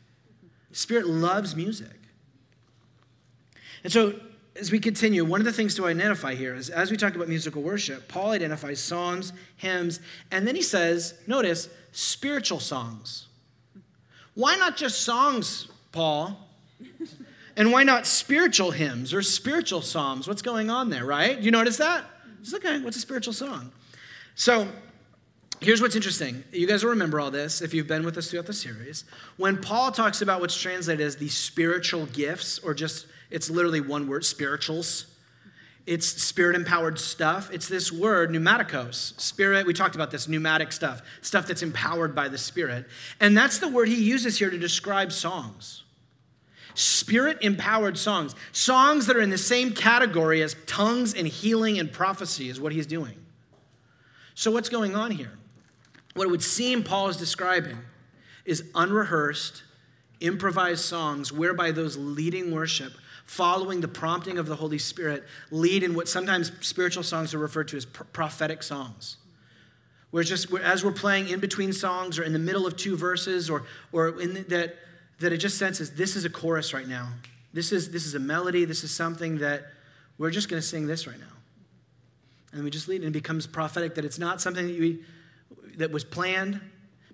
Spirit 0.72 1.06
loves 1.06 1.54
music. 1.54 1.96
And 3.84 3.92
so 3.92 4.18
as 4.58 4.72
we 4.72 4.80
continue, 4.80 5.24
one 5.24 5.40
of 5.40 5.44
the 5.44 5.52
things 5.52 5.74
to 5.76 5.86
identify 5.86 6.34
here 6.34 6.54
is 6.54 6.68
as 6.68 6.90
we 6.90 6.96
talk 6.96 7.14
about 7.14 7.28
musical 7.28 7.62
worship, 7.62 8.08
Paul 8.08 8.32
identifies 8.32 8.80
psalms, 8.80 9.32
hymns, 9.56 10.00
and 10.30 10.46
then 10.46 10.56
he 10.56 10.62
says, 10.62 11.14
notice, 11.26 11.68
spiritual 11.92 12.60
songs. 12.60 13.26
Why 14.34 14.56
not 14.56 14.76
just 14.76 15.02
songs, 15.02 15.68
Paul? 15.92 16.38
And 17.56 17.72
why 17.72 17.82
not 17.82 18.06
spiritual 18.06 18.70
hymns 18.70 19.12
or 19.12 19.20
spiritual 19.22 19.82
psalms? 19.82 20.28
What's 20.28 20.42
going 20.42 20.70
on 20.70 20.90
there, 20.90 21.04
right? 21.04 21.38
You 21.38 21.50
notice 21.50 21.76
that? 21.78 22.04
It's 22.40 22.54
okay, 22.54 22.80
what's 22.80 22.96
a 22.96 23.00
spiritual 23.00 23.32
song? 23.32 23.72
So, 24.36 24.68
here's 25.60 25.82
what's 25.82 25.96
interesting. 25.96 26.44
You 26.52 26.68
guys 26.68 26.84
will 26.84 26.90
remember 26.90 27.18
all 27.18 27.32
this 27.32 27.60
if 27.60 27.74
you've 27.74 27.88
been 27.88 28.04
with 28.04 28.16
us 28.16 28.30
throughout 28.30 28.46
the 28.46 28.52
series. 28.52 29.04
When 29.36 29.60
Paul 29.60 29.90
talks 29.90 30.22
about 30.22 30.40
what's 30.40 30.56
translated 30.56 31.04
as 31.04 31.16
the 31.16 31.28
spiritual 31.28 32.06
gifts, 32.06 32.60
or 32.60 32.74
just, 32.74 33.06
it's 33.30 33.50
literally 33.50 33.80
one 33.80 34.08
word, 34.08 34.24
spirituals. 34.24 35.06
It's 35.88 36.06
spirit 36.06 36.54
empowered 36.54 36.98
stuff. 36.98 37.50
It's 37.50 37.66
this 37.66 37.90
word, 37.90 38.30
pneumaticos. 38.30 39.18
Spirit, 39.18 39.66
we 39.66 39.72
talked 39.72 39.94
about 39.94 40.10
this, 40.10 40.28
pneumatic 40.28 40.70
stuff, 40.70 41.00
stuff 41.22 41.46
that's 41.46 41.62
empowered 41.62 42.14
by 42.14 42.28
the 42.28 42.36
Spirit. 42.36 42.86
And 43.20 43.36
that's 43.36 43.58
the 43.58 43.68
word 43.68 43.88
he 43.88 43.94
uses 43.94 44.38
here 44.38 44.50
to 44.50 44.58
describe 44.58 45.12
songs. 45.12 45.84
Spirit 46.74 47.38
empowered 47.40 47.96
songs. 47.96 48.34
Songs 48.52 49.06
that 49.06 49.16
are 49.16 49.22
in 49.22 49.30
the 49.30 49.38
same 49.38 49.72
category 49.72 50.42
as 50.42 50.54
tongues 50.66 51.14
and 51.14 51.26
healing 51.26 51.78
and 51.78 51.90
prophecy 51.90 52.50
is 52.50 52.60
what 52.60 52.72
he's 52.72 52.86
doing. 52.86 53.16
So, 54.34 54.50
what's 54.50 54.68
going 54.68 54.94
on 54.94 55.10
here? 55.10 55.32
What 56.14 56.26
it 56.26 56.30
would 56.30 56.42
seem 56.42 56.84
Paul 56.84 57.08
is 57.08 57.16
describing 57.16 57.78
is 58.44 58.62
unrehearsed, 58.74 59.62
improvised 60.20 60.84
songs 60.84 61.32
whereby 61.32 61.70
those 61.72 61.96
leading 61.96 62.52
worship 62.52 62.92
following 63.28 63.82
the 63.82 63.88
prompting 63.88 64.38
of 64.38 64.46
the 64.46 64.56
Holy 64.56 64.78
Spirit, 64.78 65.22
lead 65.50 65.82
in 65.82 65.94
what 65.94 66.08
sometimes 66.08 66.50
spiritual 66.60 67.02
songs 67.02 67.34
are 67.34 67.38
referred 67.38 67.68
to 67.68 67.76
as 67.76 67.84
prophetic 67.84 68.62
songs. 68.62 69.18
Where 70.10 70.24
just 70.24 70.50
as 70.54 70.82
we're 70.82 70.92
playing 70.92 71.28
in 71.28 71.38
between 71.38 71.74
songs 71.74 72.18
or 72.18 72.22
in 72.22 72.32
the 72.32 72.38
middle 72.38 72.66
of 72.66 72.74
two 72.76 72.96
verses, 72.96 73.50
or, 73.50 73.64
or 73.92 74.18
in 74.18 74.32
the, 74.32 74.40
that, 74.44 74.76
that 75.20 75.32
it 75.34 75.36
just 75.36 75.58
senses 75.58 75.90
this 75.90 76.16
is 76.16 76.24
a 76.24 76.30
chorus 76.30 76.72
right 76.72 76.88
now. 76.88 77.10
This 77.52 77.70
is, 77.70 77.90
this 77.90 78.06
is 78.06 78.14
a 78.14 78.18
melody. 78.18 78.64
This 78.64 78.82
is 78.82 78.90
something 78.90 79.38
that 79.38 79.66
we're 80.16 80.30
just 80.30 80.48
going 80.48 80.62
to 80.62 80.66
sing 80.66 80.86
this 80.86 81.06
right 81.06 81.20
now. 81.20 81.26
And 82.54 82.64
we 82.64 82.70
just 82.70 82.88
lead, 82.88 83.02
and 83.02 83.08
it 83.08 83.12
becomes 83.12 83.46
prophetic 83.46 83.94
that 83.96 84.06
it's 84.06 84.18
not 84.18 84.40
something 84.40 84.66
that, 84.66 84.80
we, 84.80 85.04
that 85.76 85.90
was 85.90 86.02
planned, 86.02 86.62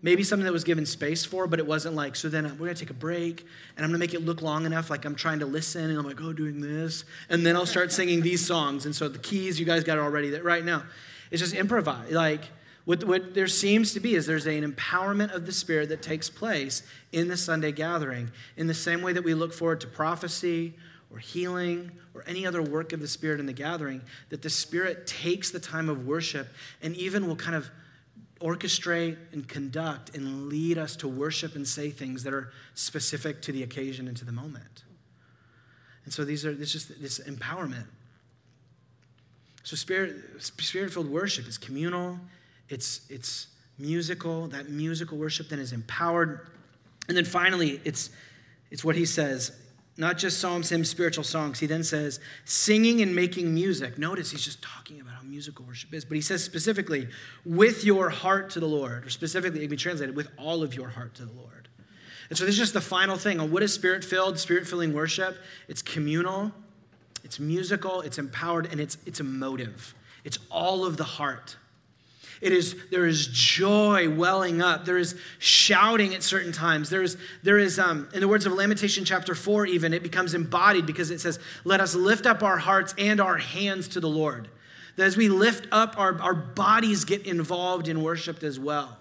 maybe 0.05 0.23
something 0.23 0.45
that 0.45 0.53
was 0.53 0.65
given 0.65 0.85
space 0.85 1.25
for, 1.25 1.47
but 1.47 1.59
it 1.59 1.67
wasn't 1.67 1.95
like, 1.95 2.15
so 2.15 2.29
then 2.29 2.45
we're 2.59 2.67
gonna 2.67 2.75
take 2.75 2.91
a 2.91 2.95
break 2.95 3.41
and 3.75 3.85
I'm 3.85 3.91
gonna 3.91 3.99
make 3.99 4.13
it 4.13 4.23
look 4.23 4.43
long 4.43 4.67
enough, 4.67 4.91
like 4.91 5.07
I'm 5.07 5.15
trying 5.15 5.39
to 5.39 5.47
listen 5.47 5.89
and 5.89 5.99
I'm 5.99 6.05
like, 6.05 6.21
oh, 6.21 6.35
doing 6.35 6.61
this. 6.61 7.07
And 7.31 7.45
then 7.45 7.57
I'll 7.57 7.65
start 7.65 7.91
singing 7.91 8.21
these 8.21 8.47
songs. 8.47 8.85
And 8.85 8.95
so 8.95 9.09
the 9.09 9.19
keys, 9.19 9.59
you 9.59 9.65
guys 9.65 9.83
got 9.83 9.97
it 9.97 10.03
already 10.03 10.29
that 10.31 10.45
right 10.45 10.63
now. 10.63 10.83
It's 11.31 11.41
just 11.41 11.55
improvise. 11.55 12.13
Like, 12.13 12.43
what, 12.85 13.03
what 13.05 13.33
there 13.33 13.47
seems 13.47 13.95
to 13.95 14.01
be 14.01 14.15
is 14.15 14.27
there's 14.27 14.45
an 14.45 14.71
empowerment 14.71 15.33
of 15.35 15.47
the 15.47 15.53
Spirit 15.53 15.89
that 15.89 16.03
takes 16.03 16.29
place 16.29 16.83
in 17.13 17.29
the 17.29 17.37
Sunday 17.39 17.73
gathering, 17.73 18.31
in 18.59 18.67
the 18.67 18.75
same 18.75 19.01
way 19.01 19.15
that 19.15 19.25
we 19.25 19.33
look 19.33 19.55
forward 19.55 19.81
to 19.81 19.87
prophecy 19.87 20.75
or 21.11 21.19
healing 21.19 21.91
or 22.13 22.25
any 22.27 22.47
other 22.47 22.61
work 22.61 22.93
of 22.93 23.01
the 23.01 23.09
Spirit 23.09 23.41
in 23.41 23.47
the 23.47 23.55
gathering, 23.55 24.03
that 24.29 24.43
the 24.43 24.51
Spirit 24.51 25.07
takes 25.07 25.51
the 25.51 25.61
time 25.61 25.89
of 25.89 26.07
worship 26.07 26.49
and 26.83 26.95
even 26.95 27.27
will 27.27 27.37
kind 27.37 27.57
of 27.57 27.71
orchestrate 28.45 29.17
and 29.33 29.49
conduct 29.49 30.15
and 30.15 30.49
lead 30.49 30.77
us 30.77 30.97
to 30.97 31.09
worship 31.09 31.57
and 31.57 31.67
say 31.67 31.89
things 31.89 32.23
that 32.25 32.35
are 32.35 32.53
specific 32.75 33.41
to 33.41 33.53
the 33.53 33.63
occasion 33.63 34.07
and 34.07 34.17
to 34.19 34.25
the 34.25 34.33
moment. 34.33 34.85
And 36.05 36.13
so 36.13 36.25
these 36.25 36.45
are 36.45 36.53
this 36.53 36.73
just 36.73 37.01
this 37.01 37.19
empowerment. 37.21 37.87
So 39.63 39.77
spirit 39.77 40.17
spirit-filled 40.39 41.09
worship 41.09 41.49
is 41.49 41.57
communal, 41.57 42.21
it's 42.69 43.01
it's 43.09 43.49
musical. 43.79 44.47
That 44.49 44.69
musical 44.69 45.17
worship 45.17 45.49
then 45.49 45.59
is 45.59 45.73
empowered. 45.73 46.51
And 47.09 47.17
then 47.17 47.25
finally, 47.25 47.81
it's 47.85 48.11
it's 48.71 48.85
what 48.85 48.97
he 48.97 49.07
says 49.07 49.53
not 49.97 50.19
just 50.19 50.41
psalms, 50.41 50.71
hymns, 50.71 50.91
spiritual 50.91 51.25
songs. 51.25 51.61
He 51.61 51.67
then 51.67 51.85
says, 51.85 52.19
singing 52.45 53.01
and 53.01 53.15
making 53.15 53.55
music. 53.55 53.97
Notice 53.97 54.33
he's 54.33 54.45
just 54.45 54.61
talking 54.61 55.01
about 55.01 55.15
how 55.15 55.23
musical 55.23 55.65
worship 55.65 55.95
is, 55.95 56.05
but 56.05 56.17
he 56.17 56.21
says 56.21 56.43
specifically, 56.43 57.09
with 57.45 57.85
your 57.85 58.11
heart 58.11 58.51
to 58.51 58.61
the 58.61 58.67
Lord, 58.67 59.07
or 59.07 59.11
specifically, 59.11 59.61
it 59.61 59.63
can 59.63 59.71
be 59.71 59.77
translated, 59.77 60.17
with 60.17 60.29
all 60.37 60.63
of 60.63 60.75
your 60.75 60.89
heart 60.89 61.15
to 61.15 61.25
the 61.25 61.33
Lord. 61.33 61.69
And 62.29 62.39
so 62.39 62.45
this 62.45 62.55
is 62.55 62.59
just 62.59 62.75
the 62.75 62.81
final 62.81 63.17
thing 63.17 63.39
on 63.39 63.53
what 63.53 63.63
is 63.63 63.73
spirit 63.73 64.03
filled, 64.03 64.39
spirit 64.39 64.67
filling 64.67 64.93
worship. 64.93 65.37
It's 65.69 65.83
communal, 65.83 66.53
it's 67.23 67.39
musical, 67.39 68.01
it's 68.01 68.19
empowered, 68.19 68.67
and 68.71 68.81
it's, 68.81 68.99
it's 69.07 69.21
emotive. 69.21 69.95
It's 70.25 70.39
all 70.51 70.85
of 70.85 70.97
the 70.97 71.05
heart. 71.05 71.57
It 72.45 72.53
is, 72.53 72.77
there 72.91 73.07
is 73.07 73.27
joy 73.29 74.11
welling 74.11 74.61
up. 74.61 74.85
There 74.85 74.99
is 74.99 75.19
shouting 75.39 76.15
at 76.15 76.23
certain 76.23 76.53
times. 76.53 76.91
There 76.91 77.01
is, 77.01 77.17
there 77.43 77.59
is 77.59 77.79
um, 77.79 78.07
in 78.13 78.21
the 78.21 78.29
words 78.29 78.45
of 78.45 78.53
Lamentation 78.53 79.07
chapter 79.07 79.35
4, 79.35 79.65
even, 79.65 79.95
it 79.95 80.03
becomes 80.03 80.35
embodied 80.35 80.85
because 80.85 81.11
it 81.11 81.23
says, 81.23 81.39
Let 81.65 81.81
us 81.81 81.95
lift 81.95 82.27
up 82.27 82.43
our 82.43 82.59
hearts 82.59 82.95
and 82.99 83.19
our 83.19 83.39
hands 83.39 83.89
to 83.89 84.01
the 84.01 84.11
Lord. 84.11 84.51
That 84.97 85.07
as 85.07 85.17
we 85.17 85.31
lift 85.31 85.67
up, 85.73 85.99
our, 85.99 86.21
our 86.21 86.35
bodies 86.35 87.07
get 87.07 87.27
involved 87.27 87.89
in 87.89 88.03
worship 88.03 88.43
as 88.43 88.61
well. 88.61 88.99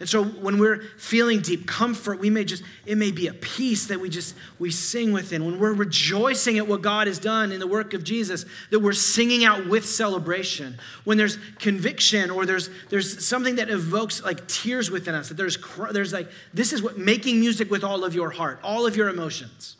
And 0.00 0.08
so 0.08 0.24
when 0.24 0.58
we're 0.58 0.80
feeling 0.96 1.40
deep 1.40 1.66
comfort, 1.66 2.20
we 2.20 2.30
may 2.30 2.44
just, 2.44 2.62
it 2.86 2.96
may 2.96 3.10
be 3.10 3.26
a 3.26 3.34
peace 3.34 3.86
that 3.88 3.98
we 3.98 4.08
just, 4.08 4.36
we 4.60 4.70
sing 4.70 5.12
within. 5.12 5.44
When 5.44 5.58
we're 5.58 5.72
rejoicing 5.72 6.56
at 6.56 6.68
what 6.68 6.82
God 6.82 7.08
has 7.08 7.18
done 7.18 7.50
in 7.50 7.58
the 7.58 7.66
work 7.66 7.94
of 7.94 8.04
Jesus, 8.04 8.44
that 8.70 8.78
we're 8.78 8.92
singing 8.92 9.44
out 9.44 9.66
with 9.66 9.84
celebration. 9.84 10.78
When 11.02 11.18
there's 11.18 11.36
conviction 11.58 12.30
or 12.30 12.46
there's, 12.46 12.70
there's 12.90 13.26
something 13.26 13.56
that 13.56 13.70
evokes 13.70 14.22
like 14.22 14.46
tears 14.46 14.88
within 14.88 15.16
us, 15.16 15.30
that 15.30 15.36
there's, 15.36 15.58
there's 15.90 16.12
like, 16.12 16.28
this 16.54 16.72
is 16.72 16.80
what, 16.80 16.96
making 16.96 17.40
music 17.40 17.68
with 17.68 17.82
all 17.82 18.04
of 18.04 18.14
your 18.14 18.30
heart, 18.30 18.60
all 18.62 18.86
of 18.86 18.94
your 18.94 19.08
emotions, 19.08 19.76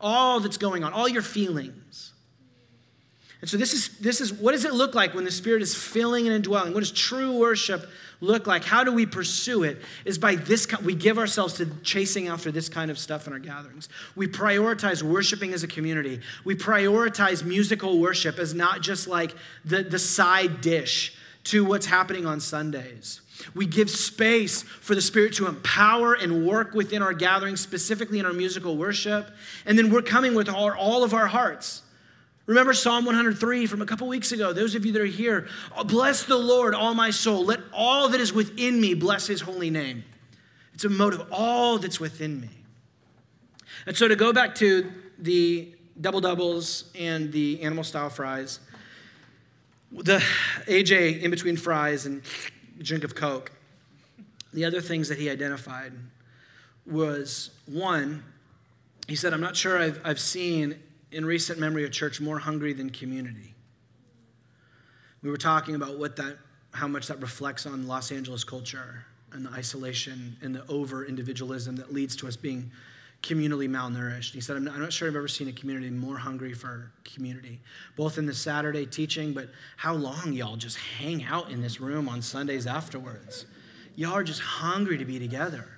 all 0.00 0.40
that's 0.40 0.56
going 0.56 0.84
on, 0.84 0.94
all 0.94 1.08
your 1.08 1.22
feelings. 1.22 2.12
And 3.42 3.50
so 3.50 3.58
this 3.58 3.74
is 3.74 3.98
this 3.98 4.22
is 4.22 4.32
what 4.32 4.52
does 4.52 4.64
it 4.64 4.72
look 4.72 4.94
like 4.94 5.12
when 5.12 5.24
the 5.24 5.30
Spirit 5.30 5.60
is 5.60 5.74
filling 5.74 6.26
and 6.26 6.34
indwelling? 6.34 6.72
What 6.72 6.80
does 6.80 6.90
true 6.90 7.38
worship 7.38 7.86
look 8.20 8.46
like? 8.46 8.64
How 8.64 8.84
do 8.84 8.92
we 8.92 9.06
pursue 9.06 9.62
it? 9.64 9.82
Is 10.04 10.18
by 10.18 10.34
this 10.36 10.66
we 10.82 10.94
give 10.94 11.18
ourselves 11.18 11.54
to 11.54 11.66
chasing 11.82 12.28
after 12.28 12.50
this 12.50 12.68
kind 12.68 12.90
of 12.90 12.98
stuff 12.98 13.26
in 13.26 13.32
our 13.32 13.38
gatherings. 13.38 13.88
We 14.16 14.26
prioritize 14.26 15.02
worshiping 15.02 15.52
as 15.52 15.62
a 15.62 15.68
community. 15.68 16.20
We 16.44 16.54
prioritize 16.54 17.44
musical 17.44 17.98
worship 17.98 18.38
as 18.38 18.54
not 18.54 18.80
just 18.80 19.06
like 19.06 19.34
the, 19.64 19.82
the 19.82 19.98
side 19.98 20.60
dish 20.60 21.16
to 21.44 21.64
what's 21.64 21.86
happening 21.86 22.26
on 22.26 22.40
Sundays. 22.40 23.20
We 23.54 23.66
give 23.66 23.90
space 23.90 24.62
for 24.62 24.94
the 24.94 25.02
Spirit 25.02 25.34
to 25.34 25.46
empower 25.46 26.14
and 26.14 26.46
work 26.46 26.72
within 26.72 27.02
our 27.02 27.12
gatherings, 27.12 27.60
specifically 27.60 28.18
in 28.18 28.26
our 28.26 28.32
musical 28.32 28.76
worship. 28.76 29.30
And 29.66 29.76
then 29.78 29.90
we're 29.90 30.02
coming 30.02 30.34
with 30.34 30.48
all, 30.48 30.72
all 30.72 31.04
of 31.04 31.12
our 31.12 31.26
hearts. 31.26 31.82
Remember 32.46 32.74
Psalm 32.74 33.06
103 33.06 33.66
from 33.66 33.80
a 33.80 33.86
couple 33.86 34.06
weeks 34.06 34.32
ago. 34.32 34.52
Those 34.52 34.74
of 34.74 34.84
you 34.84 34.92
that 34.92 35.00
are 35.00 35.06
here, 35.06 35.48
bless 35.86 36.24
the 36.24 36.36
Lord, 36.36 36.74
all 36.74 36.94
my 36.94 37.10
soul. 37.10 37.44
Let 37.44 37.60
all 37.72 38.08
that 38.10 38.20
is 38.20 38.32
within 38.32 38.80
me 38.80 38.92
bless 38.94 39.26
his 39.26 39.40
holy 39.40 39.70
name. 39.70 40.04
It's 40.74 40.84
a 40.84 40.90
motive, 40.90 41.26
all 41.30 41.78
that's 41.78 41.98
within 41.98 42.40
me. 42.40 42.50
And 43.86 43.96
so 43.96 44.08
to 44.08 44.16
go 44.16 44.32
back 44.32 44.54
to 44.56 44.90
the 45.18 45.74
double 46.00 46.20
doubles 46.20 46.90
and 46.98 47.32
the 47.32 47.62
animal 47.62 47.84
style 47.84 48.10
fries, 48.10 48.60
the 49.90 50.22
AJ 50.66 51.22
in 51.22 51.30
between 51.30 51.56
fries 51.56 52.04
and 52.04 52.22
drink 52.78 53.04
of 53.04 53.14
Coke, 53.14 53.52
the 54.52 54.64
other 54.64 54.80
things 54.80 55.08
that 55.08 55.18
he 55.18 55.30
identified 55.30 55.92
was 56.86 57.50
one, 57.66 58.24
he 59.08 59.16
said, 59.16 59.32
I'm 59.32 59.40
not 59.40 59.56
sure 59.56 59.80
I've, 59.80 60.00
I've 60.04 60.20
seen 60.20 60.76
in 61.14 61.24
recent 61.24 61.58
memory 61.58 61.84
a 61.84 61.88
church 61.88 62.20
more 62.20 62.38
hungry 62.38 62.72
than 62.72 62.90
community. 62.90 63.54
We 65.22 65.30
were 65.30 65.36
talking 65.36 65.74
about 65.74 65.98
what 65.98 66.16
that, 66.16 66.36
how 66.72 66.88
much 66.88 67.06
that 67.06 67.20
reflects 67.22 67.66
on 67.66 67.86
Los 67.86 68.10
Angeles 68.10 68.42
culture 68.42 69.06
and 69.32 69.46
the 69.46 69.50
isolation 69.50 70.36
and 70.42 70.54
the 70.54 70.66
over 70.68 71.04
individualism 71.04 71.76
that 71.76 71.92
leads 71.92 72.16
to 72.16 72.28
us 72.28 72.36
being 72.36 72.70
communally 73.22 73.68
malnourished. 73.68 74.34
He 74.34 74.40
said, 74.40 74.56
I'm 74.56 74.64
not, 74.64 74.74
I'm 74.74 74.82
not, 74.82 74.92
sure 74.92 75.08
I've 75.08 75.16
ever 75.16 75.28
seen 75.28 75.48
a 75.48 75.52
community 75.52 75.88
more 75.88 76.18
hungry 76.18 76.52
for 76.52 76.90
community, 77.04 77.60
both 77.96 78.18
in 78.18 78.26
the 78.26 78.34
Saturday 78.34 78.84
teaching, 78.84 79.32
but 79.32 79.48
how 79.76 79.94
long 79.94 80.32
y'all 80.32 80.56
just 80.56 80.76
hang 80.76 81.24
out 81.24 81.50
in 81.50 81.62
this 81.62 81.80
room 81.80 82.08
on 82.08 82.20
Sundays 82.20 82.66
afterwards. 82.66 83.46
Y'all 83.96 84.12
are 84.12 84.24
just 84.24 84.40
hungry 84.40 84.98
to 84.98 85.04
be 85.04 85.18
together. 85.18 85.68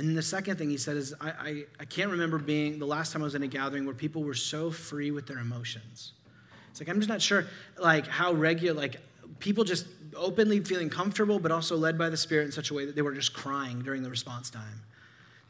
And 0.00 0.08
then 0.08 0.14
the 0.14 0.22
second 0.22 0.56
thing 0.56 0.70
he 0.70 0.78
said 0.78 0.96
is, 0.96 1.12
I, 1.20 1.28
I, 1.28 1.64
I, 1.80 1.84
can't 1.84 2.10
remember 2.10 2.38
being 2.38 2.78
the 2.78 2.86
last 2.86 3.12
time 3.12 3.20
I 3.20 3.24
was 3.24 3.34
in 3.34 3.42
a 3.42 3.46
gathering 3.46 3.84
where 3.84 3.94
people 3.94 4.22
were 4.22 4.32
so 4.32 4.70
free 4.70 5.10
with 5.10 5.26
their 5.26 5.36
emotions. 5.36 6.12
It's 6.70 6.80
like, 6.80 6.88
I'm 6.88 6.96
just 6.96 7.10
not 7.10 7.20
sure, 7.20 7.44
like, 7.78 8.06
how 8.06 8.32
regular, 8.32 8.80
like, 8.80 8.96
people 9.40 9.62
just 9.62 9.86
openly 10.16 10.60
feeling 10.60 10.88
comfortable, 10.88 11.38
but 11.38 11.52
also 11.52 11.76
led 11.76 11.98
by 11.98 12.08
the 12.08 12.16
Spirit 12.16 12.46
in 12.46 12.52
such 12.52 12.70
a 12.70 12.74
way 12.74 12.86
that 12.86 12.96
they 12.96 13.02
were 13.02 13.12
just 13.12 13.34
crying 13.34 13.82
during 13.82 14.02
the 14.02 14.08
response 14.08 14.48
time. 14.48 14.80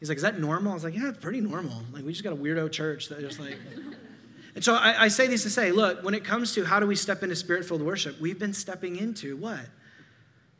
He's 0.01 0.09
like, 0.09 0.17
Is 0.17 0.23
that 0.23 0.37
normal? 0.37 0.73
I 0.73 0.73
was 0.73 0.83
like, 0.83 0.95
Yeah, 0.95 1.07
it's 1.07 1.19
pretty 1.19 1.39
normal. 1.39 1.83
Like, 1.93 2.03
we 2.03 2.11
just 2.11 2.25
got 2.25 2.33
a 2.33 2.35
weirdo 2.35 2.69
church 2.73 3.07
that 3.07 3.21
just 3.21 3.39
like. 3.39 3.55
and 4.55 4.61
so 4.61 4.75
I, 4.75 5.03
I 5.03 5.07
say 5.07 5.27
these 5.27 5.43
to 5.43 5.49
say, 5.49 5.71
look, 5.71 6.03
when 6.03 6.13
it 6.13 6.25
comes 6.25 6.53
to 6.55 6.65
how 6.65 6.81
do 6.81 6.87
we 6.87 6.97
step 6.97 7.23
into 7.23 7.37
spirit 7.37 7.63
filled 7.63 7.83
worship, 7.83 8.19
we've 8.19 8.37
been 8.37 8.53
stepping 8.53 8.97
into 8.97 9.37
what? 9.37 9.65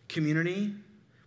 Community. 0.07 0.75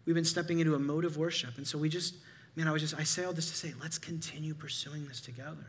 We've 0.06 0.14
been 0.14 0.24
stepping 0.24 0.60
into 0.60 0.74
a 0.74 0.78
mode 0.78 1.04
of 1.04 1.18
worship. 1.18 1.58
And 1.58 1.66
so 1.66 1.76
we 1.76 1.90
just, 1.90 2.14
man, 2.56 2.68
I 2.68 2.72
was 2.72 2.82
just, 2.82 2.94
I 2.98 3.04
say 3.04 3.24
all 3.24 3.32
this 3.32 3.50
to 3.50 3.56
say, 3.56 3.74
let's 3.80 3.98
continue 3.98 4.54
pursuing 4.54 5.06
this 5.06 5.20
together. 5.20 5.66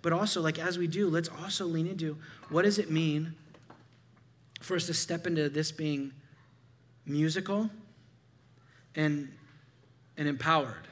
But 0.00 0.12
also, 0.12 0.40
like 0.40 0.58
as 0.58 0.78
we 0.78 0.86
do, 0.86 1.08
let's 1.08 1.28
also 1.42 1.64
lean 1.66 1.86
into 1.86 2.16
what 2.48 2.62
does 2.62 2.78
it 2.78 2.90
mean 2.90 3.34
for 4.60 4.76
us 4.76 4.86
to 4.86 4.94
step 4.94 5.26
into 5.26 5.48
this 5.48 5.70
being 5.70 6.12
musical 7.06 7.70
and, 8.94 9.30
and 10.16 10.28
empowered. 10.28 10.88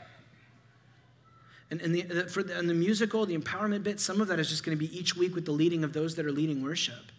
And, 1.71 1.81
and, 1.83 1.95
the, 1.95 2.29
for 2.29 2.43
the, 2.43 2.59
and 2.59 2.69
the 2.69 2.75
musical, 2.75 3.27
the 3.27 3.37
empowerment 3.37 3.85
bit, 3.85 4.01
some 4.01 4.21
of 4.21 4.29
that 4.29 4.41
is 4.41 4.49
just 4.49 4.65
going 4.65 4.77
to 4.77 4.79
be 4.79 4.97
each 4.97 5.17
week 5.17 5.35
with 5.35 5.45
the 5.45 5.53
leading 5.53 5.85
of 5.85 5.93
those 5.93 6.17
that 6.17 6.27
are 6.27 6.33
leading 6.33 6.63
worship. 6.63 7.13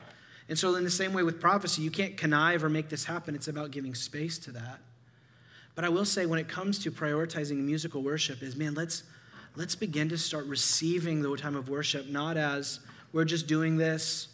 And 0.50 0.60
so, 0.60 0.76
in 0.76 0.84
the 0.84 0.92
same 0.92 1.14
way 1.14 1.24
with 1.24 1.40
prophecy, 1.40 1.82
you 1.82 1.92
can't 1.92 2.18
connive 2.18 2.62
or 2.64 2.70
make 2.70 2.90
this 2.90 3.06
happen. 3.06 3.36
It's 3.36 3.48
about 3.48 3.72
giving 3.72 3.96
space 3.96 4.38
to 4.40 4.52
that. 4.52 4.80
But 5.76 5.86
I 5.86 5.90
will 5.90 6.06
say, 6.06 6.26
when 6.26 6.40
it 6.40 6.48
comes 6.48 6.80
to 6.80 6.92
prioritizing 6.92 7.58
musical 7.58 8.02
worship, 8.02 8.44
is 8.44 8.56
man, 8.56 8.74
let's 8.74 9.04
let's 9.56 9.76
begin 9.76 10.10
to 10.10 10.18
start 10.18 10.46
receiving 10.46 11.22
the 11.22 11.36
time 11.36 11.56
of 11.56 11.68
worship 11.68 12.08
not 12.08 12.38
as 12.38 12.80
we're 13.12 13.26
just 13.26 13.48
doing 13.48 13.76
this 13.76 14.30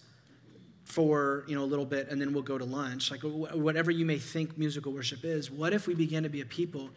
for 0.86 1.44
you 1.48 1.56
know 1.56 1.64
a 1.64 1.66
little 1.66 1.86
bit 1.86 2.08
and 2.10 2.22
then 2.22 2.34
we'll 2.34 2.44
go 2.44 2.58
to 2.58 2.66
lunch. 2.66 3.12
Like 3.12 3.22
whatever 3.22 3.92
you 3.92 4.06
may 4.06 4.18
think 4.18 4.58
musical 4.58 4.94
worship 4.94 5.24
is 5.24 5.52
what 5.52 5.74
if 5.74 5.88
we 5.88 5.94
begin 5.94 6.24
to 6.24 6.30
be 6.30 6.42
a 6.42 6.46
people 6.46 6.90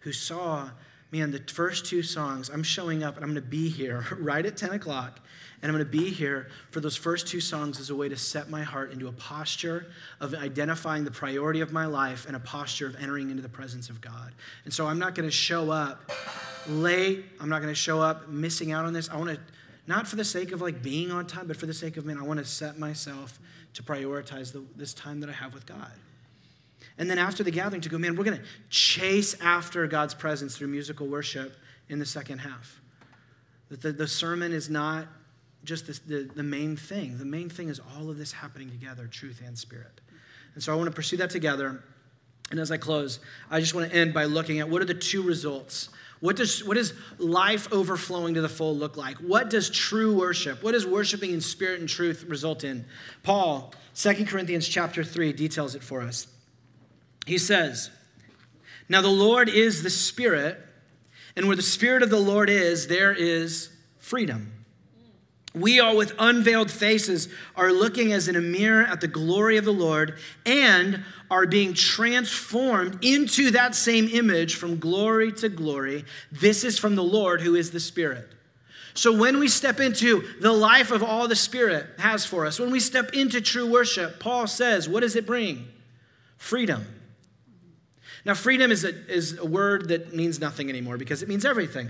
who 0.00 0.12
saw 0.12 0.70
man 1.12 1.30
the 1.30 1.38
first 1.52 1.86
two 1.86 2.02
songs 2.02 2.50
i'm 2.50 2.64
showing 2.64 3.04
up 3.04 3.14
and 3.14 3.24
i'm 3.24 3.30
going 3.30 3.42
to 3.42 3.48
be 3.48 3.68
here 3.68 4.04
right 4.18 4.44
at 4.44 4.56
10 4.56 4.70
o'clock 4.70 5.20
and 5.62 5.70
I'm 5.70 5.76
going 5.76 5.86
to 5.88 5.98
be 5.98 6.10
here 6.10 6.48
for 6.70 6.80
those 6.80 6.96
first 6.96 7.28
two 7.28 7.40
songs 7.40 7.78
as 7.78 7.88
a 7.88 7.94
way 7.94 8.08
to 8.08 8.16
set 8.16 8.50
my 8.50 8.64
heart 8.64 8.92
into 8.92 9.06
a 9.06 9.12
posture 9.12 9.86
of 10.20 10.34
identifying 10.34 11.04
the 11.04 11.10
priority 11.12 11.60
of 11.60 11.72
my 11.72 11.86
life 11.86 12.26
and 12.26 12.34
a 12.34 12.40
posture 12.40 12.88
of 12.88 12.96
entering 12.96 13.30
into 13.30 13.42
the 13.42 13.48
presence 13.48 13.88
of 13.88 14.00
God. 14.00 14.32
And 14.64 14.74
so 14.74 14.88
I'm 14.88 14.98
not 14.98 15.14
going 15.14 15.28
to 15.28 15.34
show 15.34 15.70
up 15.70 16.10
late. 16.66 17.24
I'm 17.40 17.48
not 17.48 17.62
going 17.62 17.72
to 17.72 17.78
show 17.78 18.00
up 18.00 18.28
missing 18.28 18.72
out 18.72 18.84
on 18.84 18.92
this. 18.92 19.08
I 19.08 19.16
want 19.16 19.30
to, 19.30 19.38
not 19.86 20.08
for 20.08 20.16
the 20.16 20.24
sake 20.24 20.50
of 20.50 20.60
like 20.60 20.82
being 20.82 21.12
on 21.12 21.28
time, 21.28 21.46
but 21.46 21.56
for 21.56 21.66
the 21.66 21.74
sake 21.74 21.96
of, 21.96 22.04
man, 22.04 22.18
I 22.18 22.22
want 22.22 22.40
to 22.40 22.44
set 22.44 22.76
myself 22.76 23.38
to 23.74 23.84
prioritize 23.84 24.52
the, 24.52 24.64
this 24.74 24.92
time 24.92 25.20
that 25.20 25.30
I 25.30 25.32
have 25.32 25.54
with 25.54 25.64
God. 25.64 25.92
And 26.98 27.10
then 27.10 27.18
after 27.18 27.42
the 27.42 27.50
gathering, 27.50 27.80
to 27.82 27.88
go, 27.88 27.98
man, 27.98 28.16
we're 28.16 28.24
going 28.24 28.38
to 28.38 28.44
chase 28.68 29.34
after 29.40 29.86
God's 29.86 30.14
presence 30.14 30.56
through 30.56 30.68
musical 30.68 31.06
worship 31.06 31.56
in 31.88 31.98
the 31.98 32.06
second 32.06 32.38
half. 32.38 32.80
That 33.68 33.82
the, 33.82 33.92
the 33.92 34.08
sermon 34.08 34.52
is 34.52 34.68
not 34.68 35.06
just 35.64 35.86
this, 35.86 36.00
the, 36.00 36.28
the 36.34 36.42
main 36.42 36.76
thing. 36.76 37.18
The 37.18 37.24
main 37.24 37.48
thing 37.48 37.68
is 37.68 37.80
all 37.96 38.10
of 38.10 38.18
this 38.18 38.32
happening 38.32 38.70
together, 38.70 39.06
truth 39.06 39.40
and 39.44 39.56
spirit. 39.56 40.00
And 40.54 40.62
so 40.62 40.72
I 40.72 40.76
want 40.76 40.88
to 40.88 40.94
pursue 40.94 41.16
that 41.18 41.30
together. 41.30 41.82
And 42.50 42.60
as 42.60 42.70
I 42.70 42.76
close, 42.76 43.20
I 43.50 43.60
just 43.60 43.74
want 43.74 43.90
to 43.90 43.96
end 43.96 44.12
by 44.12 44.24
looking 44.24 44.60
at 44.60 44.68
what 44.68 44.82
are 44.82 44.86
the 44.86 44.94
two 44.94 45.22
results. 45.22 45.88
What 46.20 46.36
does, 46.36 46.62
what 46.62 46.76
does 46.76 46.92
life 47.18 47.72
overflowing 47.72 48.34
to 48.34 48.42
the 48.42 48.48
full 48.48 48.76
look 48.76 48.96
like? 48.96 49.16
What 49.16 49.50
does 49.50 49.70
true 49.70 50.16
worship, 50.16 50.62
what 50.62 50.72
does 50.72 50.86
worshiping 50.86 51.32
in 51.32 51.40
spirit 51.40 51.80
and 51.80 51.88
truth 51.88 52.24
result 52.28 52.62
in? 52.62 52.84
Paul, 53.22 53.74
2 53.96 54.26
Corinthians 54.26 54.68
chapter 54.68 55.02
3, 55.02 55.32
details 55.32 55.74
it 55.74 55.82
for 55.82 56.00
us. 56.00 56.28
He 57.26 57.38
says, 57.38 57.90
Now 58.88 59.00
the 59.02 59.08
Lord 59.08 59.48
is 59.48 59.82
the 59.82 59.90
Spirit, 59.90 60.58
and 61.36 61.46
where 61.46 61.56
the 61.56 61.62
Spirit 61.62 62.02
of 62.02 62.10
the 62.10 62.20
Lord 62.20 62.50
is, 62.50 62.88
there 62.88 63.12
is 63.12 63.70
freedom. 63.98 64.52
We 65.54 65.80
all, 65.80 65.96
with 65.96 66.14
unveiled 66.18 66.70
faces, 66.70 67.28
are 67.56 67.72
looking 67.72 68.12
as 68.12 68.26
in 68.26 68.36
a 68.36 68.40
mirror 68.40 68.84
at 68.84 69.02
the 69.02 69.08
glory 69.08 69.58
of 69.58 69.66
the 69.66 69.72
Lord 69.72 70.18
and 70.46 71.04
are 71.30 71.46
being 71.46 71.74
transformed 71.74 73.04
into 73.04 73.50
that 73.50 73.74
same 73.74 74.08
image 74.08 74.54
from 74.54 74.78
glory 74.78 75.30
to 75.32 75.50
glory. 75.50 76.04
This 76.30 76.64
is 76.64 76.78
from 76.78 76.94
the 76.94 77.02
Lord 77.02 77.42
who 77.42 77.54
is 77.54 77.70
the 77.70 77.80
Spirit. 77.80 78.28
So 78.94 79.14
when 79.14 79.38
we 79.38 79.48
step 79.48 79.78
into 79.80 80.22
the 80.40 80.52
life 80.52 80.90
of 80.90 81.02
all 81.02 81.28
the 81.28 81.36
Spirit 81.36 81.86
has 81.98 82.24
for 82.24 82.46
us, 82.46 82.58
when 82.58 82.70
we 82.70 82.80
step 82.80 83.12
into 83.12 83.40
true 83.40 83.70
worship, 83.70 84.20
Paul 84.20 84.46
says, 84.46 84.88
what 84.88 85.00
does 85.00 85.16
it 85.16 85.26
bring? 85.26 85.68
Freedom. 86.38 86.86
Now, 88.24 88.34
freedom 88.34 88.70
is 88.70 88.84
a, 88.84 88.94
is 89.10 89.38
a 89.38 89.46
word 89.46 89.88
that 89.88 90.14
means 90.14 90.40
nothing 90.40 90.68
anymore 90.68 90.96
because 90.96 91.22
it 91.22 91.28
means 91.28 91.44
everything. 91.44 91.88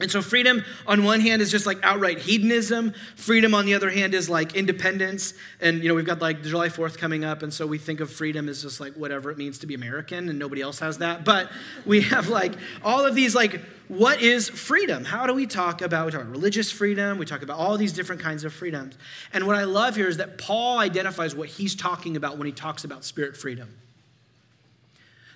And 0.00 0.10
so, 0.10 0.22
freedom 0.22 0.64
on 0.86 1.02
one 1.02 1.20
hand 1.20 1.42
is 1.42 1.50
just 1.50 1.66
like 1.66 1.78
outright 1.82 2.18
hedonism. 2.18 2.94
Freedom 3.16 3.52
on 3.54 3.66
the 3.66 3.74
other 3.74 3.90
hand 3.90 4.14
is 4.14 4.30
like 4.30 4.54
independence. 4.54 5.34
And, 5.60 5.82
you 5.82 5.88
know, 5.88 5.94
we've 5.94 6.06
got 6.06 6.20
like 6.20 6.42
July 6.42 6.68
4th 6.68 6.98
coming 6.98 7.24
up. 7.24 7.42
And 7.42 7.52
so 7.52 7.66
we 7.66 7.78
think 7.78 7.98
of 7.98 8.10
freedom 8.10 8.48
as 8.48 8.62
just 8.62 8.78
like 8.78 8.94
whatever 8.94 9.30
it 9.30 9.38
means 9.38 9.58
to 9.60 9.66
be 9.66 9.74
American, 9.74 10.28
and 10.28 10.38
nobody 10.38 10.62
else 10.62 10.78
has 10.78 10.98
that. 10.98 11.24
But 11.24 11.50
we 11.84 12.02
have 12.02 12.28
like 12.28 12.52
all 12.84 13.04
of 13.04 13.16
these, 13.16 13.34
like, 13.34 13.60
what 13.88 14.20
is 14.20 14.48
freedom? 14.48 15.04
How 15.04 15.26
do 15.26 15.34
we 15.34 15.46
talk 15.46 15.80
about, 15.80 16.06
we 16.06 16.12
talk 16.12 16.20
about 16.20 16.30
religious 16.30 16.70
freedom, 16.70 17.18
we 17.18 17.24
talk 17.24 17.42
about 17.42 17.58
all 17.58 17.76
these 17.76 17.92
different 17.92 18.20
kinds 18.20 18.44
of 18.44 18.52
freedoms. 18.52 18.96
And 19.32 19.46
what 19.46 19.56
I 19.56 19.64
love 19.64 19.96
here 19.96 20.08
is 20.08 20.18
that 20.18 20.38
Paul 20.38 20.78
identifies 20.78 21.34
what 21.34 21.48
he's 21.48 21.74
talking 21.74 22.14
about 22.14 22.38
when 22.38 22.46
he 22.46 22.52
talks 22.52 22.84
about 22.84 23.04
spirit 23.04 23.36
freedom. 23.36 23.74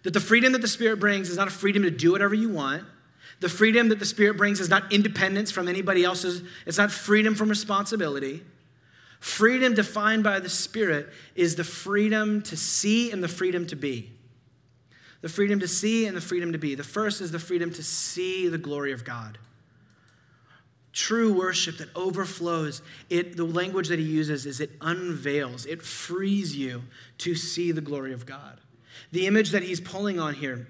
That 0.03 0.13
the 0.13 0.21
freedom 0.21 0.53
that 0.53 0.63
the 0.63 0.69
Spirit 0.69 0.99
brings 0.99 1.29
is 1.29 1.37
not 1.37 1.49
a 1.49 1.53
freedom 1.53 1.83
to 1.83 1.91
do 1.91 2.13
whatever 2.13 2.35
you 2.35 2.49
want 2.49 2.85
the 3.43 3.49
freedom 3.49 3.89
that 3.89 3.99
the 3.99 4.07
Spirit 4.07 4.37
brings 4.37 4.61
is 4.61 4.69
not 4.69 4.93
independence 4.93 5.51
from 5.51 5.67
anybody 5.67 6.05
else's, 6.05 6.45
it's 6.65 6.79
not 6.79 6.93
freedom 6.93 7.35
from 7.35 7.49
responsibility. 7.49 8.45
Freedom 9.19 9.75
defined 9.75 10.23
by 10.23 10.39
the 10.39 10.49
Spirit 10.49 11.09
is 11.35 11.57
the 11.57 11.65
freedom 11.65 12.41
to 12.43 12.57
see 12.57 13.11
and 13.11 13.23
the 13.23 13.27
freedom 13.27 13.67
to 13.67 13.75
be. 13.75 14.13
The 15.23 15.29
freedom 15.29 15.59
to 15.59 15.67
see 15.67 16.07
and 16.07 16.17
the 16.17 16.21
freedom 16.21 16.53
to 16.53 16.59
be. 16.59 16.77
The 16.77 16.85
first 16.85 17.21
is 17.21 17.33
the 17.33 17.41
freedom 17.41 17.73
to 17.73 17.83
see 17.83 18.47
the 18.47 18.59
glory 18.59 18.93
of 18.93 19.05
God. 19.05 19.39
True 20.93 21.33
worship 21.33 21.79
that 21.79 21.89
overflows, 21.97 22.81
it, 23.11 23.37
the 23.37 23.45
language 23.45 23.89
that 23.89 23.99
he 23.99 24.05
uses 24.05 24.47
is 24.47 24.61
it 24.61 24.71
unveils, 24.81 25.67
it 25.67 25.83
frees 25.83 26.55
you 26.55 26.85
to 27.19 27.35
see 27.35 27.73
the 27.73 27.81
glory 27.81 28.13
of 28.13 28.25
God. 28.25 28.61
The 29.13 29.27
image 29.27 29.51
that 29.51 29.63
he's 29.63 29.81
pulling 29.81 30.19
on 30.19 30.35
here 30.35 30.67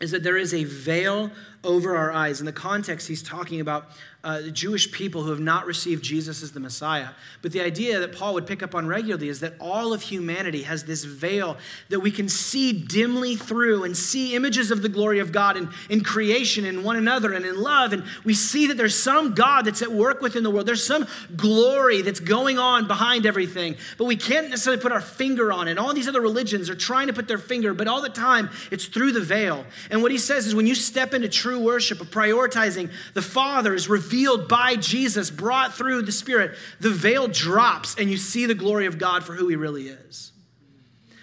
is 0.00 0.10
that 0.10 0.22
there 0.22 0.36
is 0.36 0.52
a 0.52 0.64
veil 0.64 1.30
over 1.64 1.96
our 1.96 2.12
eyes. 2.12 2.40
In 2.40 2.46
the 2.46 2.52
context, 2.52 3.08
he's 3.08 3.22
talking 3.22 3.60
about 3.60 3.88
uh, 4.24 4.40
the 4.40 4.52
Jewish 4.52 4.92
people 4.92 5.24
who 5.24 5.30
have 5.30 5.40
not 5.40 5.66
received 5.66 6.04
Jesus 6.04 6.44
as 6.44 6.52
the 6.52 6.60
Messiah. 6.60 7.08
But 7.40 7.50
the 7.50 7.60
idea 7.60 7.98
that 7.98 8.12
Paul 8.12 8.34
would 8.34 8.46
pick 8.46 8.62
up 8.62 8.72
on 8.72 8.86
regularly 8.86 9.28
is 9.28 9.40
that 9.40 9.54
all 9.58 9.92
of 9.92 10.02
humanity 10.02 10.62
has 10.62 10.84
this 10.84 11.02
veil 11.02 11.56
that 11.88 11.98
we 11.98 12.12
can 12.12 12.28
see 12.28 12.72
dimly 12.72 13.34
through 13.34 13.82
and 13.82 13.96
see 13.96 14.36
images 14.36 14.70
of 14.70 14.82
the 14.82 14.88
glory 14.88 15.18
of 15.18 15.32
God 15.32 15.56
in, 15.56 15.70
in 15.90 16.04
creation, 16.04 16.64
in 16.64 16.84
one 16.84 16.94
another, 16.94 17.32
and 17.32 17.44
in 17.44 17.60
love. 17.60 17.92
And 17.92 18.04
we 18.22 18.32
see 18.32 18.68
that 18.68 18.76
there's 18.76 19.00
some 19.00 19.34
God 19.34 19.64
that's 19.64 19.82
at 19.82 19.90
work 19.90 20.20
within 20.20 20.44
the 20.44 20.50
world. 20.50 20.66
There's 20.66 20.86
some 20.86 21.08
glory 21.34 22.02
that's 22.02 22.20
going 22.20 22.60
on 22.60 22.86
behind 22.86 23.26
everything, 23.26 23.74
but 23.98 24.04
we 24.04 24.14
can't 24.14 24.50
necessarily 24.50 24.80
put 24.80 24.92
our 24.92 25.00
finger 25.00 25.52
on 25.52 25.66
it. 25.66 25.78
All 25.78 25.92
these 25.94 26.06
other 26.06 26.20
religions 26.20 26.70
are 26.70 26.76
trying 26.76 27.08
to 27.08 27.12
put 27.12 27.26
their 27.26 27.38
finger, 27.38 27.74
but 27.74 27.88
all 27.88 28.00
the 28.00 28.08
time 28.08 28.50
it's 28.70 28.86
through 28.86 29.10
the 29.10 29.20
veil. 29.20 29.64
And 29.90 30.00
what 30.00 30.12
he 30.12 30.18
says 30.18 30.46
is 30.46 30.54
when 30.54 30.68
you 30.68 30.76
step 30.76 31.12
into 31.12 31.28
true 31.28 31.58
worship 31.58 32.00
of 32.00 32.08
prioritizing 32.08 32.92
the 33.14 33.22
Father 33.22 33.74
is 33.74 33.88
revealed 33.88 34.11
revealed 34.12 34.46
by 34.46 34.76
Jesus, 34.76 35.30
brought 35.30 35.74
through 35.74 36.02
the 36.02 36.12
Spirit, 36.12 36.56
the 36.80 36.90
veil 36.90 37.28
drops 37.28 37.96
and 37.96 38.10
you 38.10 38.16
see 38.18 38.44
the 38.44 38.54
glory 38.54 38.86
of 38.86 38.98
God 38.98 39.24
for 39.24 39.34
who 39.34 39.48
He 39.48 39.56
really 39.56 39.88
is. 39.88 40.32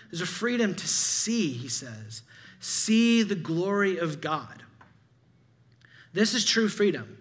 There's 0.09 0.21
a 0.21 0.25
freedom 0.25 0.73
to 0.73 0.87
see, 0.87 1.51
he 1.51 1.67
says, 1.67 2.23
see 2.59 3.21
the 3.21 3.35
glory 3.35 3.99
of 3.99 4.21
God. 4.21 4.63
This 6.13 6.33
is 6.33 6.43
true 6.43 6.67
freedom. 6.67 7.15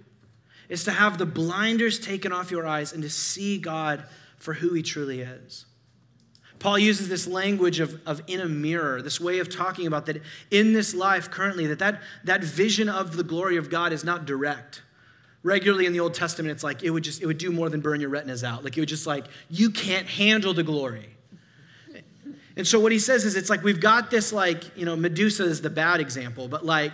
Is 0.70 0.84
to 0.84 0.92
have 0.92 1.16
the 1.16 1.26
blinders 1.26 1.98
taken 1.98 2.32
off 2.32 2.50
your 2.50 2.66
eyes 2.66 2.92
and 2.92 3.02
to 3.02 3.08
see 3.10 3.58
God 3.58 4.04
for 4.36 4.52
who 4.54 4.74
He 4.74 4.82
truly 4.82 5.22
is. 5.22 5.64
Paul 6.58 6.78
uses 6.78 7.08
this 7.08 7.26
language 7.26 7.80
of, 7.80 8.00
of 8.06 8.20
in 8.26 8.40
a 8.40 8.48
mirror, 8.48 9.00
this 9.00 9.18
way 9.18 9.38
of 9.38 9.48
talking 9.48 9.86
about 9.86 10.04
that 10.06 10.20
in 10.50 10.74
this 10.74 10.94
life 10.94 11.30
currently, 11.30 11.66
that, 11.68 11.78
that 11.78 12.02
that 12.24 12.44
vision 12.44 12.88
of 12.88 13.16
the 13.16 13.22
glory 13.22 13.56
of 13.56 13.70
God 13.70 13.94
is 13.94 14.04
not 14.04 14.26
direct 14.26 14.82
regularly 15.48 15.86
in 15.86 15.92
the 15.92 16.00
old 16.00 16.14
testament 16.14 16.52
it's 16.52 16.62
like 16.62 16.82
it 16.82 16.90
would 16.90 17.02
just 17.02 17.22
it 17.22 17.26
would 17.26 17.38
do 17.38 17.50
more 17.50 17.68
than 17.68 17.80
burn 17.80 18.00
your 18.00 18.10
retinas 18.10 18.44
out. 18.44 18.62
Like 18.62 18.76
it 18.76 18.80
would 18.80 18.88
just 18.88 19.06
like 19.06 19.24
you 19.50 19.70
can't 19.70 20.06
handle 20.06 20.54
the 20.54 20.62
glory. 20.62 21.08
And 22.58 22.66
so 22.66 22.80
what 22.80 22.90
he 22.90 22.98
says 22.98 23.24
is 23.24 23.36
it's 23.36 23.48
like 23.48 23.62
we've 23.62 23.80
got 23.80 24.10
this 24.10 24.32
like 24.32 24.76
you 24.76 24.84
know 24.84 24.96
medusa 24.96 25.44
is 25.44 25.62
the 25.62 25.70
bad 25.70 26.00
example 26.00 26.48
but 26.48 26.66
like 26.66 26.92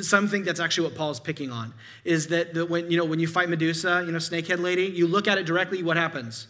something 0.00 0.44
that's 0.44 0.60
actually 0.60 0.86
what 0.86 0.96
paul's 0.96 1.18
picking 1.18 1.50
on 1.50 1.74
is 2.04 2.28
that 2.28 2.54
the, 2.54 2.64
when 2.64 2.88
you 2.88 2.96
know 2.96 3.04
when 3.04 3.18
you 3.18 3.26
fight 3.26 3.48
medusa 3.48 4.04
you 4.06 4.12
know 4.12 4.18
snakehead 4.18 4.60
lady 4.60 4.84
you 4.84 5.08
look 5.08 5.26
at 5.26 5.36
it 5.36 5.46
directly 5.46 5.82
what 5.82 5.96
happens? 5.96 6.46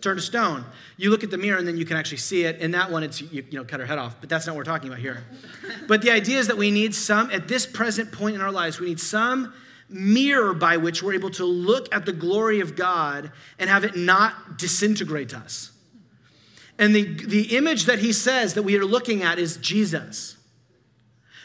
Turn 0.00 0.16
to 0.16 0.22
stone. 0.22 0.64
You 0.98 1.10
look 1.10 1.24
at 1.24 1.32
the 1.32 1.38
mirror 1.38 1.58
and 1.58 1.66
then 1.66 1.76
you 1.76 1.84
can 1.84 1.96
actually 1.96 2.18
see 2.18 2.44
it 2.44 2.60
in 2.60 2.70
that 2.70 2.92
one 2.92 3.02
it's 3.02 3.20
you, 3.20 3.44
you 3.50 3.58
know 3.58 3.64
cut 3.64 3.80
her 3.80 3.86
head 3.86 3.98
off 3.98 4.14
but 4.20 4.28
that's 4.28 4.46
not 4.46 4.54
what 4.54 4.58
we're 4.58 4.72
talking 4.72 4.88
about 4.88 5.00
here. 5.00 5.24
But 5.88 6.02
the 6.02 6.12
idea 6.12 6.38
is 6.38 6.46
that 6.46 6.56
we 6.56 6.70
need 6.70 6.94
some 6.94 7.30
at 7.32 7.48
this 7.48 7.66
present 7.66 8.12
point 8.12 8.36
in 8.36 8.40
our 8.40 8.52
lives 8.52 8.78
we 8.78 8.86
need 8.86 9.00
some 9.00 9.52
mirror 9.88 10.54
by 10.54 10.76
which 10.76 11.02
we're 11.02 11.14
able 11.14 11.30
to 11.30 11.44
look 11.44 11.94
at 11.94 12.06
the 12.06 12.12
glory 12.12 12.60
of 12.60 12.76
God 12.76 13.30
and 13.58 13.70
have 13.70 13.84
it 13.84 13.96
not 13.96 14.58
disintegrate 14.58 15.34
us. 15.34 15.72
And 16.78 16.94
the, 16.94 17.02
the 17.02 17.56
image 17.56 17.84
that 17.84 18.00
he 18.00 18.12
says 18.12 18.54
that 18.54 18.62
we 18.62 18.76
are 18.76 18.84
looking 18.84 19.22
at 19.22 19.38
is 19.38 19.56
Jesus. 19.56 20.36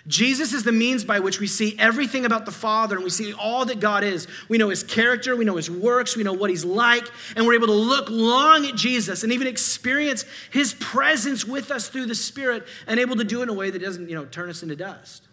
Jesus 0.08 0.52
is 0.52 0.64
the 0.64 0.72
means 0.72 1.04
by 1.04 1.20
which 1.20 1.40
we 1.40 1.46
see 1.46 1.76
everything 1.78 2.26
about 2.26 2.46
the 2.46 2.52
Father 2.52 2.96
and 2.96 3.04
we 3.04 3.12
see 3.12 3.34
all 3.34 3.66
that 3.66 3.80
God 3.80 4.04
is. 4.04 4.28
We 4.50 4.58
know 4.58 4.70
his 4.70 4.84
character, 4.84 5.36
we 5.36 5.46
know 5.46 5.58
his 5.58 5.70
works, 5.70 6.18
we 6.18 6.24
know 6.24 6.34
what 6.34 6.50
he's 6.50 6.66
like, 6.66 7.08
and 7.36 7.46
we're 7.46 7.54
able 7.54 7.68
to 7.68 7.74
look 7.74 8.10
long 8.10 8.66
at 8.66 8.76
Jesus 8.76 9.24
and 9.24 9.32
even 9.32 9.46
experience 9.46 10.26
his 10.50 10.74
presence 10.74 11.46
with 11.46 11.70
us 11.70 11.88
through 11.88 12.08
the 12.08 12.16
Spirit 12.16 12.68
and 12.88 13.00
able 13.00 13.16
to 13.18 13.24
do 13.24 13.42
it 13.42 13.44
in 13.44 13.50
a 13.50 13.54
way 13.54 13.70
that 13.70 13.80
doesn't, 13.80 14.10
you 14.10 14.16
know, 14.16 14.26
turn 14.26 14.50
us 14.50 14.64
into 14.64 14.76
dust. 14.76 15.28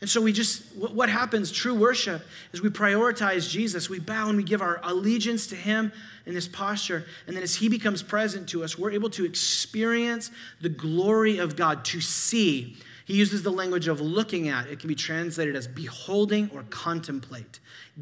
And 0.00 0.10
so 0.10 0.20
we 0.20 0.32
just, 0.32 0.62
what 0.76 1.08
happens, 1.08 1.50
true 1.50 1.74
worship, 1.74 2.22
is 2.52 2.60
we 2.60 2.68
prioritize 2.68 3.48
Jesus. 3.48 3.88
We 3.88 4.00
bow 4.00 4.28
and 4.28 4.36
we 4.36 4.42
give 4.42 4.60
our 4.60 4.80
allegiance 4.82 5.46
to 5.46 5.56
Him 5.56 5.92
in 6.26 6.34
this 6.34 6.48
posture. 6.48 7.06
And 7.26 7.34
then 7.34 7.42
as 7.42 7.54
He 7.54 7.68
becomes 7.68 8.02
present 8.02 8.48
to 8.50 8.64
us, 8.64 8.76
we're 8.76 8.90
able 8.90 9.08
to 9.10 9.24
experience 9.24 10.30
the 10.60 10.68
glory 10.68 11.38
of 11.38 11.56
God, 11.56 11.84
to 11.86 12.00
see. 12.00 12.76
He 13.06 13.14
uses 13.14 13.42
the 13.42 13.50
language 13.50 13.86
of 13.86 14.00
looking 14.00 14.48
at. 14.48 14.66
It 14.66 14.78
can 14.78 14.88
be 14.88 14.94
translated 14.94 15.56
as 15.56 15.68
beholding 15.68 16.50
or 16.52 16.64
contemplate, 16.70 17.60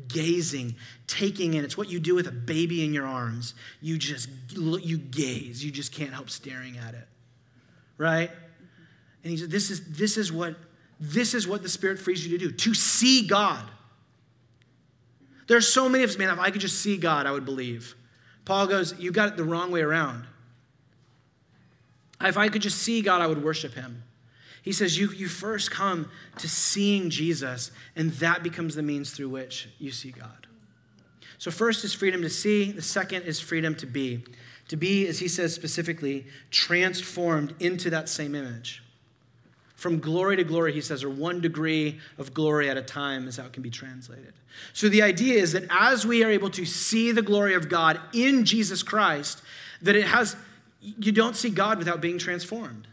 gazing, 0.09 0.76
taking 1.07 1.55
in. 1.55 1.64
It's 1.64 1.76
what 1.76 1.88
you 1.88 2.01
do 2.01 2.14
with 2.14 2.26
a 2.26 2.32
baby 2.32 2.84
in 2.84 2.93
your 2.93 3.07
arms. 3.07 3.55
You 3.80 3.99
just, 3.99 4.28
you 4.51 4.99
gaze. 4.99 5.64
You 5.64 5.70
just 5.70 5.93
can't 5.93 6.12
help 6.12 6.30
staring 6.30 6.78
at 6.78 6.95
it, 6.95 7.07
right? 7.99 8.30
And 9.22 9.30
he 9.30 9.36
said, 9.36 9.51
this 9.51 9.70
is, 9.70 9.93
this 9.93 10.16
is 10.16 10.32
what 10.32 10.57
this 11.05 11.34
is 11.34 11.48
what 11.48 11.64
the 11.64 11.68
Spirit 11.68 11.98
frees 11.98 12.24
you 12.24 12.38
to 12.38 12.46
do 12.46 12.53
to 12.53 12.74
see 12.74 13.26
God. 13.26 13.68
There's 15.48 15.66
so 15.66 15.88
many 15.88 16.05
of 16.05 16.11
us, 16.11 16.16
man, 16.16 16.30
if 16.30 16.38
I 16.38 16.50
could 16.53 16.61
just 16.61 16.78
see 16.78 16.96
God, 16.96 17.26
I 17.26 17.32
would 17.32 17.44
believe. 17.44 17.96
Paul 18.44 18.68
goes, 18.68 18.96
You 19.00 19.11
got 19.11 19.28
it 19.28 19.36
the 19.36 19.42
wrong 19.42 19.72
way 19.72 19.80
around. 19.80 20.26
If 22.20 22.36
I 22.36 22.48
could 22.48 22.62
just 22.62 22.78
see 22.78 23.03
God, 23.03 23.20
I 23.20 23.26
would 23.26 23.42
worship 23.42 23.74
him. 23.74 24.05
He 24.62 24.70
says, 24.70 24.96
you, 24.96 25.11
you 25.11 25.26
first 25.26 25.72
come 25.72 26.09
to 26.38 26.48
seeing 26.48 27.11
Jesus, 27.11 27.72
and 27.96 28.12
that 28.12 28.44
becomes 28.44 28.76
the 28.76 28.82
means 28.82 29.11
through 29.11 29.30
which 29.30 29.68
you 29.80 29.90
see 29.90 30.12
God. 30.12 30.46
So, 31.38 31.50
first 31.50 31.82
is 31.82 31.92
freedom 31.92 32.22
to 32.22 32.30
see, 32.30 32.70
the 32.70 32.80
second 32.80 33.24
is 33.24 33.40
freedom 33.40 33.74
to 33.74 33.86
be. 33.86 34.24
To 34.68 34.76
be, 34.76 35.09
as 35.09 35.18
he 35.18 35.26
says 35.26 35.53
specifically, 35.53 36.28
transformed 36.53 37.57
into 37.59 37.90
that 37.90 38.09
same 38.09 38.36
image. 38.36 38.82
From 39.83 39.99
glory 39.99 40.37
to 40.37 40.45
glory, 40.45 40.72
he 40.72 40.80
says, 40.80 41.03
or 41.03 41.11
one 41.11 41.41
degree 41.41 41.99
of 42.16 42.33
glory 42.33 42.70
at 42.70 42.76
a 42.76 42.83
time 42.83 43.26
is 43.26 43.37
how 43.37 43.47
it 43.47 43.53
can 43.53 43.64
be 43.64 43.70
translated. 43.70 44.33
So 44.72 44.89
the 44.89 45.03
idea 45.03 45.43
is 45.43 45.51
that 45.55 45.64
as 45.70 46.07
we 46.07 46.22
are 46.22 46.30
able 46.30 46.51
to 46.51 46.64
see 46.64 47.11
the 47.11 47.20
glory 47.20 47.55
of 47.55 47.68
God 47.68 47.99
in 48.12 48.45
Jesus 48.45 48.85
Christ, 48.85 49.43
that 49.80 49.97
it 49.97 50.05
has, 50.05 50.37
you 50.80 51.11
don't 51.11 51.35
see 51.35 51.51
God 51.51 51.78
without 51.78 52.01
being 52.01 52.18
transformed. 52.18 52.87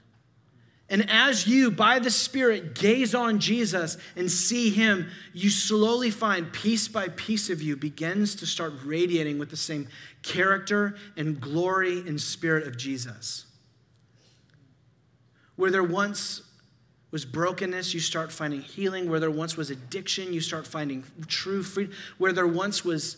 And 0.89 1.07
as 1.11 1.45
you, 1.45 1.69
by 1.69 1.99
the 1.99 2.09
Spirit, 2.09 2.73
gaze 2.73 3.13
on 3.13 3.39
Jesus 3.39 3.99
and 4.15 4.31
see 4.31 4.71
Him, 4.71 5.11
you 5.31 5.51
slowly 5.51 6.09
find 6.09 6.51
piece 6.51 6.87
by 6.87 7.09
piece 7.09 7.51
of 7.51 7.61
you 7.61 7.75
begins 7.75 8.33
to 8.33 8.47
start 8.47 8.73
radiating 8.83 9.37
with 9.37 9.51
the 9.51 9.57
same 9.57 9.87
character 10.23 10.95
and 11.15 11.39
glory 11.39 11.99
and 11.99 12.19
spirit 12.19 12.65
of 12.65 12.77
Jesus. 12.77 13.45
Where 15.55 15.69
there 15.69 15.83
once 15.83 16.41
was 17.11 17.25
brokenness, 17.25 17.93
you 17.93 17.99
start 17.99 18.31
finding 18.31 18.61
healing. 18.61 19.09
Where 19.09 19.19
there 19.19 19.31
once 19.31 19.57
was 19.57 19.69
addiction, 19.69 20.31
you 20.33 20.41
start 20.41 20.67
finding 20.67 21.03
true 21.27 21.63
freedom. 21.63 21.95
Where 22.17 22.31
there 22.31 22.47
once 22.47 22.85
was 22.85 23.17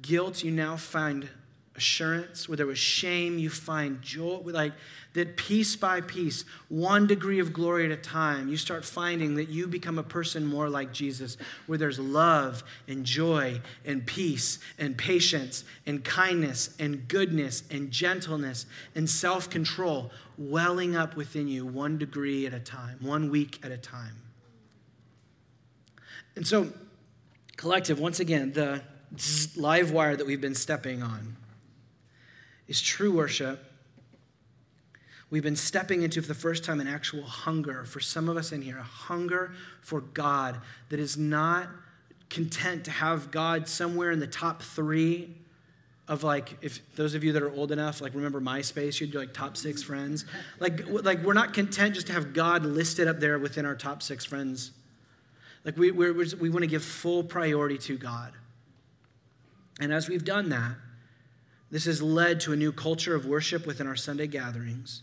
guilt, 0.00 0.42
you 0.42 0.50
now 0.50 0.76
find 0.76 1.28
assurance. 1.76 2.48
Where 2.48 2.56
there 2.56 2.66
was 2.66 2.78
shame, 2.78 3.38
you 3.38 3.50
find 3.50 4.00
joy. 4.00 4.40
Like 4.44 4.72
that, 5.14 5.36
piece 5.36 5.76
by 5.76 6.00
piece, 6.00 6.44
one 6.68 7.06
degree 7.06 7.40
of 7.40 7.52
glory 7.52 7.84
at 7.84 7.90
a 7.90 7.96
time, 7.96 8.48
you 8.48 8.56
start 8.56 8.84
finding 8.84 9.34
that 9.36 9.48
you 9.48 9.66
become 9.66 9.98
a 9.98 10.02
person 10.02 10.44
more 10.46 10.68
like 10.68 10.92
Jesus, 10.92 11.36
where 11.66 11.78
there's 11.78 11.98
love 11.98 12.62
and 12.86 13.04
joy 13.04 13.60
and 13.84 14.06
peace 14.06 14.58
and 14.78 14.96
patience 14.96 15.64
and 15.86 16.04
kindness 16.04 16.74
and 16.78 17.08
goodness 17.08 17.64
and 17.70 17.90
gentleness 17.90 18.66
and 18.94 19.08
self 19.08 19.50
control 19.50 20.10
welling 20.38 20.96
up 20.96 21.16
within 21.16 21.48
you 21.48 21.64
one 21.66 21.98
degree 21.98 22.46
at 22.46 22.54
a 22.54 22.60
time, 22.60 22.98
one 23.00 23.30
week 23.30 23.58
at 23.64 23.70
a 23.70 23.78
time. 23.78 24.16
And 26.36 26.46
so, 26.46 26.72
collective, 27.56 28.00
once 28.00 28.18
again, 28.18 28.52
the 28.52 28.82
live 29.56 29.92
wire 29.92 30.16
that 30.16 30.26
we've 30.26 30.40
been 30.40 30.56
stepping 30.56 31.00
on 31.00 31.36
is 32.68 32.80
true 32.80 33.12
worship. 33.12 33.72
We've 35.30 35.42
been 35.42 35.56
stepping 35.56 36.02
into, 36.02 36.22
for 36.22 36.28
the 36.28 36.34
first 36.34 36.64
time, 36.64 36.80
an 36.80 36.86
actual 36.86 37.22
hunger. 37.22 37.84
For 37.84 38.00
some 38.00 38.28
of 38.28 38.36
us 38.36 38.52
in 38.52 38.62
here, 38.62 38.78
a 38.78 38.82
hunger 38.82 39.52
for 39.80 40.00
God 40.00 40.60
that 40.90 41.00
is 41.00 41.16
not 41.16 41.68
content 42.30 42.84
to 42.84 42.90
have 42.90 43.30
God 43.30 43.68
somewhere 43.68 44.10
in 44.10 44.20
the 44.20 44.26
top 44.26 44.62
three 44.62 45.34
of 46.06 46.22
like 46.22 46.58
if 46.60 46.80
those 46.96 47.14
of 47.14 47.24
you 47.24 47.32
that 47.32 47.42
are 47.42 47.50
old 47.50 47.72
enough 47.72 48.02
like 48.02 48.14
remember 48.14 48.38
myspace 48.40 49.00
you'd 49.00 49.10
do 49.10 49.18
like 49.18 49.32
top 49.32 49.56
six 49.56 49.82
friends. 49.82 50.24
Like 50.60 50.86
like 50.88 51.22
we're 51.22 51.32
not 51.32 51.54
content 51.54 51.94
just 51.94 52.08
to 52.08 52.12
have 52.12 52.34
god 52.34 52.64
listed 52.64 53.08
up 53.08 53.20
there 53.20 53.38
within 53.38 53.64
our 53.64 53.74
top 53.74 54.02
six 54.02 54.24
friends. 54.24 54.72
Like 55.64 55.78
we 55.78 55.90
we 55.90 56.10
we 56.10 56.50
want 56.50 56.62
to 56.62 56.66
give 56.66 56.84
full 56.84 57.24
priority 57.24 57.78
to 57.78 57.96
god. 57.96 58.32
And 59.80 59.92
as 59.92 60.08
we've 60.08 60.24
done 60.24 60.50
that 60.50 60.74
this 61.74 61.86
has 61.86 62.00
led 62.00 62.38
to 62.38 62.52
a 62.52 62.56
new 62.56 62.70
culture 62.70 63.16
of 63.16 63.26
worship 63.26 63.66
within 63.66 63.88
our 63.88 63.96
sunday 63.96 64.28
gatherings. 64.28 65.02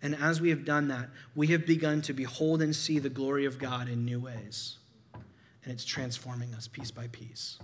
And 0.00 0.14
as 0.14 0.40
we 0.40 0.50
have 0.50 0.64
done 0.64 0.86
that 0.86 1.08
we 1.34 1.48
have 1.48 1.66
begun 1.66 2.00
to 2.02 2.12
behold 2.12 2.62
and 2.62 2.76
see 2.76 3.00
the 3.00 3.08
glory 3.08 3.44
of 3.44 3.58
god 3.58 3.88
in 3.88 4.04
new 4.04 4.20
ways. 4.20 4.78
And 5.64 5.72
it's 5.72 5.84
transforming 5.84 6.54
us 6.54 6.68
piece 6.68 6.92
by 6.92 7.08
piece. 7.08 7.58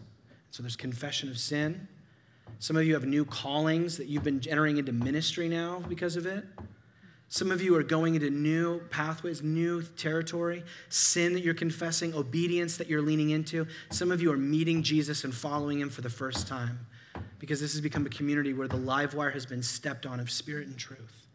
So 0.51 0.65
there's 0.65 0.75
confession 0.75 1.29
of 1.29 1.39
sin. 1.39 1.87
Some 2.59 2.77
of 2.77 2.85
you 2.85 2.95
have 2.95 3.07
new 3.07 3.25
callings 3.25 3.97
that 3.97 4.09
you've 4.09 4.25
been 4.25 4.43
entering 4.49 4.79
into 4.79 4.91
ministry 4.91 5.49
now 5.49 5.81
because 5.89 6.17
of 6.17 6.27
it. 6.27 6.45
Some 7.29 7.53
of 7.53 7.63
you 7.63 7.77
are 7.77 7.85
going 7.85 8.17
into 8.17 8.31
new 8.31 8.81
pathways, 8.91 9.41
new 9.41 9.83
territory, 9.83 10.65
sin 10.89 11.33
that 11.35 11.45
you're 11.45 11.55
confessing, 11.55 12.13
obedience 12.13 12.77
that 12.79 12.89
you're 12.89 13.03
leaning 13.03 13.31
into. 13.31 13.69
Some 13.91 14.11
of 14.11 14.21
you 14.21 14.33
are 14.33 14.37
meeting 14.37 14.83
Jesus 14.83 15.23
and 15.23 15.33
following 15.33 15.79
him 15.79 15.91
for 15.91 16.01
the 16.01 16.11
first 16.11 16.49
time 16.49 16.88
because 17.39 17.61
this 17.61 17.73
has 17.73 17.81
become 17.81 18.07
a 18.07 18.11
community 18.11 18.53
where 18.53 18.69
the 18.69 18.77
live 18.77 19.15
wire 19.15 19.31
has 19.31 19.47
been 19.47 19.63
stepped 19.63 20.07
on 20.07 20.21
of 20.21 20.31
spirit 20.31 20.67
and 20.67 20.77
truth. 20.77 21.27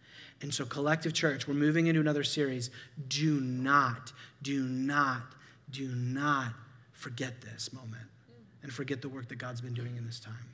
And 0.42 0.54
so, 0.54 0.66
Collective 0.66 1.14
Church, 1.14 1.48
we're 1.48 1.54
moving 1.54 1.88
into 1.88 2.02
another 2.02 2.24
series. 2.24 2.70
Do 3.08 3.40
not, 3.40 4.12
do 4.42 4.64
not, 4.64 5.22
do 5.70 5.88
not 5.88 6.54
forget 6.92 7.42
this 7.42 7.72
moment 7.72 8.08
and 8.62 8.74
forget 8.74 9.02
the 9.02 9.10
work 9.10 9.30
that 9.30 9.36
God's 9.36 9.62
been 9.62 9.74
doing 9.74 9.96
in 9.96 10.06
this 10.06 10.20
time. 10.20 10.50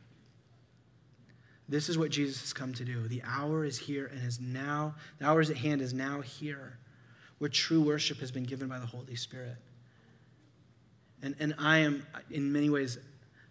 This 1.67 1.87
is 1.87 1.97
what 1.97 2.09
Jesus 2.09 2.41
has 2.41 2.53
come 2.53 2.73
to 2.73 2.83
do. 2.83 3.07
The 3.07 3.21
hour 3.23 3.63
is 3.63 3.77
here 3.77 4.07
and 4.07 4.25
is 4.25 4.39
now, 4.39 4.95
the 5.19 5.27
hour 5.27 5.39
is 5.39 5.51
at 5.51 5.57
hand 5.57 5.81
is 5.81 5.93
now 5.93 6.21
here, 6.21 6.77
where 7.37 7.49
true 7.49 7.81
worship 7.81 8.19
has 8.19 8.31
been 8.31 8.43
given 8.43 8.67
by 8.67 8.79
the 8.79 8.87
Holy 8.87 9.15
Spirit. 9.15 9.57
And, 11.21 11.35
and 11.39 11.53
I 11.59 11.79
am, 11.79 12.05
in 12.31 12.51
many 12.51 12.69
ways, 12.69 12.97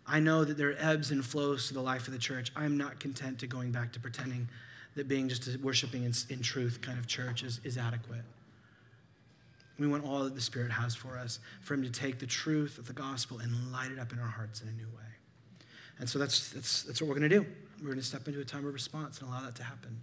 I 0.08 0.20
know 0.20 0.44
that 0.44 0.56
there 0.56 0.70
are 0.70 0.76
ebbs 0.78 1.10
and 1.10 1.24
flows 1.24 1.68
to 1.68 1.74
the 1.74 1.82
life 1.82 2.06
of 2.06 2.14
the 2.14 2.18
church. 2.18 2.50
I'm 2.56 2.78
not 2.78 2.98
content 2.98 3.38
to 3.40 3.46
going 3.46 3.72
back 3.72 3.92
to 3.92 4.00
pretending 4.00 4.48
that 4.96 5.06
being 5.06 5.28
just 5.28 5.46
a 5.46 5.58
worshiping 5.58 6.04
in, 6.04 6.12
in 6.30 6.40
truth 6.40 6.80
kind 6.80 6.98
of 6.98 7.06
church 7.06 7.42
is, 7.42 7.60
is 7.62 7.76
adequate. 7.76 8.22
We 9.78 9.86
want 9.86 10.04
all 10.04 10.24
that 10.24 10.34
the 10.34 10.40
Spirit 10.40 10.72
has 10.72 10.94
for 10.94 11.16
us, 11.16 11.38
for 11.60 11.74
Him 11.74 11.82
to 11.84 11.90
take 11.90 12.18
the 12.18 12.26
truth 12.26 12.78
of 12.78 12.86
the 12.86 12.92
gospel 12.92 13.38
and 13.38 13.70
light 13.70 13.92
it 13.92 13.98
up 13.98 14.12
in 14.12 14.18
our 14.18 14.26
hearts 14.26 14.60
in 14.60 14.68
a 14.68 14.72
new 14.72 14.88
way. 14.88 15.04
And 16.00 16.08
so 16.08 16.18
that's, 16.18 16.50
that's, 16.50 16.82
that's 16.82 17.00
what 17.00 17.08
we're 17.08 17.18
going 17.18 17.30
to 17.30 17.40
do. 17.40 17.46
We're 17.80 17.90
going 17.90 17.98
to 17.98 18.04
step 18.04 18.26
into 18.26 18.40
a 18.40 18.44
time 18.44 18.66
of 18.66 18.72
response 18.72 19.20
and 19.20 19.28
allow 19.28 19.42
that 19.42 19.54
to 19.56 19.62
happen. 19.62 20.00